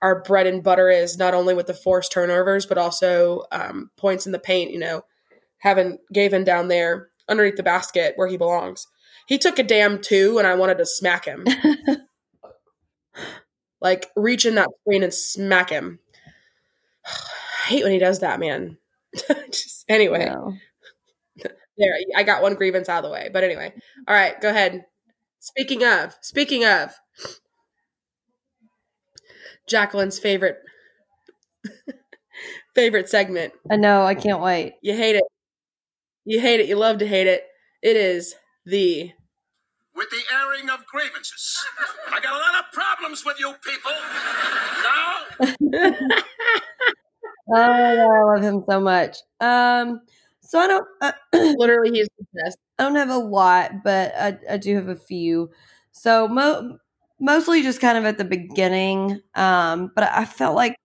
our 0.01 0.21
bread 0.21 0.47
and 0.47 0.63
butter 0.63 0.89
is 0.89 1.17
not 1.17 1.33
only 1.33 1.53
with 1.53 1.67
the 1.67 1.73
forced 1.73 2.11
turnovers, 2.11 2.65
but 2.65 2.77
also 2.77 3.43
um, 3.51 3.89
points 3.97 4.25
in 4.25 4.31
the 4.31 4.39
paint. 4.39 4.71
You 4.71 4.79
know, 4.79 5.03
having 5.59 5.97
Gavin 6.13 6.43
down 6.43 6.67
there 6.67 7.09
underneath 7.27 7.57
the 7.57 7.63
basket 7.63 8.13
where 8.15 8.27
he 8.27 8.37
belongs. 8.37 8.87
He 9.27 9.37
took 9.37 9.59
a 9.59 9.63
damn 9.63 10.01
two, 10.01 10.37
and 10.37 10.47
I 10.47 10.55
wanted 10.55 10.77
to 10.79 10.85
smack 10.85 11.25
him. 11.25 11.45
like 13.81 14.07
reach 14.15 14.45
in 14.45 14.55
that 14.55 14.69
screen 14.81 15.03
and 15.03 15.13
smack 15.13 15.69
him. 15.69 15.99
I 17.05 17.69
hate 17.69 17.83
when 17.83 17.91
he 17.91 17.99
does 17.99 18.19
that, 18.19 18.39
man. 18.39 18.77
Just, 19.51 19.85
anyway, 19.87 20.25
No. 20.25 20.53
There 21.79 21.95
I 22.15 22.23
got 22.23 22.41
one 22.43 22.55
grievance 22.55 22.89
out 22.89 23.03
of 23.05 23.09
the 23.09 23.13
way. 23.13 23.29
But 23.33 23.43
anyway, 23.43 23.73
all 24.07 24.15
right, 24.15 24.39
go 24.41 24.49
ahead. 24.49 24.85
Speaking 25.41 25.83
of, 25.85 26.15
speaking 26.21 26.65
of, 26.65 26.93
Jacqueline's 29.67 30.19
favorite 30.19 30.59
favorite 32.75 33.09
segment. 33.09 33.53
I 33.69 33.75
know. 33.75 34.03
I 34.03 34.15
can't 34.15 34.41
wait. 34.41 34.75
You 34.81 34.95
hate 34.95 35.15
it. 35.15 35.23
You 36.25 36.39
hate 36.39 36.59
it. 36.59 36.67
You 36.67 36.75
love 36.75 36.99
to 36.99 37.07
hate 37.07 37.27
it. 37.27 37.43
It 37.81 37.95
is 37.95 38.35
the 38.65 39.11
with 39.95 40.09
the 40.11 40.21
airing 40.33 40.69
of 40.69 40.85
grievances. 40.87 41.57
I 42.11 42.19
got 42.21 42.33
a 42.33 42.37
lot 42.37 42.65
of 42.65 42.71
problems 42.73 43.25
with 43.25 43.39
you 43.39 43.53
people. 43.63 43.91
Now, 44.83 46.07
Oh, 47.51 47.55
I 47.55 48.23
love 48.35 48.43
him 48.43 48.63
so 48.69 48.79
much. 48.79 49.17
Um, 49.39 50.01
so 50.49 50.57
I 50.57 50.67
don't. 50.67 50.87
Uh, 50.99 51.11
literally 51.57 51.91
he's 51.91 52.09
best. 52.33 52.57
I 52.79 52.83
don't 52.83 52.95
have 52.95 53.11
a 53.11 53.17
lot, 53.19 53.83
but 53.83 54.15
I, 54.15 54.35
I 54.49 54.57
do 54.57 54.73
have 54.73 54.87
a 54.87 54.95
few. 54.95 55.51
So 55.91 56.27
mo- 56.27 56.79
mostly 57.19 57.61
just 57.61 57.79
kind 57.79 57.99
of 57.99 58.05
at 58.05 58.17
the 58.17 58.25
beginning. 58.25 59.21
Um, 59.35 59.91
but 59.93 60.09
I 60.11 60.25
felt 60.25 60.55
like 60.55 60.75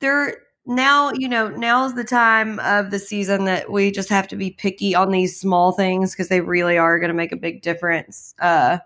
there 0.00 0.38
now, 0.64 1.12
you 1.12 1.28
know, 1.28 1.48
now 1.48 1.84
is 1.84 1.94
the 1.94 2.04
time 2.04 2.58
of 2.60 2.90
the 2.90 2.98
season 2.98 3.44
that 3.44 3.70
we 3.70 3.90
just 3.90 4.08
have 4.08 4.28
to 4.28 4.36
be 4.36 4.52
picky 4.52 4.94
on 4.94 5.10
these 5.10 5.38
small 5.38 5.72
things 5.72 6.14
because 6.14 6.28
they 6.28 6.40
really 6.40 6.78
are 6.78 6.98
going 6.98 7.08
to 7.08 7.14
make 7.14 7.32
a 7.32 7.36
big 7.36 7.60
difference 7.60 8.34
uh, 8.40 8.78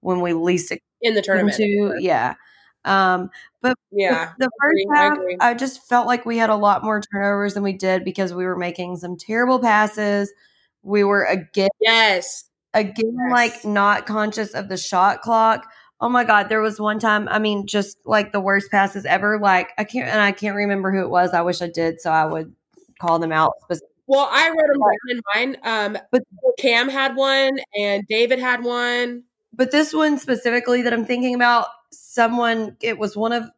when 0.00 0.20
we 0.20 0.32
least 0.32 0.72
expect 0.72 0.82
in 1.00 1.14
the 1.14 1.20
them 1.20 1.26
tournament. 1.26 1.56
to. 1.58 1.96
Yeah. 2.00 2.34
Um, 2.86 3.30
but 3.62 3.76
Yeah. 3.90 4.32
the 4.38 4.46
I 4.46 4.48
first 4.62 4.86
I 4.94 4.96
half, 4.98 5.18
agree. 5.18 5.36
I 5.40 5.54
just 5.54 5.86
felt 5.88 6.06
like 6.06 6.24
we 6.24 6.38
had 6.38 6.50
a 6.50 6.56
lot 6.56 6.84
more 6.84 7.00
turnovers 7.00 7.54
than 7.54 7.62
we 7.62 7.72
did 7.72 8.04
because 8.04 8.32
we 8.32 8.44
were 8.46 8.56
making 8.56 8.96
some 8.96 9.16
terrible 9.16 9.58
passes. 9.58 10.32
We 10.82 11.04
were 11.04 11.24
again, 11.24 11.68
Yes. 11.80 12.44
again, 12.74 12.94
Yes. 13.18 13.32
like 13.32 13.64
not 13.64 14.06
conscious 14.06 14.54
of 14.54 14.68
the 14.68 14.76
shot 14.76 15.20
clock. 15.22 15.66
Oh 16.00 16.08
my 16.10 16.24
god, 16.24 16.48
there 16.48 16.60
was 16.60 16.78
one 16.78 16.98
time. 16.98 17.26
I 17.30 17.38
mean, 17.38 17.66
just 17.66 17.98
like 18.04 18.32
the 18.32 18.40
worst 18.40 18.70
passes 18.70 19.04
ever. 19.06 19.38
Like 19.40 19.70
I 19.78 19.84
can't, 19.84 20.08
and 20.08 20.20
I 20.20 20.30
can't 20.32 20.54
remember 20.56 20.92
who 20.92 21.00
it 21.00 21.10
was. 21.10 21.32
I 21.32 21.40
wish 21.42 21.60
I 21.62 21.68
did, 21.68 22.00
so 22.00 22.10
I 22.10 22.26
would 22.26 22.54
call 23.00 23.18
them 23.18 23.32
out. 23.32 23.52
Specifically. 23.62 23.92
Well, 24.06 24.28
I 24.30 24.48
wrote 24.50 24.68
them 24.68 24.78
down 24.78 25.16
in 25.16 25.20
mine. 25.34 25.56
Um, 25.96 25.98
But- 26.12 26.22
Cam 26.58 26.88
had 26.88 27.16
one, 27.16 27.58
and 27.76 28.04
David 28.08 28.38
had 28.38 28.62
one. 28.62 29.24
But 29.52 29.70
this 29.72 29.92
one 29.94 30.18
specifically 30.18 30.82
that 30.82 30.92
I'm 30.92 31.04
thinking 31.06 31.34
about, 31.34 31.66
someone 31.92 32.76
it 32.80 32.98
was 32.98 33.16
one 33.16 33.32
of 33.32 33.50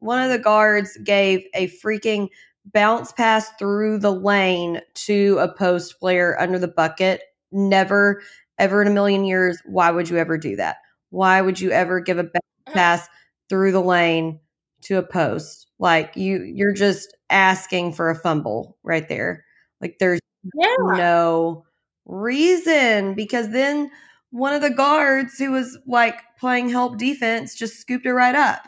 one 0.00 0.22
of 0.22 0.30
the 0.30 0.38
guards 0.38 0.96
gave 1.02 1.44
a 1.54 1.68
freaking 1.68 2.28
bounce 2.72 3.12
pass 3.12 3.50
through 3.58 3.98
the 3.98 4.12
lane 4.12 4.80
to 4.94 5.38
a 5.40 5.48
post 5.52 5.98
player 5.98 6.38
under 6.38 6.58
the 6.58 6.68
bucket. 6.68 7.22
Never, 7.52 8.22
ever 8.58 8.82
in 8.82 8.88
a 8.88 8.92
million 8.92 9.24
years, 9.24 9.58
why 9.64 9.90
would 9.90 10.08
you 10.10 10.18
ever 10.18 10.36
do 10.36 10.56
that? 10.56 10.76
Why 11.10 11.40
would 11.40 11.60
you 11.60 11.70
ever 11.70 12.00
give 12.00 12.18
a 12.18 12.24
bounce 12.24 12.34
uh-huh. 12.66 12.74
pass 12.74 13.08
through 13.48 13.72
the 13.72 13.80
lane 13.80 14.40
to 14.82 14.98
a 14.98 15.02
post? 15.02 15.68
Like 15.78 16.16
you, 16.16 16.42
you're 16.42 16.72
just 16.74 17.16
asking 17.30 17.92
for 17.92 18.10
a 18.10 18.14
fumble 18.14 18.76
right 18.82 19.08
there. 19.08 19.44
Like 19.80 19.96
there's 19.98 20.20
Yeah. 20.54 20.74
no 20.78 21.64
reason 22.06 23.14
because 23.14 23.50
then 23.50 23.90
one 24.34 24.52
of 24.52 24.62
the 24.62 24.70
guards 24.70 25.38
who 25.38 25.52
was 25.52 25.78
like 25.86 26.20
playing 26.40 26.68
help 26.68 26.98
defense 26.98 27.54
just 27.54 27.78
scooped 27.78 28.04
it 28.04 28.12
right 28.12 28.34
up. 28.34 28.62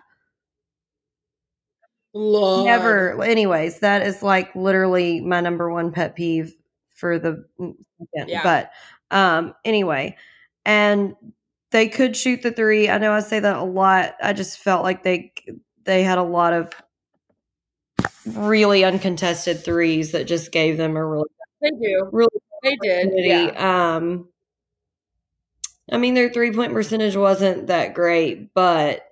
Lord. 2.15 2.67
Never. 2.67 3.21
Anyways, 3.25 3.81
that 3.81 4.07
is 4.07 4.23
like 4.23 4.55
literally 4.55 5.21
my 5.21 5.41
number 5.41 5.69
one 5.69 5.91
pet 5.91 6.15
peeve 6.15 6.55
for 6.95 7.19
the. 7.19 7.45
Yeah. 8.15 8.43
But 8.45 8.71
um 9.11 9.55
anyway, 9.65 10.17
and 10.65 11.17
they 11.73 11.89
could 11.89 12.17
shoot 12.17 12.43
the 12.43 12.53
three. 12.53 12.89
I 12.89 12.99
know 12.99 13.11
I 13.11 13.19
say 13.21 13.41
that 13.41 13.57
a 13.57 13.65
lot. 13.65 14.15
I 14.23 14.35
just 14.35 14.61
felt 14.61 14.85
like 14.85 15.03
they 15.03 15.33
they 15.83 16.05
had 16.05 16.19
a 16.19 16.23
lot 16.23 16.53
of 16.53 16.73
really 18.25 18.85
uncontested 18.85 19.65
threes 19.65 20.13
that 20.13 20.29
just 20.29 20.53
gave 20.53 20.77
them 20.77 20.97
a 20.97 21.05
really 21.05 21.29
They 21.61 21.71
do. 21.71 22.09
really 22.13 22.39
They 22.63 22.77
did. 22.77 23.11
Yeah. 23.17 23.97
Um, 23.97 24.29
I 25.91 25.99
mean, 25.99 26.15
their 26.15 26.31
three 26.33 26.53
point 26.53 26.73
percentage 26.73 27.17
wasn't 27.17 27.69
that 27.69 27.95
great, 27.95 28.53
but 28.55 29.07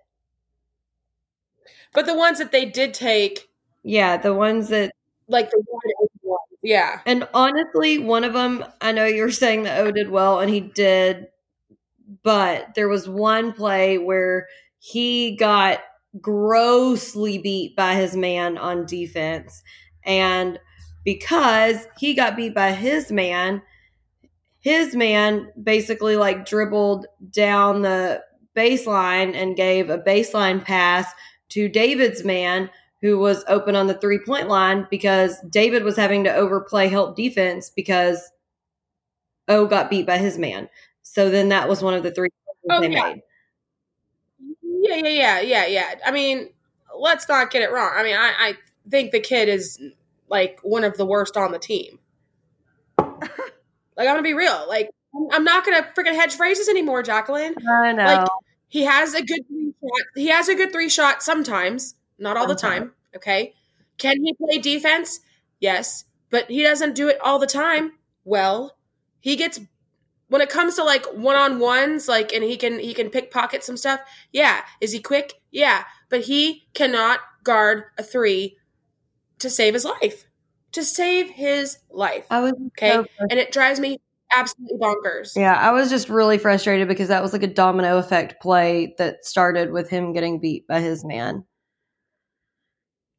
But 1.93 2.07
the 2.07 2.14
ones 2.14 2.39
that 2.39 2.53
they 2.53 2.64
did 2.64 2.93
take, 2.95 3.49
yeah, 3.83 4.16
the 4.16 4.35
ones 4.35 4.68
that, 4.68 4.93
like 5.29 5.51
the 5.51 5.62
one. 5.68 6.39
Yeah. 6.62 7.01
and 7.05 7.29
honestly, 7.35 7.99
one 7.99 8.25
of 8.25 8.33
them, 8.33 8.64
I 8.81 8.93
know 8.93 9.05
you 9.05 9.22
were 9.22 9.31
saying 9.31 9.64
that 9.64 9.81
O 9.81 9.91
did 9.91 10.11
well, 10.11 10.41
and 10.41 10.51
he 10.51 10.61
did, 10.61 11.27
but 12.22 12.75
there 12.75 12.89
was 12.89 13.09
one 13.09 13.53
play 13.53 13.99
where 13.99 14.47
he 14.79 15.37
got 15.37 15.81
grossly 16.20 17.39
beat 17.39 17.77
by 17.77 17.95
his 17.95 18.16
man 18.16 18.59
on 18.59 18.87
defense. 18.87 19.62
And 20.05 20.59
because 21.05 21.87
he 21.99 22.14
got 22.14 22.37
beat 22.37 22.55
by 22.55 22.72
his 22.72 23.12
man, 23.12 23.62
his 24.65 24.97
man 24.97 25.53
basically 25.62 26.17
like 26.17 26.47
dribbled 26.47 27.07
down 27.31 27.83
the 27.83 28.23
baseline 28.57 29.37
and 29.37 29.57
gave 29.57 29.91
a 29.91 29.99
baseline 29.99 30.65
pass 30.65 31.07
to 31.51 31.69
David's 31.69 32.25
man 32.25 32.71
who 33.03 33.19
was 33.19 33.45
open 33.47 33.77
on 33.77 33.89
the 33.89 33.99
three 33.99 34.19
point 34.25 34.49
line 34.49 34.87
because 34.91 35.39
David 35.51 35.85
was 35.85 35.99
having 35.99 36.25
to 36.25 36.35
overplay 36.35 36.89
help 36.89 37.15
defense 37.15 37.69
because 37.69 38.31
O 39.49 39.67
got 39.67 39.91
beat 39.91 40.07
by 40.07 40.17
his 40.17 40.39
man. 40.39 40.71
So 41.03 41.29
then 41.29 41.51
that 41.51 41.69
was 41.69 41.83
one 41.83 41.93
of 41.93 42.03
the 42.03 42.11
three 42.11 42.31
Oh, 42.71 42.81
they 42.81 42.89
yeah. 42.91 43.03
made. 43.03 43.23
Yeah, 44.62 44.97
yeah, 44.97 45.11
yeah, 45.11 45.41
yeah, 45.41 45.67
yeah. 45.67 45.95
I 46.07 46.11
mean, 46.11 46.49
let's 46.99 47.29
not 47.29 47.51
get 47.51 47.61
it 47.61 47.71
wrong. 47.71 47.93
I 47.95 48.03
mean, 48.03 48.17
I, 48.17 48.33
I 48.39 48.55
think 48.89 49.12
the 49.12 49.21
kid 49.21 49.51
is 49.51 49.79
like 50.31 50.59
one 50.62 50.85
of 50.85 50.97
the 50.97 51.05
worst 51.05 51.37
on 51.37 51.53
the 51.53 51.59
team. 51.59 51.99
Like, 53.97 54.09
I'm 54.09 54.14
gonna 54.14 54.22
be 54.22 54.34
real. 54.34 54.64
Like, 54.68 54.90
I'm- 55.30 55.45
not 55.45 55.64
gonna 55.64 55.88
freaking 55.97 56.14
hedge 56.14 56.34
phrases 56.34 56.68
anymore, 56.68 57.03
Jacqueline. 57.03 57.55
I 57.68 57.92
know. 57.92 58.05
Like, 58.05 58.28
he 58.68 58.82
has 58.82 59.14
a 59.14 59.22
good 59.22 59.47
three 59.47 59.72
shot. 59.80 60.07
He 60.16 60.26
has 60.28 60.49
a 60.49 60.55
good 60.55 60.72
three 60.72 60.88
shot 60.88 61.22
sometimes, 61.22 61.95
not 62.18 62.36
all 62.36 62.47
the 62.47 62.55
time. 62.55 62.92
Okay, 63.14 63.55
can 63.99 64.22
he 64.24 64.34
play 64.34 64.59
defense? 64.59 65.20
Yes, 65.61 66.05
but 66.30 66.51
he 66.51 66.62
doesn't 66.62 66.95
do 66.95 67.09
it 67.09 67.20
all 67.20 67.38
the 67.38 67.47
time. 67.47 67.92
Well, 68.24 68.76
he 69.20 69.36
gets 69.36 69.61
when 70.28 70.40
it 70.40 70.49
comes 70.49 70.74
to 70.74 70.82
like 70.84 71.07
one 71.12 71.36
on 71.36 71.61
ones, 71.61 72.09
like, 72.09 72.32
and 72.32 72.42
he 72.42 72.57
can 72.57 72.80
he 72.80 72.92
can 72.95 73.11
pick 73.11 73.24
pickpocket 73.30 73.62
some 73.62 73.76
stuff. 73.76 74.01
Yeah, 74.32 74.62
is 74.80 74.90
he 74.90 74.99
quick? 75.01 75.34
Yeah, 75.53 75.84
but 76.09 76.22
he 76.22 76.66
cannot 76.74 77.20
guard 77.45 77.84
a 77.99 78.03
three 78.03 78.57
to 79.38 79.49
save 79.49 79.74
his 79.74 79.84
life. 79.84 80.24
To 80.75 80.85
save 80.85 81.31
his 81.31 81.79
life. 81.91 82.27
I 82.31 82.41
was 82.41 82.53
Okay, 82.68 82.93
so 82.93 83.07
and 83.18 83.39
it 83.39 83.53
drives 83.53 83.81
me 83.81 84.01
absolutely 84.35 84.79
bonkers. 84.79 85.37
Yeah, 85.37 85.55
I 85.55 85.72
was 85.72 85.91
just 85.91 86.09
really 86.09 86.39
frustrated 86.39 86.89
because 86.89 87.09
that 87.09 87.22
was 87.22 87.33
like 87.33 87.43
a 87.43 87.49
domino 87.49 87.99
effect 87.99 88.41
play 88.43 88.95
that 88.99 89.25
started 89.25 89.72
with 89.72 89.89
him 89.89 90.12
getting 90.12 90.41
beat 90.41 90.66
by 90.66 90.81
his 90.81 91.05
man. 91.05 91.45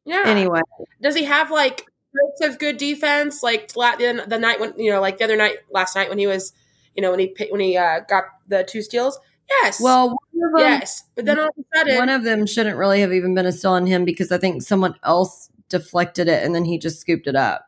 Yeah. 0.05 0.23
Anyway, 0.25 0.61
Does 1.01 1.15
he 1.15 1.23
have 1.23 1.51
like 1.51 1.85
spurts 2.09 2.53
of 2.53 2.59
good 2.59 2.77
defense? 2.77 3.41
Like 3.41 3.69
the, 3.69 4.25
the 4.27 4.37
night 4.37 4.59
when 4.59 4.73
you 4.77 4.91
know, 4.91 5.01
like 5.01 5.17
the 5.17 5.23
other 5.23 5.37
night, 5.37 5.57
last 5.71 5.95
night 5.95 6.09
when 6.09 6.19
he 6.19 6.27
was, 6.27 6.53
you 6.95 7.01
know, 7.01 7.11
when 7.11 7.19
he 7.19 7.35
when 7.49 7.61
he 7.61 7.77
uh, 7.77 8.01
got 8.07 8.25
the 8.47 8.63
two 8.63 8.81
steals. 8.81 9.19
Yes. 9.61 9.79
well, 9.79 10.09
one 10.31 10.49
of 10.49 10.59
them, 10.59 10.79
yes. 10.79 11.03
But 11.15 11.25
then 11.25 11.39
all 11.39 11.45
of 11.45 11.53
a 11.57 11.77
sudden, 11.77 11.97
one 11.97 12.09
of 12.09 12.23
them 12.23 12.47
shouldn't 12.47 12.77
really 12.77 13.01
have 13.01 13.13
even 13.13 13.35
been 13.35 13.45
a 13.45 13.51
steal 13.51 13.71
on 13.71 13.85
him 13.85 14.03
because 14.03 14.31
I 14.31 14.39
think 14.39 14.63
someone 14.63 14.95
else 15.03 15.49
deflected 15.69 16.27
it 16.27 16.43
and 16.43 16.53
then 16.55 16.65
he 16.65 16.77
just 16.79 16.99
scooped 17.01 17.27
it 17.27 17.35
up. 17.35 17.65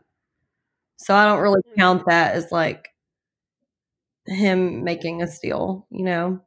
So 0.98 1.16
I 1.16 1.26
don't 1.26 1.42
really 1.42 1.62
Hmm. 1.70 1.80
count 1.80 2.06
that 2.08 2.36
as 2.36 2.52
like 2.52 2.90
him 4.28 4.84
making 4.84 5.22
a 5.22 5.28
steal, 5.28 5.88
you 5.90 6.04
know? 6.06 6.42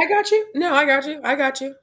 I 0.00 0.06
got 0.08 0.30
you. 0.30 0.46
No, 0.54 0.74
I 0.74 0.84
got 0.86 1.06
you. 1.06 1.20
I 1.24 1.34
got 1.34 1.60
you. 1.60 1.74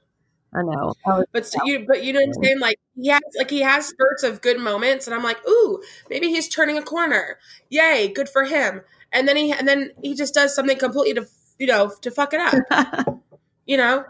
I 0.54 0.62
know. 0.62 0.94
I 1.06 1.22
But 1.32 1.46
st- 1.46 1.66
you, 1.66 1.84
but 1.86 2.04
you 2.04 2.12
know 2.12 2.20
what 2.20 2.28
I'm 2.28 2.44
saying? 2.44 2.60
Like 2.60 2.78
he 2.96 3.08
has, 3.08 3.20
like 3.38 3.50
he 3.50 3.60
has 3.60 3.86
spurts 3.86 4.22
of 4.22 4.40
good 4.40 4.58
moments, 4.58 5.06
and 5.06 5.14
I'm 5.14 5.22
like, 5.22 5.38
ooh, 5.48 5.82
maybe 6.08 6.28
he's 6.28 6.48
turning 6.48 6.78
a 6.78 6.82
corner. 6.82 7.38
Yay, 7.68 8.08
good 8.08 8.28
for 8.28 8.44
him. 8.44 8.82
And 9.12 9.28
then 9.28 9.36
he, 9.36 9.52
and 9.52 9.68
then 9.68 9.92
he 10.02 10.14
just 10.14 10.34
does 10.34 10.54
something 10.54 10.78
completely 10.78 11.14
to, 11.22 11.28
you 11.58 11.66
know, 11.66 11.92
to 12.02 12.10
fuck 12.10 12.32
it 12.34 12.40
up. 12.40 13.20
you 13.66 13.76
know, 13.76 14.04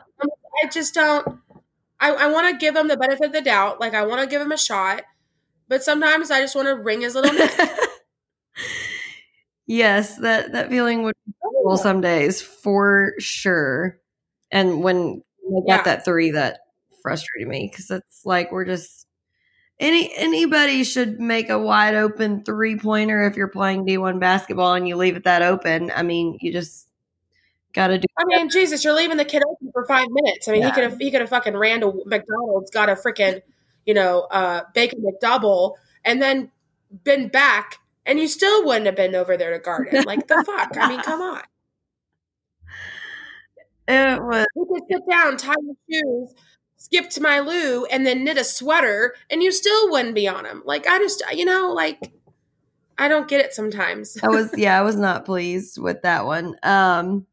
I 0.65 0.69
just 0.69 0.95
don't. 0.95 1.39
I, 2.01 2.13
I 2.13 2.27
want 2.29 2.49
to 2.51 2.59
give 2.65 2.77
him 2.77 2.89
the 2.89 2.97
benefit 2.97 3.27
of 3.27 3.33
the 3.33 3.43
doubt. 3.43 3.81
Like 3.81 3.95
I 3.95 4.05
want 4.07 4.21
to 4.23 4.27
give 4.27 4.41
him 4.43 4.53
a 4.53 4.57
shot, 4.59 5.03
but 5.69 5.83
sometimes 5.83 6.31
I 6.31 6.41
just 6.41 6.57
want 6.57 6.69
to 6.69 6.75
wring 6.77 7.01
his 7.03 7.15
little 7.15 7.33
neck. 7.33 7.53
yes, 9.67 10.17
that 10.19 10.53
that 10.53 10.71
feeling 10.71 11.03
would 11.03 11.15
be 11.27 11.33
oh, 11.45 11.51
cool 11.65 11.77
some 11.77 12.01
days 12.01 12.41
for 12.43 13.13
sure. 13.19 13.99
And 14.51 14.83
when 14.83 15.23
I 15.49 15.61
got 15.69 15.77
Yeah. 15.79 15.83
that 15.85 16.05
three, 16.05 16.31
that 16.33 16.61
frustrated 17.03 17.49
me 17.49 17.69
because 17.71 17.91
it's 17.91 18.23
like 18.25 18.53
we're 18.53 18.65
just 18.65 19.07
any 19.81 20.15
anybody 20.17 20.85
should 20.85 21.21
make 21.21 21.51
a 21.51 21.59
wide 21.59 21.95
open 21.95 22.45
three 22.45 22.79
pointer 22.79 23.27
if 23.27 23.37
you're 23.37 23.49
playing 23.49 23.85
D 23.87 23.99
one 23.99 24.19
basketball 24.19 24.75
and 24.75 24.87
you 24.89 24.97
leave 24.97 25.17
it 25.17 25.25
that 25.25 25.43
open. 25.43 25.91
I 25.95 26.03
mean, 26.03 26.39
you 26.41 26.53
just 26.53 26.89
got 27.77 27.89
to 27.89 27.99
do. 27.99 28.07
I 28.19 28.25
mean, 28.25 28.49
Jesus, 28.51 28.83
you're 28.83 28.97
leaving 28.97 29.19
the 29.19 29.25
kid 29.25 29.43
open 29.49 29.71
for 29.73 29.87
five 29.87 30.09
minutes. 30.11 30.49
I 30.49 30.53
mean, 30.53 30.65
he 30.65 30.73
could 30.73 30.83
have 30.83 30.99
he 30.99 31.13
could 31.13 31.21
have 31.21 31.31
fucking 31.31 31.57
ran 31.57 31.81
to 31.83 32.03
McDonald's, 32.07 32.73
got 32.73 32.89
a 32.89 32.95
freaking 32.95 33.43
you 33.87 33.95
know, 33.95 34.23
uh, 34.31 34.63
bacon 34.75 35.03
McDouble, 35.03 35.77
and 36.05 36.21
then 36.21 36.51
been 37.05 37.29
back, 37.29 37.79
and 38.05 38.19
you 38.19 38.29
still 38.29 38.67
wouldn't 38.67 38.87
have 38.87 38.97
been 38.97 39.15
over 39.15 39.37
there 39.37 39.53
to 39.53 39.61
guard 39.61 39.89
him. 39.89 40.05
Like 40.05 40.27
the 40.27 40.45
fuck? 40.45 40.77
I 40.77 40.89
mean, 40.89 41.01
come 41.01 41.23
on. 41.23 41.41
It 43.89 44.21
was 44.21 44.47
You 44.57 44.67
could 44.67 44.83
sit 44.91 45.03
down, 45.09 45.37
tie 45.37 45.55
your 45.63 45.77
shoes, 45.89 46.35
skip 46.77 47.09
to 47.11 47.21
my 47.21 47.39
loo, 47.39 47.85
and 47.85 48.05
then 48.05 48.25
knit 48.25 48.37
a 48.37 48.43
sweater, 48.43 49.15
and 49.31 49.45
you 49.45 49.53
still 49.53 49.93
wouldn't 49.93 50.17
be 50.17 50.27
on 50.27 50.45
him. 50.45 50.65
Like 50.67 50.89
I 50.89 50.99
just, 50.99 51.23
you 51.33 51.45
know, 51.45 51.73
like 51.73 52.01
I 52.99 53.07
don't 53.07 53.29
get 53.29 53.45
it 53.45 53.55
sometimes. 53.55 54.19
I 54.25 54.29
was 54.29 54.53
yeah, 54.59 54.77
I 54.77 54.83
was 54.83 54.97
not 54.97 55.25
pleased 55.25 55.79
with 55.81 56.03
that 56.03 56.27
one. 56.27 56.57
Um 56.65 57.21
so 57.21 57.27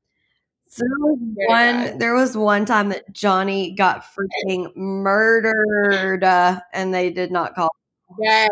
there 0.76 0.88
was 1.00 1.18
one 1.48 1.84
bad. 1.84 2.00
there 2.00 2.14
was 2.14 2.36
one 2.38 2.66
time 2.66 2.90
that 2.90 3.12
Johnny 3.14 3.72
got 3.76 4.04
freaking 4.16 4.76
murdered 4.76 6.24
uh, 6.24 6.60
and 6.74 6.94
they 6.94 7.10
did 7.10 7.32
not 7.32 7.56
call 7.56 7.70
Yes. 8.20 8.50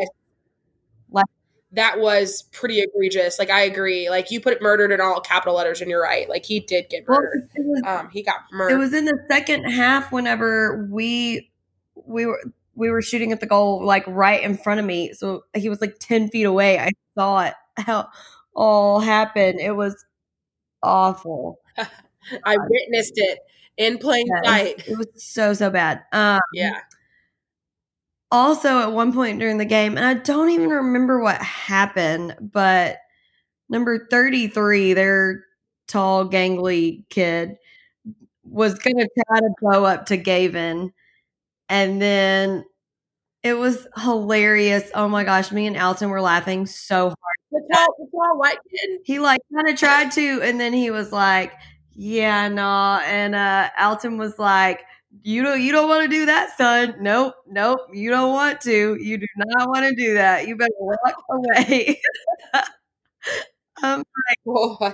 Like- 1.12 1.26
that 1.74 2.00
was 2.00 2.44
pretty 2.52 2.82
egregious. 2.82 3.40
Like 3.40 3.50
I 3.50 3.62
agree. 3.62 4.10
Like 4.10 4.30
you 4.32 4.42
put 4.42 4.62
murdered 4.62 4.92
in 4.92 5.00
all 5.00 5.22
capital 5.22 5.56
letters, 5.56 5.80
and 5.80 5.90
you're 5.90 6.02
right. 6.02 6.28
Like 6.28 6.44
he 6.46 6.60
did 6.60 6.90
get 6.90 7.08
murdered. 7.08 7.48
it 7.56 7.66
was, 7.66 7.82
Um, 7.86 8.10
he 8.10 8.24
got 8.24 8.42
murdered. 8.52 8.76
it 8.76 8.78
was 8.78 8.94
in 8.94 9.06
the 9.06 9.18
second 9.30 9.64
half 9.66 10.12
whenever 10.12 10.88
we 10.92 11.50
we 11.96 12.26
were 12.26 12.42
we 12.76 12.90
were 12.90 13.02
shooting 13.02 13.32
at 13.32 13.40
the 13.40 13.46
goal 13.46 13.86
like 13.86 14.04
right 14.08 14.44
in 14.44 14.58
front 14.58 14.80
of 14.82 14.86
me. 14.86 15.14
So 15.14 15.44
he 15.56 15.70
was 15.70 15.80
like 15.80 15.96
10 16.00 16.28
feet 16.30 16.44
away. 16.44 16.78
I 16.80 16.90
saw 17.18 17.42
it 17.46 17.54
how 17.78 18.10
all 18.54 19.00
happen. 19.00 19.58
It 19.60 19.76
was 19.76 20.04
awful. 20.84 21.60
I 22.46 22.58
witnessed 22.58 23.14
it 23.16 23.40
in 23.78 23.98
plain 23.98 24.28
sight. 24.44 24.84
It 24.88 24.98
was 24.98 25.08
so 25.16 25.54
so 25.54 25.70
bad. 25.70 26.04
Um 26.12 26.40
Yeah. 26.54 26.80
also 28.32 28.80
at 28.80 28.92
one 28.92 29.14
point 29.14 29.40
during 29.40 29.58
the 29.58 29.66
game, 29.66 29.98
and 29.98 30.06
I 30.06 30.14
don't 30.16 30.50
even 30.50 30.70
remember 30.70 31.20
what 31.22 31.42
happened, 31.42 32.36
but 32.42 32.98
number 33.70 34.08
33, 34.10 34.94
their 34.94 35.46
tall, 35.88 36.30
gangly 36.30 37.04
kid, 37.10 37.58
was 38.44 38.76
going 38.80 38.98
to 38.98 39.10
try 39.28 39.40
to 39.40 39.50
go 39.62 39.86
up 39.86 40.08
to 40.08 40.18
Gavin. 40.18 40.94
And 41.70 42.02
then 42.02 42.66
it 43.44 43.54
was 43.56 43.88
hilarious. 43.98 44.90
Oh 44.96 45.08
my 45.10 45.24
gosh, 45.24 45.52
me 45.52 45.68
and 45.68 45.78
Alton 45.78 46.10
were 46.10 46.22
laughing 46.22 46.66
so 46.68 47.06
hard. 47.08 47.18
The 47.52 47.70
tall, 47.74 47.88
the 48.00 48.08
tall 48.12 48.40
white 48.40 48.58
kid. 48.70 49.00
He 49.06 49.20
like 49.20 49.42
kind 49.54 49.68
of 49.70 49.78
tried 49.78 50.12
to, 50.14 50.42
and 50.44 50.60
then 50.60 50.74
he 50.74 50.92
was 50.92 51.12
like, 51.12 51.54
"Yeah, 51.96 52.48
no." 52.50 53.00
And 53.06 53.36
uh 53.36 53.70
Alton 53.78 54.18
was 54.18 54.38
like, 54.40 54.82
"You 55.24 55.44
don't, 55.44 55.62
you 55.62 55.72
don't 55.72 55.90
want 55.90 56.04
to 56.04 56.10
do 56.10 56.26
that, 56.28 56.58
son. 56.58 56.96
Nope, 57.02 57.36
nope. 57.48 57.82
You 57.94 58.10
don't 58.10 58.32
want 58.34 58.62
to. 58.62 58.98
You 59.02 59.18
do 59.18 59.28
not 59.38 59.70
want 59.70 59.88
to 59.88 59.96
do 59.96 60.14
that. 60.16 60.48
You 60.48 60.56
better 60.58 60.72
walk 60.80 61.24
away." 61.30 62.02
I'm, 63.84 64.04
like 64.44 64.94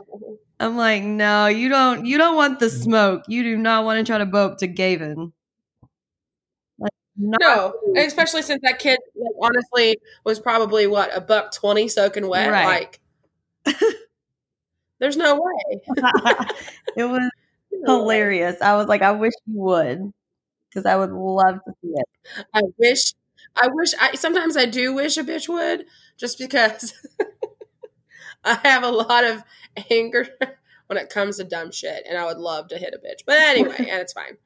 I'm 0.59 0.77
like, 0.77 1.03
no, 1.03 1.47
you 1.47 1.69
don't. 1.69 2.05
You 2.05 2.17
don't 2.17 2.35
want 2.35 2.59
the 2.59 2.69
smoke. 2.69 3.23
You 3.27 3.43
do 3.43 3.57
not 3.57 3.83
want 3.85 3.99
to 3.99 4.09
try 4.09 4.17
to 4.23 4.37
up 4.37 4.57
to 4.59 4.67
Gavin. 4.67 5.33
Like, 6.79 6.91
No, 7.17 7.73
especially 7.97 8.41
since 8.43 8.61
that 8.63 8.79
kid, 8.79 8.99
like, 9.15 9.33
honestly, 9.41 9.97
was 10.23 10.39
probably 10.39 10.87
what 10.87 11.15
a 11.15 11.21
buck 11.21 11.53
twenty 11.53 11.87
soaking 11.87 12.27
wet. 12.27 12.51
Right. 12.51 12.65
Like, 13.65 13.75
there's 14.99 15.17
no 15.17 15.35
way. 15.35 15.81
it 16.97 17.03
was 17.05 17.29
hilarious. 17.85 18.61
I 18.61 18.75
was 18.75 18.87
like, 18.87 19.01
I 19.01 19.11
wish 19.11 19.33
you 19.45 19.59
would, 19.61 20.11
because 20.69 20.85
I 20.85 20.95
would 20.95 21.11
love 21.11 21.59
to 21.65 21.73
see 21.81 21.93
it. 21.95 22.45
I 22.53 22.61
wish, 22.77 23.13
I 23.55 23.67
wish, 23.71 23.93
I 23.99 24.15
sometimes 24.15 24.57
I 24.57 24.65
do 24.65 24.93
wish 24.93 25.17
a 25.17 25.23
bitch 25.23 25.47
would, 25.49 25.85
just 26.17 26.39
because 26.39 26.93
I 28.43 28.59
have 28.63 28.83
a 28.83 28.91
lot 28.91 29.23
of 29.23 29.43
anger 29.91 30.27
when 30.87 30.97
it 30.97 31.09
comes 31.09 31.37
to 31.37 31.43
dumb 31.43 31.71
shit, 31.71 32.03
and 32.07 32.17
I 32.17 32.25
would 32.25 32.37
love 32.37 32.69
to 32.69 32.77
hit 32.77 32.93
a 32.93 32.97
bitch. 32.97 33.23
But 33.25 33.39
anyway, 33.39 33.75
and 33.77 34.01
it's 34.01 34.13
fine. 34.13 34.37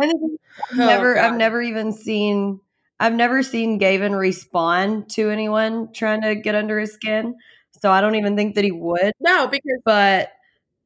I 0.00 0.06
think 0.06 0.22
I've 0.22 0.78
Oh, 0.78 0.86
never, 0.86 1.18
I've 1.18 1.36
never 1.36 1.62
even 1.62 1.92
seen, 1.92 2.60
I've 2.98 3.14
never 3.14 3.42
seen 3.42 3.78
Gavin 3.78 4.14
respond 4.14 5.10
to 5.10 5.30
anyone 5.30 5.92
trying 5.92 6.22
to 6.22 6.34
get 6.34 6.54
under 6.54 6.78
his 6.80 6.92
skin. 6.92 7.36
So 7.84 7.90
I 7.90 8.00
don't 8.00 8.14
even 8.14 8.34
think 8.34 8.54
that 8.54 8.64
he 8.64 8.70
would. 8.70 9.12
No, 9.20 9.46
because 9.46 9.78
But 9.84 10.30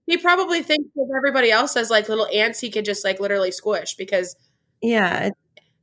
he 0.07 0.17
probably 0.17 0.65
thinks 0.65 0.91
of 0.99 1.09
everybody 1.17 1.53
else 1.53 1.77
as 1.77 1.91
like 1.91 2.09
little 2.09 2.27
ants 2.35 2.59
he 2.59 2.71
could 2.71 2.85
just 2.85 3.05
like 3.05 3.21
literally 3.21 3.53
squish 3.53 3.95
because 3.95 4.35
yeah, 4.83 5.31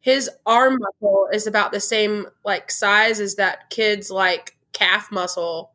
his 0.02 0.30
arm 0.46 0.78
muscle 0.78 1.30
is 1.32 1.48
about 1.48 1.72
the 1.72 1.80
same 1.80 2.28
like 2.44 2.70
size 2.70 3.22
as 3.22 3.36
that 3.36 3.70
kid's 3.70 4.12
like 4.12 4.58
calf 4.74 5.10
muscle. 5.10 5.72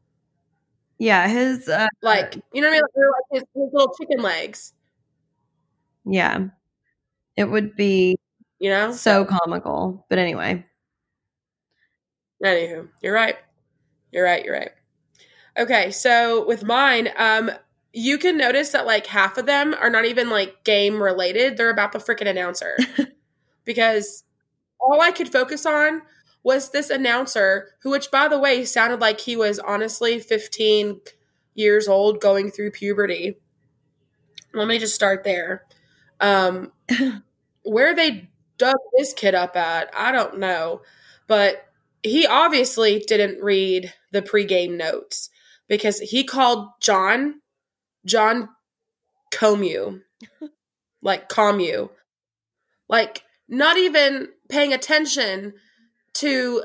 yeah, 0.98 1.26
his, 1.26 1.70
uh, 1.70 1.88
Like 2.02 2.36
you 2.52 2.60
know 2.60 2.68
what 2.68 2.74
I 2.74 2.80
mean? 2.80 2.82
Like, 2.82 3.14
like 3.32 3.40
his, 3.54 3.62
his 3.64 3.72
little 3.72 3.94
chicken 3.98 4.20
legs. 4.22 4.74
yeah, 6.04 6.48
it 7.36 7.44
would 7.44 7.76
be 7.76 8.18
You 8.58 8.68
know. 8.68 8.92
so 8.92 9.24
comical. 9.24 10.04
But 10.10 10.18
anyway, 10.18 10.66
Anywho, 12.44 12.88
you're 13.02 13.14
right. 13.14 13.36
You're 14.12 14.24
right. 14.24 14.44
You're 14.44 14.54
right. 14.54 14.70
Okay, 15.60 15.90
so 15.90 16.46
with 16.46 16.64
mine, 16.64 17.10
um, 17.18 17.50
you 17.92 18.16
can 18.16 18.38
notice 18.38 18.70
that 18.70 18.86
like 18.86 19.06
half 19.06 19.36
of 19.36 19.44
them 19.44 19.74
are 19.78 19.90
not 19.90 20.06
even 20.06 20.30
like 20.30 20.64
game 20.64 21.02
related. 21.02 21.58
They're 21.58 21.68
about 21.68 21.92
the 21.92 21.98
freaking 21.98 22.26
announcer. 22.30 22.78
because 23.66 24.24
all 24.80 25.02
I 25.02 25.10
could 25.10 25.30
focus 25.30 25.66
on 25.66 26.00
was 26.42 26.70
this 26.70 26.88
announcer, 26.88 27.72
who, 27.82 27.90
which 27.90 28.10
by 28.10 28.26
the 28.26 28.38
way, 28.38 28.64
sounded 28.64 29.00
like 29.00 29.20
he 29.20 29.36
was 29.36 29.58
honestly 29.58 30.18
15 30.18 31.02
years 31.54 31.86
old 31.86 32.22
going 32.22 32.50
through 32.50 32.70
puberty. 32.70 33.36
Let 34.54 34.66
me 34.66 34.78
just 34.78 34.94
start 34.94 35.24
there. 35.24 35.66
Um, 36.20 36.72
where 37.64 37.94
they 37.94 38.30
dug 38.56 38.76
this 38.96 39.12
kid 39.12 39.34
up 39.34 39.56
at, 39.56 39.90
I 39.94 40.10
don't 40.10 40.38
know. 40.38 40.80
But 41.26 41.66
he 42.02 42.26
obviously 42.26 43.00
didn't 43.06 43.42
read 43.44 43.92
the 44.10 44.22
pregame 44.22 44.78
notes 44.78 45.28
because 45.70 46.00
he 46.00 46.24
called 46.24 46.68
John 46.82 47.40
John 48.04 48.50
Comu. 49.32 50.02
like 51.02 51.30
Comu. 51.30 51.88
Like 52.90 53.22
not 53.48 53.78
even 53.78 54.28
paying 54.50 54.74
attention 54.74 55.54
to 56.14 56.64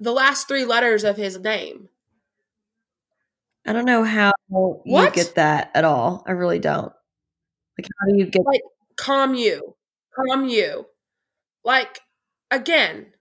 the 0.00 0.12
last 0.12 0.48
three 0.48 0.64
letters 0.64 1.04
of 1.04 1.16
his 1.16 1.38
name. 1.38 1.88
I 3.66 3.72
don't 3.74 3.84
know 3.84 4.02
how 4.02 4.32
you 4.48 4.80
What? 4.84 5.12
get 5.12 5.34
that 5.34 5.70
at 5.74 5.84
all. 5.84 6.24
I 6.26 6.32
really 6.32 6.58
don't. 6.58 6.92
Like, 7.78 7.86
how 8.00 8.06
do 8.08 8.16
you 8.16 8.26
get? 8.26 8.46
Like 8.46 8.62
Comu. 8.96 9.60
Comu. 10.18 10.84
Like 11.64 12.00
again, 12.50 13.12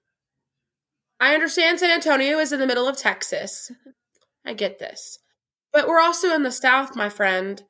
I 1.20 1.34
understand 1.34 1.80
San 1.80 1.92
Antonio 1.92 2.40
is 2.40 2.54
in 2.54 2.62
the 2.62 2.68
middle 2.68 2.88
of 2.88 2.98
Texas. 2.98 3.72
I 4.48 4.54
get 4.54 4.80
this. 4.80 5.20
But 5.74 5.88
we're 5.88 6.00
also 6.02 6.34
in 6.34 6.44
the 6.44 6.52
South, 6.52 6.96
my 6.96 7.10
friend. 7.10 7.62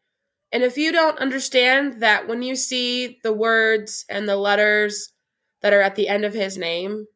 And 0.52 0.64
if 0.64 0.78
you 0.78 0.92
don't 0.92 1.20
understand 1.20 2.02
that 2.02 2.28
when 2.28 2.42
you 2.42 2.56
see 2.56 3.20
the 3.24 3.34
words 3.34 4.06
and 4.10 4.30
the 4.30 4.38
letters 4.38 5.12
that 5.62 5.74
are 5.74 5.82
at 5.82 5.96
the 5.96 6.08
end 6.08 6.24
of 6.24 6.34
his 6.34 6.58
name, 6.58 7.08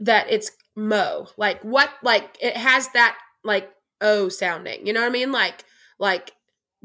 that 0.00 0.26
it's 0.30 0.50
Mo. 0.76 1.28
Like 1.36 1.62
what 1.62 1.90
like 2.02 2.36
it 2.40 2.56
has 2.56 2.88
that 2.94 3.16
like 3.44 3.70
O 4.00 4.28
sounding. 4.28 4.86
You 4.86 4.92
know 4.92 5.00
what 5.00 5.06
I 5.06 5.10
mean? 5.10 5.32
Like 5.32 5.64
like 5.98 6.32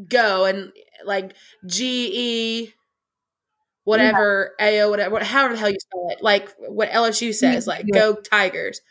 go 0.08 0.46
and 0.46 0.72
like 1.06 1.34
G 1.66 2.12
E 2.14 2.74
whatever 3.84 4.54
A 4.60 4.82
O 4.82 4.90
whatever 4.90 5.24
however 5.24 5.54
the 5.54 5.60
hell 5.60 5.70
you 5.70 5.80
spell 5.80 6.10
it. 6.12 6.24
Like 6.24 6.54
what 6.60 6.90
LSU 6.92 7.34
says, 7.34 7.66
like 7.68 7.86
Yeah. 7.88 8.00
go 8.00 8.16
Tigers. 8.16 8.82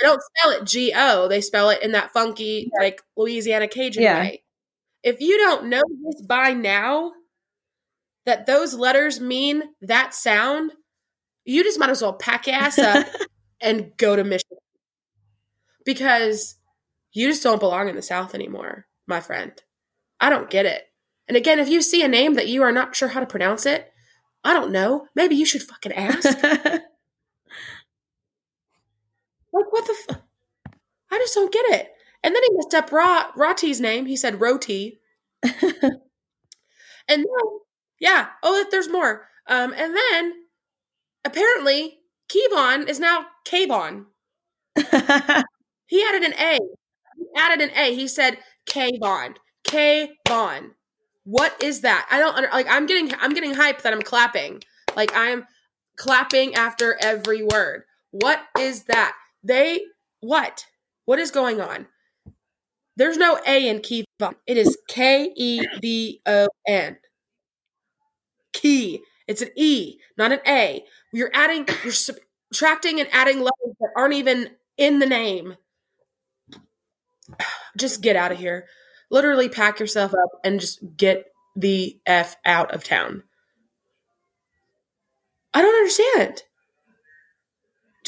They 0.00 0.06
don't 0.08 0.22
spell 0.22 0.50
it 0.52 0.64
G 0.64 0.92
O. 0.94 1.28
They 1.28 1.40
spell 1.40 1.70
it 1.70 1.82
in 1.82 1.92
that 1.92 2.12
funky 2.12 2.70
like 2.78 3.02
Louisiana 3.16 3.68
Cajun 3.68 4.02
Yeah. 4.02 4.20
way. 4.20 4.42
If 5.02 5.20
you 5.20 5.36
don't 5.38 5.66
know 5.66 5.82
this 6.04 6.22
by 6.22 6.52
now, 6.52 7.12
that 8.26 8.46
those 8.46 8.74
letters 8.74 9.20
mean 9.20 9.62
that 9.80 10.14
sound, 10.14 10.72
you 11.44 11.62
just 11.64 11.78
might 11.78 11.90
as 11.90 12.02
well 12.02 12.12
pack 12.12 12.46
your 12.46 12.56
ass 12.56 12.78
up 12.78 13.06
and 13.60 13.96
go 13.96 14.14
to 14.16 14.24
Michigan 14.24 14.58
because 15.84 16.56
you 17.12 17.28
just 17.28 17.42
don't 17.42 17.60
belong 17.60 17.88
in 17.88 17.96
the 17.96 18.02
South 18.02 18.34
anymore, 18.34 18.86
my 19.06 19.20
friend. 19.20 19.52
I 20.20 20.30
don't 20.30 20.50
get 20.50 20.66
it. 20.66 20.84
And 21.28 21.36
again, 21.36 21.58
if 21.58 21.68
you 21.68 21.80
see 21.82 22.02
a 22.02 22.08
name 22.08 22.34
that 22.34 22.48
you 22.48 22.62
are 22.62 22.72
not 22.72 22.94
sure 22.94 23.08
how 23.08 23.20
to 23.20 23.26
pronounce 23.26 23.64
it, 23.66 23.90
I 24.44 24.52
don't 24.52 24.72
know. 24.72 25.06
Maybe 25.14 25.34
you 25.34 25.46
should 25.46 25.62
fucking 25.62 25.92
ask. 25.92 26.38
like, 29.52 29.72
what 29.72 29.86
the? 29.86 29.96
F- 30.10 30.22
I 31.10 31.18
just 31.18 31.34
don't 31.34 31.52
get 31.52 31.66
it. 31.66 31.92
And 32.22 32.34
then 32.34 32.42
he 32.42 32.56
messed 32.56 32.74
up 32.74 32.92
Ra- 32.92 33.30
Rati's 33.36 33.80
name. 33.80 34.06
He 34.06 34.16
said 34.16 34.40
Roti. 34.40 35.00
And 37.08 37.22
then, 37.22 37.58
yeah. 37.98 38.28
Oh, 38.42 38.64
there's 38.70 38.88
more. 38.88 39.28
Um, 39.46 39.72
and 39.76 39.94
then 39.94 40.32
apparently 41.24 42.00
Kevon 42.30 42.88
is 42.88 43.00
now 43.00 43.26
Kavon. 43.48 44.06
He 45.86 46.02
added 46.04 46.22
an 46.22 46.34
A. 46.34 46.58
He 47.18 47.26
added 47.36 47.60
an 47.60 47.70
A. 47.76 47.94
He 47.94 48.08
said 48.08 48.38
Kavon. 48.68 49.36
Kavon. 49.68 50.72
What 51.24 51.62
is 51.62 51.82
that? 51.82 52.08
I 52.10 52.18
don't 52.18 52.36
under, 52.36 52.50
like. 52.50 52.66
I'm 52.70 52.86
getting. 52.86 53.12
I'm 53.20 53.34
getting 53.34 53.54
hyped 53.54 53.82
that 53.82 53.92
I'm 53.92 54.02
clapping. 54.02 54.62
Like 54.96 55.12
I'm 55.14 55.46
clapping 55.96 56.54
after 56.54 56.96
every 57.00 57.42
word. 57.42 57.84
What 58.12 58.42
is 58.58 58.84
that? 58.84 59.14
They 59.42 59.80
what? 60.20 60.66
What 61.04 61.18
is 61.18 61.30
going 61.30 61.60
on? 61.60 61.86
There's 62.96 63.16
no 63.16 63.38
A 63.46 63.68
in 63.68 63.78
Kevon. 63.78 64.34
It 64.46 64.56
is 64.56 64.76
K 64.88 65.32
E 65.36 65.62
V 65.80 66.20
O 66.26 66.48
N. 66.68 66.98
Key. 68.52 69.00
It's 69.26 69.42
an 69.42 69.50
E, 69.56 69.98
not 70.18 70.32
an 70.32 70.40
A. 70.46 70.84
You're 71.12 71.30
adding. 71.32 71.66
You're 71.82 71.92
subtracting 71.92 73.00
and 73.00 73.08
adding 73.12 73.38
letters 73.38 73.76
that 73.80 73.90
aren't 73.96 74.14
even 74.14 74.50
in 74.76 74.98
the 74.98 75.06
name. 75.06 75.56
Just 77.78 78.02
get 78.02 78.16
out 78.16 78.32
of 78.32 78.38
here. 78.38 78.66
Literally 79.10 79.48
pack 79.48 79.80
yourself 79.80 80.12
up 80.12 80.30
and 80.44 80.60
just 80.60 80.78
get 80.96 81.26
the 81.56 81.98
F 82.06 82.36
out 82.44 82.72
of 82.72 82.84
town. 82.84 83.24
I 85.52 85.62
don't 85.62 85.74
understand. 85.74 86.42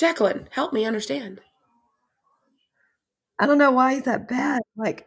Jacqueline, 0.03 0.49
help 0.51 0.73
me 0.73 0.85
understand. 0.85 1.41
I 3.39 3.47
don't 3.47 3.57
know 3.57 3.71
why 3.71 3.95
he's 3.95 4.03
that 4.03 4.27
bad. 4.27 4.61
Like, 4.77 5.07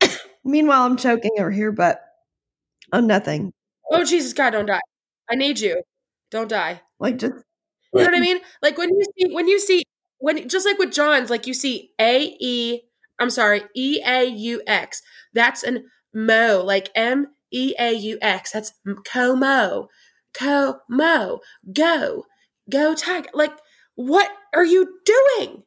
meanwhile, 0.44 0.82
I'm 0.82 0.96
choking 0.96 1.30
over 1.38 1.52
here, 1.52 1.70
but 1.70 2.00
on 2.92 3.06
nothing. 3.06 3.52
Oh, 3.92 4.02
Jesus 4.02 4.32
God, 4.32 4.50
don't 4.50 4.66
die. 4.66 4.80
I 5.30 5.36
need 5.36 5.60
you. 5.60 5.80
Don't 6.32 6.48
die. 6.48 6.82
Like, 6.98 7.18
just. 7.18 7.34
You 7.94 8.00
know 8.00 8.06
what 8.06 8.16
I 8.16 8.20
mean? 8.20 8.40
Like 8.62 8.76
when 8.78 8.88
you 8.88 9.04
see 9.16 9.32
when 9.32 9.46
you 9.46 9.60
see 9.60 9.84
when 10.18 10.48
just 10.48 10.66
like 10.66 10.78
with 10.78 10.92
John's, 10.92 11.30
like 11.30 11.46
you 11.46 11.54
see 11.54 11.92
A 12.00 12.36
E 12.40 12.80
I'm 13.20 13.30
sorry, 13.30 13.62
E 13.76 14.02
A 14.04 14.24
U 14.24 14.60
X. 14.66 15.02
That's 15.34 15.62
an 15.62 15.84
mo, 16.12 16.64
like 16.66 16.90
M 16.96 17.28
E 17.52 17.74
A 17.78 17.92
U 17.92 18.18
X. 18.20 18.50
That's 18.50 18.72
como. 19.06 19.88
Como. 20.36 21.38
Go. 21.72 22.24
Go 22.68 22.94
tiger. 22.94 23.28
Like, 23.32 23.52
what 23.98 24.30
are 24.54 24.64
you 24.64 25.00
doing? 25.04 25.64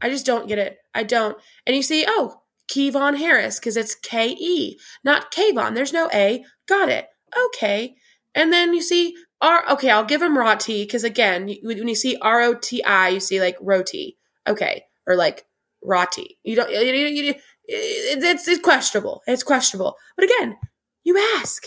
I 0.00 0.08
just 0.08 0.24
don't 0.24 0.48
get 0.48 0.58
it. 0.58 0.78
I 0.94 1.02
don't. 1.02 1.36
And 1.66 1.76
you 1.76 1.82
see, 1.82 2.06
oh, 2.08 2.40
Kevon 2.66 3.18
Harris, 3.18 3.58
because 3.58 3.76
it's 3.76 3.94
K 3.94 4.30
E, 4.30 4.78
not 5.04 5.30
Kevon. 5.30 5.74
There's 5.74 5.92
no 5.92 6.08
A. 6.14 6.42
Got 6.66 6.88
it. 6.88 7.08
Okay. 7.46 7.94
And 8.34 8.50
then 8.50 8.72
you 8.72 8.80
see 8.80 9.14
R. 9.42 9.70
Okay, 9.72 9.90
I'll 9.90 10.02
give 10.02 10.22
him 10.22 10.38
Roti, 10.38 10.84
because 10.84 11.04
again, 11.04 11.54
when 11.62 11.86
you 11.86 11.94
see 11.94 12.16
R 12.22 12.40
O 12.40 12.54
T 12.54 12.82
I, 12.82 13.10
you 13.10 13.20
see 13.20 13.38
like 13.38 13.58
roti. 13.60 14.16
Okay. 14.46 14.84
Or 15.06 15.14
like 15.14 15.44
roti. 15.82 16.38
You 16.42 16.56
don't. 16.56 16.70
You, 16.70 16.78
you, 16.78 17.06
you, 17.22 17.34
it's, 17.66 18.48
it's 18.48 18.62
questionable. 18.62 19.22
It's 19.26 19.42
questionable. 19.42 19.96
But 20.16 20.24
again, 20.24 20.56
you 21.04 21.18
ask. 21.36 21.66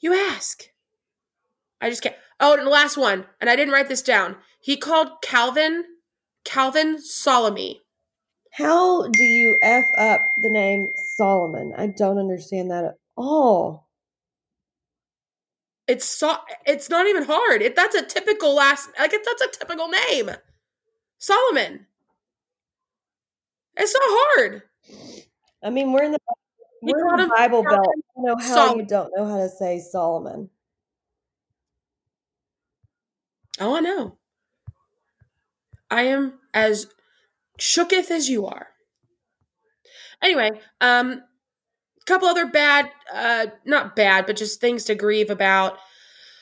You 0.00 0.14
ask. 0.14 0.64
I 1.82 1.90
just 1.90 2.02
can't. 2.02 2.16
Oh, 2.40 2.54
and 2.54 2.66
the 2.66 2.70
last 2.70 2.96
one, 2.96 3.26
and 3.42 3.50
I 3.50 3.56
didn't 3.56 3.74
write 3.74 3.88
this 3.88 4.02
down. 4.02 4.36
He 4.64 4.78
called 4.78 5.20
Calvin 5.20 5.84
Calvin 6.42 6.98
Solomon. 6.98 7.74
How 8.50 9.08
do 9.08 9.22
you 9.22 9.58
f 9.60 9.84
up 9.98 10.22
the 10.40 10.48
name 10.48 10.88
Solomon? 11.16 11.74
I 11.76 11.88
don't 11.88 12.16
understand 12.16 12.70
that 12.70 12.84
at 12.84 12.94
all. 13.14 13.86
It's 15.86 16.06
so. 16.06 16.36
It's 16.64 16.88
not 16.88 17.06
even 17.06 17.24
hard. 17.24 17.60
It, 17.60 17.76
that's 17.76 17.94
a 17.94 18.06
typical 18.06 18.54
last. 18.54 18.88
Like 18.98 19.12
it, 19.12 19.20
that's 19.26 19.42
a 19.42 19.58
typical 19.58 19.88
name. 19.88 20.30
Solomon. 21.18 21.86
It's 23.76 23.92
not 23.92 24.02
hard. 24.06 24.62
I 25.62 25.68
mean, 25.68 25.92
we're 25.92 26.04
in 26.04 26.12
the 26.12 26.18
we're 26.80 27.06
in 27.10 27.28
the 27.28 27.34
Bible 27.36 27.64
Belt. 27.64 27.86
I 28.16 28.22
know 28.22 28.36
how 28.40 28.76
you 28.76 28.86
don't 28.86 29.12
know 29.14 29.26
how 29.26 29.36
to 29.36 29.50
say 29.50 29.78
Solomon. 29.78 30.48
Oh, 33.60 33.76
I 33.76 33.80
know. 33.80 34.16
I 35.90 36.02
am 36.02 36.38
as 36.52 36.86
shooketh 37.60 38.10
as 38.10 38.28
you 38.28 38.46
are. 38.46 38.68
Anyway, 40.22 40.50
um, 40.80 41.22
couple 42.06 42.28
other 42.28 42.46
bad, 42.46 42.90
uh, 43.12 43.46
not 43.64 43.96
bad, 43.96 44.26
but 44.26 44.36
just 44.36 44.60
things 44.60 44.84
to 44.84 44.94
grieve 44.94 45.30
about. 45.30 45.78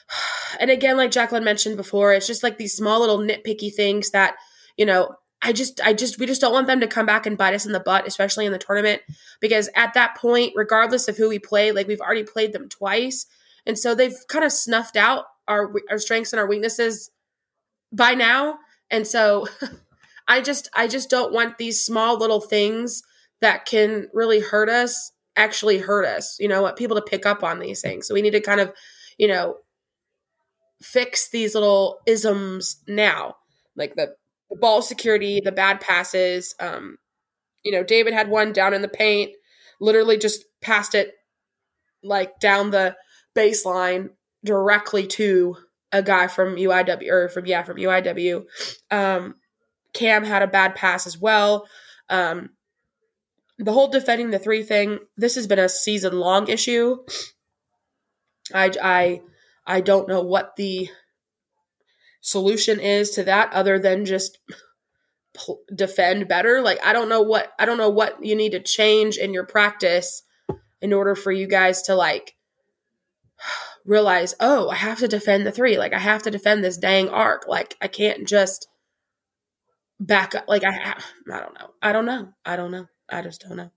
And 0.60 0.70
again, 0.70 0.98
like 0.98 1.10
Jacqueline 1.10 1.44
mentioned 1.44 1.78
before, 1.78 2.12
it's 2.12 2.26
just 2.26 2.42
like 2.42 2.58
these 2.58 2.74
small 2.74 3.00
little 3.00 3.18
nitpicky 3.18 3.74
things 3.74 4.10
that, 4.10 4.34
you 4.76 4.84
know, 4.84 5.14
I 5.40 5.54
just, 5.54 5.80
I 5.82 5.94
just, 5.94 6.18
we 6.18 6.26
just 6.26 6.42
don't 6.42 6.52
want 6.52 6.66
them 6.66 6.80
to 6.80 6.86
come 6.86 7.06
back 7.06 7.24
and 7.24 7.38
bite 7.38 7.54
us 7.54 7.64
in 7.64 7.72
the 7.72 7.80
butt, 7.80 8.06
especially 8.06 8.44
in 8.44 8.52
the 8.52 8.58
tournament, 8.58 9.00
because 9.40 9.70
at 9.74 9.94
that 9.94 10.14
point, 10.18 10.52
regardless 10.54 11.08
of 11.08 11.16
who 11.16 11.30
we 11.30 11.38
play, 11.38 11.72
like 11.72 11.88
we've 11.88 12.02
already 12.02 12.22
played 12.22 12.52
them 12.52 12.68
twice, 12.68 13.26
and 13.64 13.78
so 13.78 13.94
they've 13.94 14.14
kind 14.28 14.44
of 14.44 14.52
snuffed 14.52 14.94
out 14.94 15.24
our 15.48 15.72
our 15.90 15.98
strengths 15.98 16.34
and 16.34 16.38
our 16.40 16.46
weaknesses 16.46 17.10
by 17.90 18.12
now, 18.12 18.58
and 18.92 19.06
so 19.06 19.48
I 20.28 20.40
just, 20.40 20.70
I 20.74 20.86
just 20.86 21.10
don't 21.10 21.32
want 21.32 21.58
these 21.58 21.84
small 21.84 22.16
little 22.16 22.40
things 22.40 23.02
that 23.40 23.66
can 23.66 24.08
really 24.12 24.38
hurt 24.38 24.68
us 24.68 25.10
actually 25.36 25.78
hurt 25.78 26.04
us. 26.04 26.36
You 26.38 26.48
know, 26.48 26.62
want 26.62 26.76
people 26.76 26.96
to 26.96 27.02
pick 27.02 27.26
up 27.26 27.42
on 27.42 27.58
these 27.58 27.80
things, 27.80 28.06
so 28.06 28.14
we 28.14 28.22
need 28.22 28.30
to 28.30 28.40
kind 28.40 28.60
of, 28.60 28.72
you 29.18 29.28
know, 29.28 29.56
fix 30.82 31.30
these 31.30 31.54
little 31.54 32.00
isms 32.06 32.82
now, 32.86 33.36
like 33.76 33.94
the 33.94 34.14
the 34.50 34.56
ball 34.56 34.82
security, 34.82 35.40
the 35.40 35.52
bad 35.52 35.80
passes. 35.80 36.54
Um, 36.60 36.98
you 37.64 37.72
know, 37.72 37.82
David 37.82 38.12
had 38.12 38.28
one 38.28 38.52
down 38.52 38.74
in 38.74 38.82
the 38.82 38.88
paint, 38.88 39.32
literally 39.80 40.18
just 40.18 40.44
passed 40.60 40.94
it 40.94 41.14
like 42.02 42.38
down 42.40 42.70
the 42.70 42.96
baseline 43.34 44.10
directly 44.44 45.06
to 45.06 45.56
a 45.92 46.02
guy 46.02 46.26
from 46.26 46.56
UIW 46.56 47.08
or 47.08 47.28
from 47.28 47.46
yeah 47.46 47.62
from 47.62 47.76
UIW. 47.76 48.44
Um, 48.90 49.36
Cam 49.92 50.24
had 50.24 50.42
a 50.42 50.46
bad 50.46 50.74
pass 50.74 51.06
as 51.06 51.18
well. 51.18 51.66
Um, 52.08 52.50
the 53.58 53.72
whole 53.72 53.88
defending 53.88 54.30
the 54.30 54.38
three 54.38 54.62
thing. 54.62 54.98
This 55.16 55.34
has 55.34 55.46
been 55.46 55.58
a 55.58 55.68
season 55.68 56.18
long 56.18 56.48
issue. 56.48 56.98
I 58.54 58.72
I 58.82 59.20
I 59.66 59.80
don't 59.80 60.08
know 60.08 60.22
what 60.22 60.56
the 60.56 60.88
solution 62.22 62.80
is 62.80 63.10
to 63.10 63.24
that 63.24 63.52
other 63.52 63.78
than 63.78 64.04
just 64.04 64.38
defend 65.74 66.28
better 66.28 66.60
like 66.60 66.78
i 66.84 66.92
don't 66.92 67.08
know 67.08 67.22
what 67.22 67.52
i 67.58 67.64
don't 67.64 67.78
know 67.78 67.88
what 67.88 68.22
you 68.24 68.36
need 68.36 68.52
to 68.52 68.60
change 68.60 69.16
in 69.16 69.32
your 69.32 69.44
practice 69.44 70.22
in 70.80 70.92
order 70.92 71.14
for 71.14 71.32
you 71.32 71.46
guys 71.46 71.82
to 71.82 71.94
like 71.94 72.36
realize 73.84 74.34
oh 74.40 74.68
i 74.68 74.76
have 74.76 74.98
to 74.98 75.08
defend 75.08 75.46
the 75.46 75.52
three 75.52 75.76
like 75.76 75.92
i 75.92 75.98
have 75.98 76.22
to 76.22 76.30
defend 76.30 76.62
this 76.62 76.76
dang 76.76 77.08
arc 77.08 77.46
like 77.48 77.76
i 77.80 77.88
can't 77.88 78.26
just 78.26 78.68
back 79.98 80.34
up 80.34 80.44
like 80.48 80.64
i 80.64 80.94
i 81.32 81.40
don't 81.40 81.54
know 81.54 81.70
i 81.82 81.92
don't 81.92 82.06
know 82.06 82.28
i 82.44 82.56
don't 82.56 82.70
know 82.70 82.86
i 83.10 83.22
just 83.22 83.40
don't 83.40 83.56
know 83.56 83.70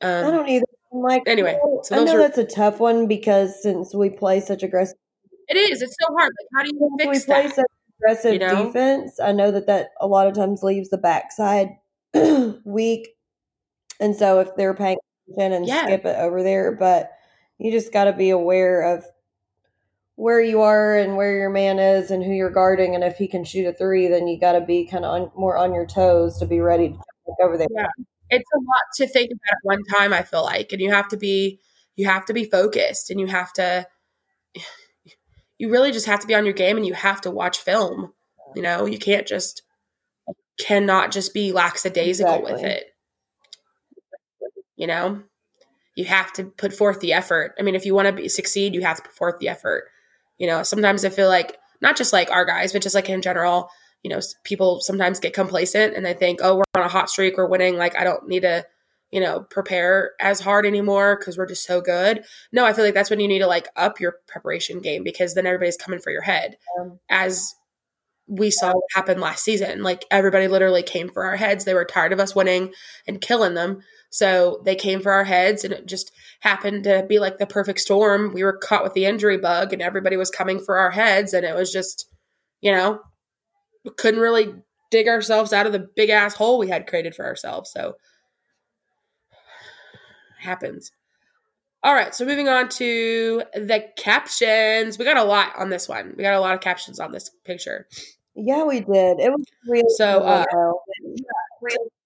um, 0.00 0.26
i 0.26 0.30
don't 0.30 0.48
either 0.48 0.64
I'm 0.92 1.00
like 1.00 1.22
anyway 1.26 1.58
so 1.82 1.96
i 1.96 2.04
know 2.04 2.16
are, 2.16 2.18
that's 2.18 2.38
a 2.38 2.44
tough 2.44 2.80
one 2.80 3.06
because 3.06 3.62
since 3.62 3.94
we 3.94 4.10
play 4.10 4.40
such 4.40 4.62
aggressive 4.62 4.96
it 5.48 5.56
is. 5.56 5.82
It's 5.82 5.96
so 5.98 6.14
hard. 6.14 6.32
Like, 6.38 6.48
how 6.54 6.62
do 6.62 6.70
you 6.74 6.96
fix 6.98 7.04
it? 7.04 7.08
we 7.08 7.34
play 7.34 7.46
that? 7.46 7.56
such 7.56 7.66
aggressive 7.98 8.32
you 8.34 8.38
know? 8.38 8.66
defense. 8.66 9.18
I 9.18 9.32
know 9.32 9.50
that 9.50 9.66
that 9.66 9.90
a 10.00 10.06
lot 10.06 10.26
of 10.26 10.34
times 10.34 10.62
leaves 10.62 10.90
the 10.90 10.98
backside 10.98 11.70
weak, 12.64 13.08
and 13.98 14.14
so 14.14 14.40
if 14.40 14.54
they're 14.56 14.74
paying 14.74 14.98
attention 15.30 15.52
and 15.52 15.66
yeah. 15.66 15.84
skip 15.84 16.04
it 16.04 16.16
over 16.18 16.42
there, 16.42 16.76
but 16.76 17.10
you 17.58 17.72
just 17.72 17.92
got 17.92 18.04
to 18.04 18.12
be 18.12 18.30
aware 18.30 18.82
of 18.82 19.04
where 20.18 20.40
you 20.40 20.62
are 20.62 20.96
and 20.96 21.16
where 21.16 21.36
your 21.36 21.48
man 21.48 21.78
is 21.78 22.10
and 22.10 22.24
who 22.24 22.32
you're 22.32 22.50
guarding, 22.50 22.96
and 22.96 23.04
if 23.04 23.16
he 23.16 23.28
can 23.28 23.44
shoot 23.44 23.68
a 23.68 23.72
three, 23.72 24.08
then 24.08 24.26
you 24.26 24.38
got 24.38 24.52
to 24.52 24.60
be 24.60 24.84
kind 24.84 25.04
of 25.04 25.30
more 25.36 25.56
on 25.56 25.72
your 25.72 25.86
toes 25.86 26.38
to 26.38 26.44
be 26.44 26.58
ready 26.58 26.88
to 26.88 26.98
over 27.40 27.56
there. 27.56 27.68
Yeah, 27.70 27.86
it's 28.28 28.50
a 28.52 28.58
lot 28.58 28.96
to 28.96 29.06
think 29.06 29.30
about 29.30 29.52
at 29.52 29.58
one 29.62 29.84
time. 29.84 30.12
I 30.12 30.22
feel 30.22 30.42
like, 30.42 30.72
and 30.72 30.82
you 30.82 30.90
have 30.90 31.06
to 31.10 31.16
be 31.16 31.60
you 31.94 32.06
have 32.06 32.24
to 32.26 32.32
be 32.32 32.42
focused, 32.42 33.10
and 33.12 33.20
you 33.20 33.28
have 33.28 33.52
to 33.54 33.86
you 35.58 35.70
really 35.70 35.92
just 35.92 36.06
have 36.06 36.18
to 36.18 36.26
be 36.26 36.34
on 36.34 36.44
your 36.44 36.54
game 36.54 36.76
and 36.76 36.86
you 36.86 36.94
have 36.94 37.20
to 37.20 37.30
watch 37.30 37.58
film. 37.58 38.12
You 38.56 38.62
know, 38.62 38.86
you 38.86 38.98
can't 38.98 39.26
just 39.26 39.62
cannot 40.58 41.12
just 41.12 41.32
be 41.32 41.52
lackadaisical 41.52 42.34
exactly. 42.34 42.52
with 42.54 42.64
it. 42.64 42.84
You 44.74 44.88
know, 44.88 45.22
you 45.94 46.06
have 46.06 46.32
to 46.32 46.44
put 46.44 46.72
forth 46.74 46.98
the 46.98 47.12
effort. 47.12 47.54
I 47.56 47.62
mean, 47.62 47.76
if 47.76 47.86
you 47.86 47.94
want 47.94 48.08
to 48.08 48.12
be, 48.14 48.28
succeed, 48.28 48.74
you 48.74 48.80
have 48.80 48.96
to 48.96 49.02
put 49.04 49.14
forth 49.14 49.38
the 49.38 49.48
effort. 49.48 49.84
You 50.38 50.46
know, 50.46 50.62
sometimes 50.62 51.04
I 51.04 51.10
feel 51.10 51.28
like 51.28 51.56
not 51.80 51.96
just 51.96 52.12
like 52.12 52.30
our 52.30 52.44
guys, 52.44 52.72
but 52.72 52.82
just 52.82 52.94
like 52.94 53.08
in 53.08 53.22
general, 53.22 53.68
you 54.02 54.10
know, 54.10 54.20
people 54.44 54.80
sometimes 54.80 55.20
get 55.20 55.34
complacent 55.34 55.94
and 55.94 56.04
they 56.06 56.14
think, 56.14 56.40
oh, 56.42 56.56
we're 56.56 56.64
on 56.74 56.84
a 56.84 56.88
hot 56.88 57.10
streak, 57.10 57.36
we're 57.36 57.48
winning. 57.48 57.76
Like, 57.76 57.96
I 57.98 58.04
don't 58.04 58.26
need 58.28 58.40
to 58.40 58.64
you 59.10 59.20
know, 59.20 59.40
prepare 59.40 60.12
as 60.20 60.40
hard 60.40 60.66
anymore 60.66 61.16
because 61.18 61.38
we're 61.38 61.46
just 61.46 61.64
so 61.64 61.80
good. 61.80 62.24
No, 62.52 62.66
I 62.66 62.72
feel 62.72 62.84
like 62.84 62.94
that's 62.94 63.08
when 63.10 63.20
you 63.20 63.28
need 63.28 63.38
to 63.38 63.46
like 63.46 63.68
up 63.74 64.00
your 64.00 64.16
preparation 64.26 64.80
game 64.80 65.02
because 65.02 65.34
then 65.34 65.46
everybody's 65.46 65.78
coming 65.78 65.98
for 65.98 66.10
your 66.10 66.22
head. 66.22 66.56
Um, 66.78 66.98
As 67.08 67.54
we 68.26 68.50
saw 68.50 68.72
what 68.72 68.84
happened 68.94 69.20
last 69.20 69.42
season. 69.42 69.82
Like 69.82 70.04
everybody 70.10 70.48
literally 70.48 70.82
came 70.82 71.08
for 71.08 71.24
our 71.24 71.36
heads. 71.36 71.64
They 71.64 71.74
were 71.74 71.86
tired 71.86 72.12
of 72.12 72.20
us 72.20 72.36
winning 72.36 72.72
and 73.06 73.20
killing 73.20 73.54
them. 73.54 73.80
So 74.10 74.62
they 74.64 74.74
came 74.74 75.00
for 75.00 75.12
our 75.12 75.24
heads 75.24 75.64
and 75.64 75.72
it 75.72 75.86
just 75.86 76.12
happened 76.40 76.84
to 76.84 77.04
be 77.08 77.18
like 77.18 77.38
the 77.38 77.46
perfect 77.46 77.80
storm. 77.80 78.32
We 78.32 78.42
were 78.42 78.56
caught 78.56 78.84
with 78.84 78.94
the 78.94 79.04
injury 79.04 79.36
bug 79.36 79.72
and 79.72 79.82
everybody 79.82 80.16
was 80.16 80.30
coming 80.30 80.58
for 80.58 80.78
our 80.78 80.90
heads 80.90 81.34
and 81.34 81.44
it 81.44 81.54
was 81.54 81.72
just, 81.72 82.06
you 82.60 82.72
know, 82.72 83.00
we 83.84 83.90
couldn't 83.92 84.20
really 84.20 84.54
dig 84.90 85.08
ourselves 85.08 85.52
out 85.52 85.66
of 85.66 85.72
the 85.72 85.88
big 85.94 86.08
ass 86.10 86.34
hole 86.34 86.58
we 86.58 86.68
had 86.68 86.86
created 86.86 87.14
for 87.14 87.24
ourselves. 87.26 87.70
So 87.70 87.96
happens. 90.38 90.90
All 91.84 91.94
right, 91.94 92.12
so 92.12 92.24
moving 92.24 92.48
on 92.48 92.68
to 92.70 93.42
the 93.54 93.84
captions. 93.96 94.98
We 94.98 95.04
got 95.04 95.16
a 95.16 95.22
lot 95.22 95.52
on 95.56 95.70
this 95.70 95.88
one. 95.88 96.14
We 96.16 96.24
got 96.24 96.34
a 96.34 96.40
lot 96.40 96.54
of 96.54 96.60
captions 96.60 96.98
on 96.98 97.12
this 97.12 97.30
picture. 97.44 97.86
yeah, 98.34 98.64
we 98.64 98.80
did. 98.80 99.20
It 99.20 99.30
was 99.30 99.44
really 99.66 99.88
So, 99.96 100.22
uh, 100.22 100.44
though. 100.52 100.80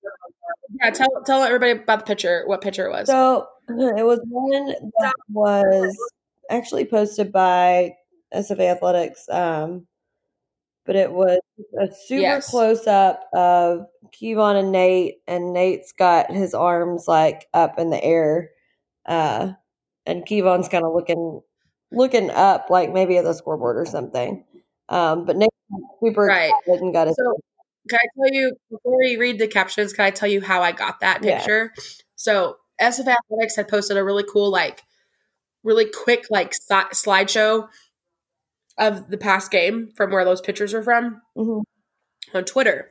Yeah, 0.83 0.91
tell 0.91 1.09
tell 1.25 1.43
everybody 1.43 1.73
about 1.73 2.01
the 2.01 2.05
picture. 2.05 2.43
What 2.47 2.61
picture 2.61 2.87
it 2.87 2.91
was? 2.91 3.07
So 3.07 3.47
it 3.69 4.05
was 4.05 4.21
one 4.29 4.67
that 5.01 5.15
was 5.31 5.97
actually 6.51 6.85
posted 6.85 7.33
by 7.33 7.95
SFA 8.35 8.73
Athletics, 8.73 9.29
um, 9.29 9.87
but 10.85 10.97
it 10.97 11.13
was 11.13 11.39
a 11.81 11.87
super 12.07 12.23
Yes. 12.23 12.51
close 12.51 12.87
up 12.87 13.29
of 13.33 13.87
Kevon 14.13 14.59
and 14.59 14.73
Nate, 14.73 15.19
and 15.27 15.53
Nate's 15.53 15.93
got 15.93 16.31
his 16.31 16.55
arms 16.55 17.07
like 17.07 17.47
up 17.55 17.79
in 17.79 17.91
the 17.91 18.03
air, 18.03 18.51
uh, 19.07 19.53
and 20.07 20.27
Kevon's 20.27 20.69
kind 20.69 20.85
of 20.85 20.93
looking 20.93 21.41
looking 21.93 22.31
up, 22.31 22.71
like 22.71 22.93
maybe 22.93 23.19
at 23.19 23.25
the 23.25 23.35
scoreboard 23.35 23.77
or 23.77 23.85
something. 23.87 24.45
Um, 24.89 25.27
but 25.27 25.37
Nate's 25.37 25.55
super 26.03 26.25
Right. 26.25 26.53
and 26.67 26.93
got 26.93 27.07
his 27.07 27.17
So, 27.17 27.39
can 27.89 27.99
I 28.03 28.07
tell 28.17 28.33
you 28.33 28.57
before 28.71 28.99
we 28.99 29.17
read 29.17 29.39
the 29.39 29.49
captions? 29.49 29.93
Can 29.93 30.05
I 30.05 30.11
tell 30.11 30.29
you 30.29 30.41
how 30.41 30.63
I 30.63 30.73
got 30.73 31.01
that 31.01 31.23
picture? 31.23 31.73
So, 32.17 32.57
SF 32.81 33.07
Athletics 33.09 33.57
had 33.57 33.69
posted 33.69 33.97
a 33.97 34.05
really 34.05 34.25
cool, 34.31 34.51
like, 34.51 34.83
really 35.65 35.87
quick, 35.87 36.27
like 36.31 36.55
si- 36.55 36.75
slideshow 36.95 37.69
of 38.79 39.09
the 39.09 39.19
past 39.19 39.51
game 39.51 39.91
from 39.97 40.11
where 40.11 40.25
those 40.25 40.41
pictures 40.41 40.75
are 40.75 40.83
from 40.83 41.21
Mhm. 41.37 41.63
on 42.35 42.45
Twitter. 42.45 42.91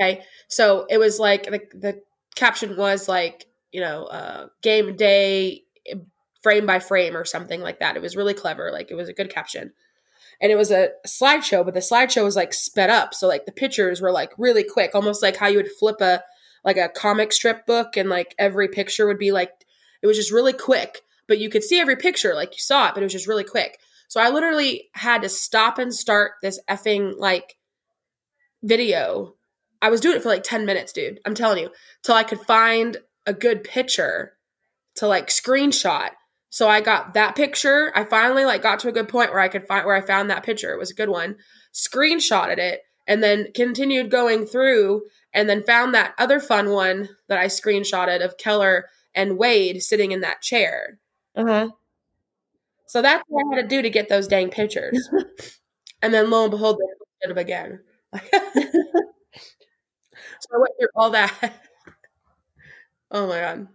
Okay, 0.00 0.24
so 0.48 0.86
it 0.90 0.98
was 0.98 1.20
like 1.20 1.44
the, 1.44 1.60
the 1.74 2.02
caption 2.34 2.76
was 2.76 3.08
like, 3.08 3.46
you 3.72 3.80
know, 3.80 4.04
uh, 4.06 4.48
game 4.62 4.96
day 4.96 5.62
frame 6.42 6.66
by 6.66 6.78
frame 6.80 7.16
or 7.16 7.24
something 7.24 7.60
like 7.60 7.78
that. 7.80 7.96
It 7.96 8.02
was 8.02 8.16
really 8.16 8.34
clever. 8.34 8.70
Like 8.72 8.90
it 8.90 8.94
was 8.94 9.08
a 9.08 9.14
good 9.14 9.30
caption. 9.30 9.72
And 10.40 10.50
it 10.50 10.56
was 10.56 10.70
a 10.70 10.90
slideshow, 11.06 11.64
but 11.64 11.74
the 11.74 11.80
slideshow 11.80 12.24
was 12.24 12.36
like 12.36 12.52
sped 12.52 12.90
up. 12.90 13.14
So 13.14 13.28
like 13.28 13.46
the 13.46 13.52
pictures 13.52 14.00
were 14.00 14.12
like 14.12 14.32
really 14.38 14.64
quick, 14.64 14.90
almost 14.94 15.22
like 15.22 15.36
how 15.36 15.46
you 15.46 15.56
would 15.56 15.70
flip 15.70 16.00
a 16.00 16.22
like 16.64 16.76
a 16.76 16.88
comic 16.88 17.32
strip 17.32 17.66
book 17.66 17.96
and 17.96 18.08
like 18.08 18.34
every 18.38 18.68
picture 18.68 19.06
would 19.06 19.18
be 19.18 19.32
like 19.32 19.50
it 20.02 20.06
was 20.06 20.16
just 20.16 20.32
really 20.32 20.52
quick, 20.52 21.00
but 21.28 21.38
you 21.38 21.48
could 21.48 21.62
see 21.62 21.80
every 21.80 21.96
picture 21.96 22.34
like 22.34 22.52
you 22.52 22.60
saw 22.60 22.88
it, 22.88 22.94
but 22.94 23.02
it 23.02 23.06
was 23.06 23.12
just 23.12 23.28
really 23.28 23.44
quick. 23.44 23.78
So 24.08 24.20
I 24.20 24.30
literally 24.30 24.90
had 24.92 25.22
to 25.22 25.28
stop 25.28 25.78
and 25.78 25.94
start 25.94 26.32
this 26.42 26.60
effing 26.68 27.14
like 27.18 27.56
video. 28.62 29.34
I 29.82 29.90
was 29.90 30.00
doing 30.00 30.16
it 30.16 30.22
for 30.22 30.28
like 30.28 30.42
10 30.42 30.66
minutes, 30.66 30.92
dude. 30.92 31.20
I'm 31.26 31.34
telling 31.34 31.62
you, 31.62 31.70
till 32.02 32.14
I 32.14 32.22
could 32.22 32.40
find 32.40 32.96
a 33.26 33.34
good 33.34 33.64
picture 33.64 34.34
to 34.96 35.06
like 35.06 35.28
screenshot. 35.28 36.10
So 36.54 36.68
I 36.68 36.80
got 36.80 37.14
that 37.14 37.34
picture. 37.34 37.90
I 37.96 38.04
finally 38.04 38.44
like 38.44 38.62
got 38.62 38.78
to 38.78 38.88
a 38.88 38.92
good 38.92 39.08
point 39.08 39.32
where 39.32 39.40
I 39.40 39.48
could 39.48 39.66
find 39.66 39.84
where 39.84 39.96
I 39.96 40.00
found 40.00 40.30
that 40.30 40.44
picture. 40.44 40.72
It 40.72 40.78
was 40.78 40.92
a 40.92 40.94
good 40.94 41.08
one. 41.08 41.34
Screenshotted 41.72 42.58
it 42.58 42.82
and 43.08 43.24
then 43.24 43.48
continued 43.56 44.08
going 44.08 44.46
through 44.46 45.02
and 45.32 45.48
then 45.48 45.64
found 45.64 45.96
that 45.96 46.14
other 46.16 46.38
fun 46.38 46.70
one 46.70 47.08
that 47.26 47.38
I 47.38 47.46
screenshotted 47.46 48.24
of 48.24 48.36
Keller 48.38 48.86
and 49.16 49.36
Wade 49.36 49.82
sitting 49.82 50.12
in 50.12 50.20
that 50.20 50.42
chair. 50.42 51.00
Uh-huh. 51.34 51.70
So 52.86 53.02
that's 53.02 53.24
what 53.26 53.44
I 53.44 53.56
had 53.56 53.62
to 53.62 53.66
do 53.68 53.82
to 53.82 53.90
get 53.90 54.08
those 54.08 54.28
dang 54.28 54.50
pictures. 54.50 55.10
and 56.02 56.14
then 56.14 56.30
lo 56.30 56.44
and 56.44 56.52
behold, 56.52 56.78
they 56.78 56.86
posted 57.26 57.30
them 57.30 57.38
again. 57.38 57.80
so 58.14 58.20
I 60.54 60.58
went 60.58 60.72
through 60.78 60.88
all 60.94 61.10
that. 61.10 61.34
oh 63.10 63.26
my 63.26 63.40
god. 63.40 63.66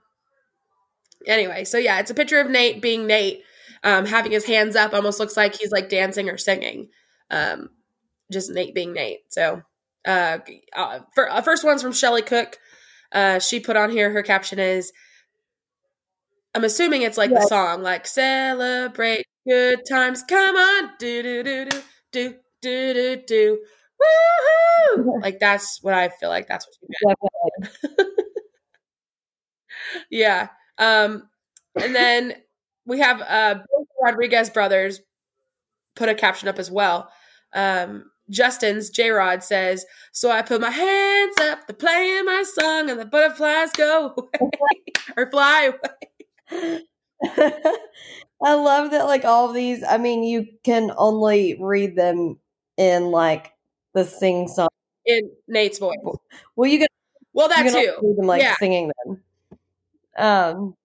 Anyway, 1.28 1.64
so 1.66 1.78
yeah, 1.78 2.00
it's 2.00 2.12
a 2.12 2.16
picture 2.16 2.40
of 2.40 2.50
Nate 2.50 2.82
being 2.82 3.06
Nate, 3.08 3.44
um, 3.84 4.06
having 4.06 4.32
his 4.32 4.46
hands 4.46 4.76
up, 4.76 4.94
almost 4.94 5.20
looks 5.20 5.38
like 5.38 5.56
he's 5.56 5.72
like 5.72 5.90
dancing 5.90 6.30
or 6.30 6.38
singing. 6.38 6.90
Um, 7.30 7.70
just 8.32 8.52
Nate 8.52 8.76
being 8.76 8.94
Nate. 8.94 9.22
So, 9.30 9.62
uh, 10.06 10.40
uh, 10.76 11.00
for, 11.16 11.30
uh, 11.32 11.42
first 11.42 11.64
one's 11.66 11.82
from 11.82 11.94
Shelly 11.94 12.22
Cook. 12.22 12.58
Uh, 13.12 13.40
she 13.40 13.60
put 13.60 13.78
on 13.78 13.90
here 13.92 14.12
her 14.12 14.24
caption 14.24 14.60
is, 14.60 14.92
I'm 16.56 16.64
assuming 16.64 17.04
it's 17.04 17.18
like 17.18 17.30
the 17.30 17.46
song, 17.48 17.84
like 17.84 18.08
celebrate 18.08 19.26
good 19.48 19.82
times. 19.88 20.24
Come 20.28 20.56
on, 20.56 20.92
do 21.00 21.22
do 21.24 21.44
do 21.44 21.66
do 21.66 21.82
do 22.12 22.36
do 22.62 22.94
do 22.94 23.22
do. 23.28 23.60
Woohoo! 24.98 25.22
like 25.22 25.40
that's 25.40 25.80
what 25.84 25.94
I 25.94 26.10
feel 26.10 26.30
like. 26.30 26.48
That's 26.48 26.66
what 26.66 26.76
you 26.90 27.70
yeah. 30.10 30.50
Um, 30.80 31.30
and 31.82 31.94
then 31.96 32.36
we 32.86 33.00
have 33.00 33.22
uh 33.22 33.60
Rodriguez 34.02 34.50
brothers 34.50 35.02
put 35.96 36.10
a 36.10 36.16
caption 36.16 36.48
up 36.48 36.58
as 36.60 36.72
well. 36.72 37.10
Um, 37.54 38.10
Justin's 38.30 38.90
J 38.90 39.10
Rod 39.10 39.44
says, 39.44 39.86
"So 40.12 40.32
I 40.32 40.42
put 40.42 40.62
my 40.62 40.70
hands 40.70 41.36
up 41.42 41.68
to 41.68 41.74
playing 41.74 42.26
my 42.26 42.44
song, 42.44 42.90
and 42.90 43.00
the 43.00 43.06
butterflies 43.06 43.72
go 43.74 44.14
away 44.18 44.50
or 45.18 45.30
fly 45.32 45.72
away." 46.52 46.82
I 48.42 48.54
love 48.54 48.92
that 48.92 49.04
like 49.06 49.26
all 49.26 49.50
of 49.50 49.54
these 49.56 49.84
I 49.84 49.98
mean 49.98 50.24
you 50.24 50.48
can 50.64 50.92
only 50.98 51.58
read 51.60 51.96
them 51.98 52.40
in 52.78 53.12
like 53.12 53.52
the 53.94 54.06
sing 54.06 54.48
song. 54.48 54.70
in 55.06 55.30
Nate's 55.48 55.80
voice. 55.80 55.98
Well 56.56 56.70
you 56.70 56.80
can, 56.80 56.88
Well, 57.34 57.50
you 57.50 57.72
that 57.72 57.82
too. 57.84 57.94
read 58.02 58.18
them 58.18 58.26
like 58.28 58.42
Yeah. 58.42 58.56
singing 58.58 58.92
them. 59.06 59.22
Um 60.18 60.76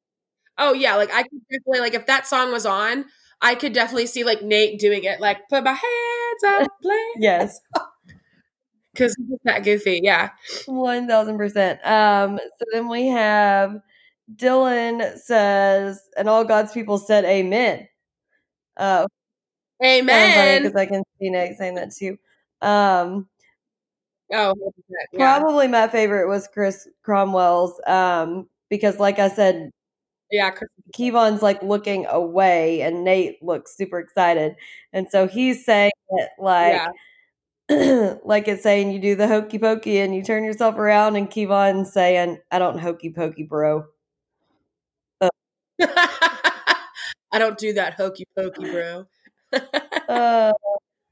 Oh 0.58 0.72
yeah, 0.72 0.96
like 0.96 1.12
I 1.12 1.22
could 1.22 1.40
definitely 1.50 1.80
like 1.80 1.94
if 1.94 2.06
that 2.06 2.26
song 2.26 2.52
was 2.52 2.66
on, 2.66 3.06
I 3.40 3.54
could 3.54 3.72
definitely 3.72 4.06
see 4.06 4.24
like 4.24 4.42
Nate 4.42 4.78
doing 4.78 5.04
it, 5.04 5.20
like 5.20 5.48
put 5.48 5.64
my 5.64 5.72
hands 5.72 6.44
up, 6.46 6.68
play. 6.82 7.04
yes. 7.18 7.60
because 8.92 9.16
he's 9.16 9.38
that 9.44 9.64
goofy. 9.64 10.00
Yeah. 10.02 10.30
One 10.66 11.08
thousand 11.08 11.36
percent. 11.38 11.84
Um 11.84 12.38
so 12.38 12.64
then 12.72 12.88
we 12.88 13.08
have 13.08 13.76
Dylan 14.36 15.18
says 15.18 16.00
and 16.16 16.28
all 16.28 16.44
God's 16.44 16.72
people 16.72 16.98
said 16.98 17.24
amen. 17.24 17.88
Uh 18.76 19.06
Amen. 19.84 20.62
because 20.62 20.76
I 20.76 20.86
can 20.86 21.02
see 21.18 21.30
Nate 21.30 21.56
saying 21.58 21.74
that 21.74 21.92
too. 21.92 22.18
Um 22.62 23.28
oh, 24.32 24.54
yeah. 25.12 25.38
Probably 25.38 25.68
my 25.68 25.88
favorite 25.88 26.28
was 26.28 26.48
Chris 26.48 26.88
Cromwell's 27.02 27.80
um, 27.86 28.48
because, 28.74 28.98
like 28.98 29.18
I 29.18 29.28
said, 29.28 29.70
Yeah. 30.30 30.50
Kevon's 30.96 31.42
like 31.42 31.62
looking 31.62 32.06
away 32.06 32.82
and 32.82 33.04
Nate 33.04 33.42
looks 33.42 33.76
super 33.76 33.98
excited. 33.98 34.56
And 34.92 35.08
so 35.10 35.26
he's 35.28 35.64
saying 35.64 35.92
it 36.10 36.30
like, 36.38 36.80
yeah. 37.70 38.14
like 38.24 38.48
it's 38.48 38.62
saying 38.62 38.90
you 38.92 38.98
do 39.00 39.14
the 39.14 39.28
hokey 39.28 39.58
pokey 39.58 39.98
and 39.98 40.14
you 40.14 40.22
turn 40.22 40.44
yourself 40.44 40.76
around, 40.76 41.16
and 41.16 41.30
Kevon's 41.30 41.92
saying, 41.92 42.38
I 42.50 42.58
don't 42.58 42.78
hokey 42.78 43.10
pokey, 43.10 43.44
bro. 43.44 43.86
I 45.80 47.38
don't 47.38 47.58
do 47.58 47.72
that 47.74 47.94
hokey 47.94 48.24
pokey, 48.36 48.70
bro. 48.70 49.06
Uh, 49.52 49.58
uh, 50.08 50.52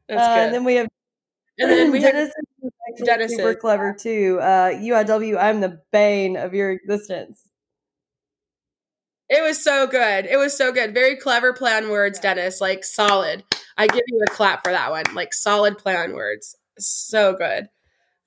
and 0.08 0.54
then 0.54 0.64
we 0.64 0.76
have 0.76 0.88
and 1.58 1.70
then 1.70 1.92
we 1.92 1.98
Dennis 2.00 2.28
is 2.62 2.70
actually 2.88 3.06
Dennis 3.06 3.36
super 3.36 3.54
clever 3.54 3.94
too. 3.98 4.38
Uh, 4.40 4.70
UIW, 4.70 5.38
I'm 5.40 5.60
the 5.60 5.80
bane 5.92 6.36
of 6.36 6.54
your 6.54 6.70
existence. 6.70 7.48
It 9.32 9.42
was 9.42 9.64
so 9.64 9.86
good. 9.86 10.26
It 10.26 10.36
was 10.36 10.54
so 10.54 10.72
good. 10.72 10.92
Very 10.92 11.16
clever 11.16 11.54
play 11.54 11.72
on 11.72 11.88
words, 11.88 12.18
Dennis. 12.18 12.60
Like 12.60 12.84
solid. 12.84 13.42
I 13.78 13.86
give 13.86 14.04
you 14.06 14.20
a 14.26 14.30
clap 14.30 14.62
for 14.62 14.70
that 14.72 14.90
one. 14.90 15.04
Like 15.14 15.32
solid 15.32 15.78
play 15.78 15.96
on 15.96 16.12
words. 16.12 16.54
So 16.78 17.32
good. 17.32 17.70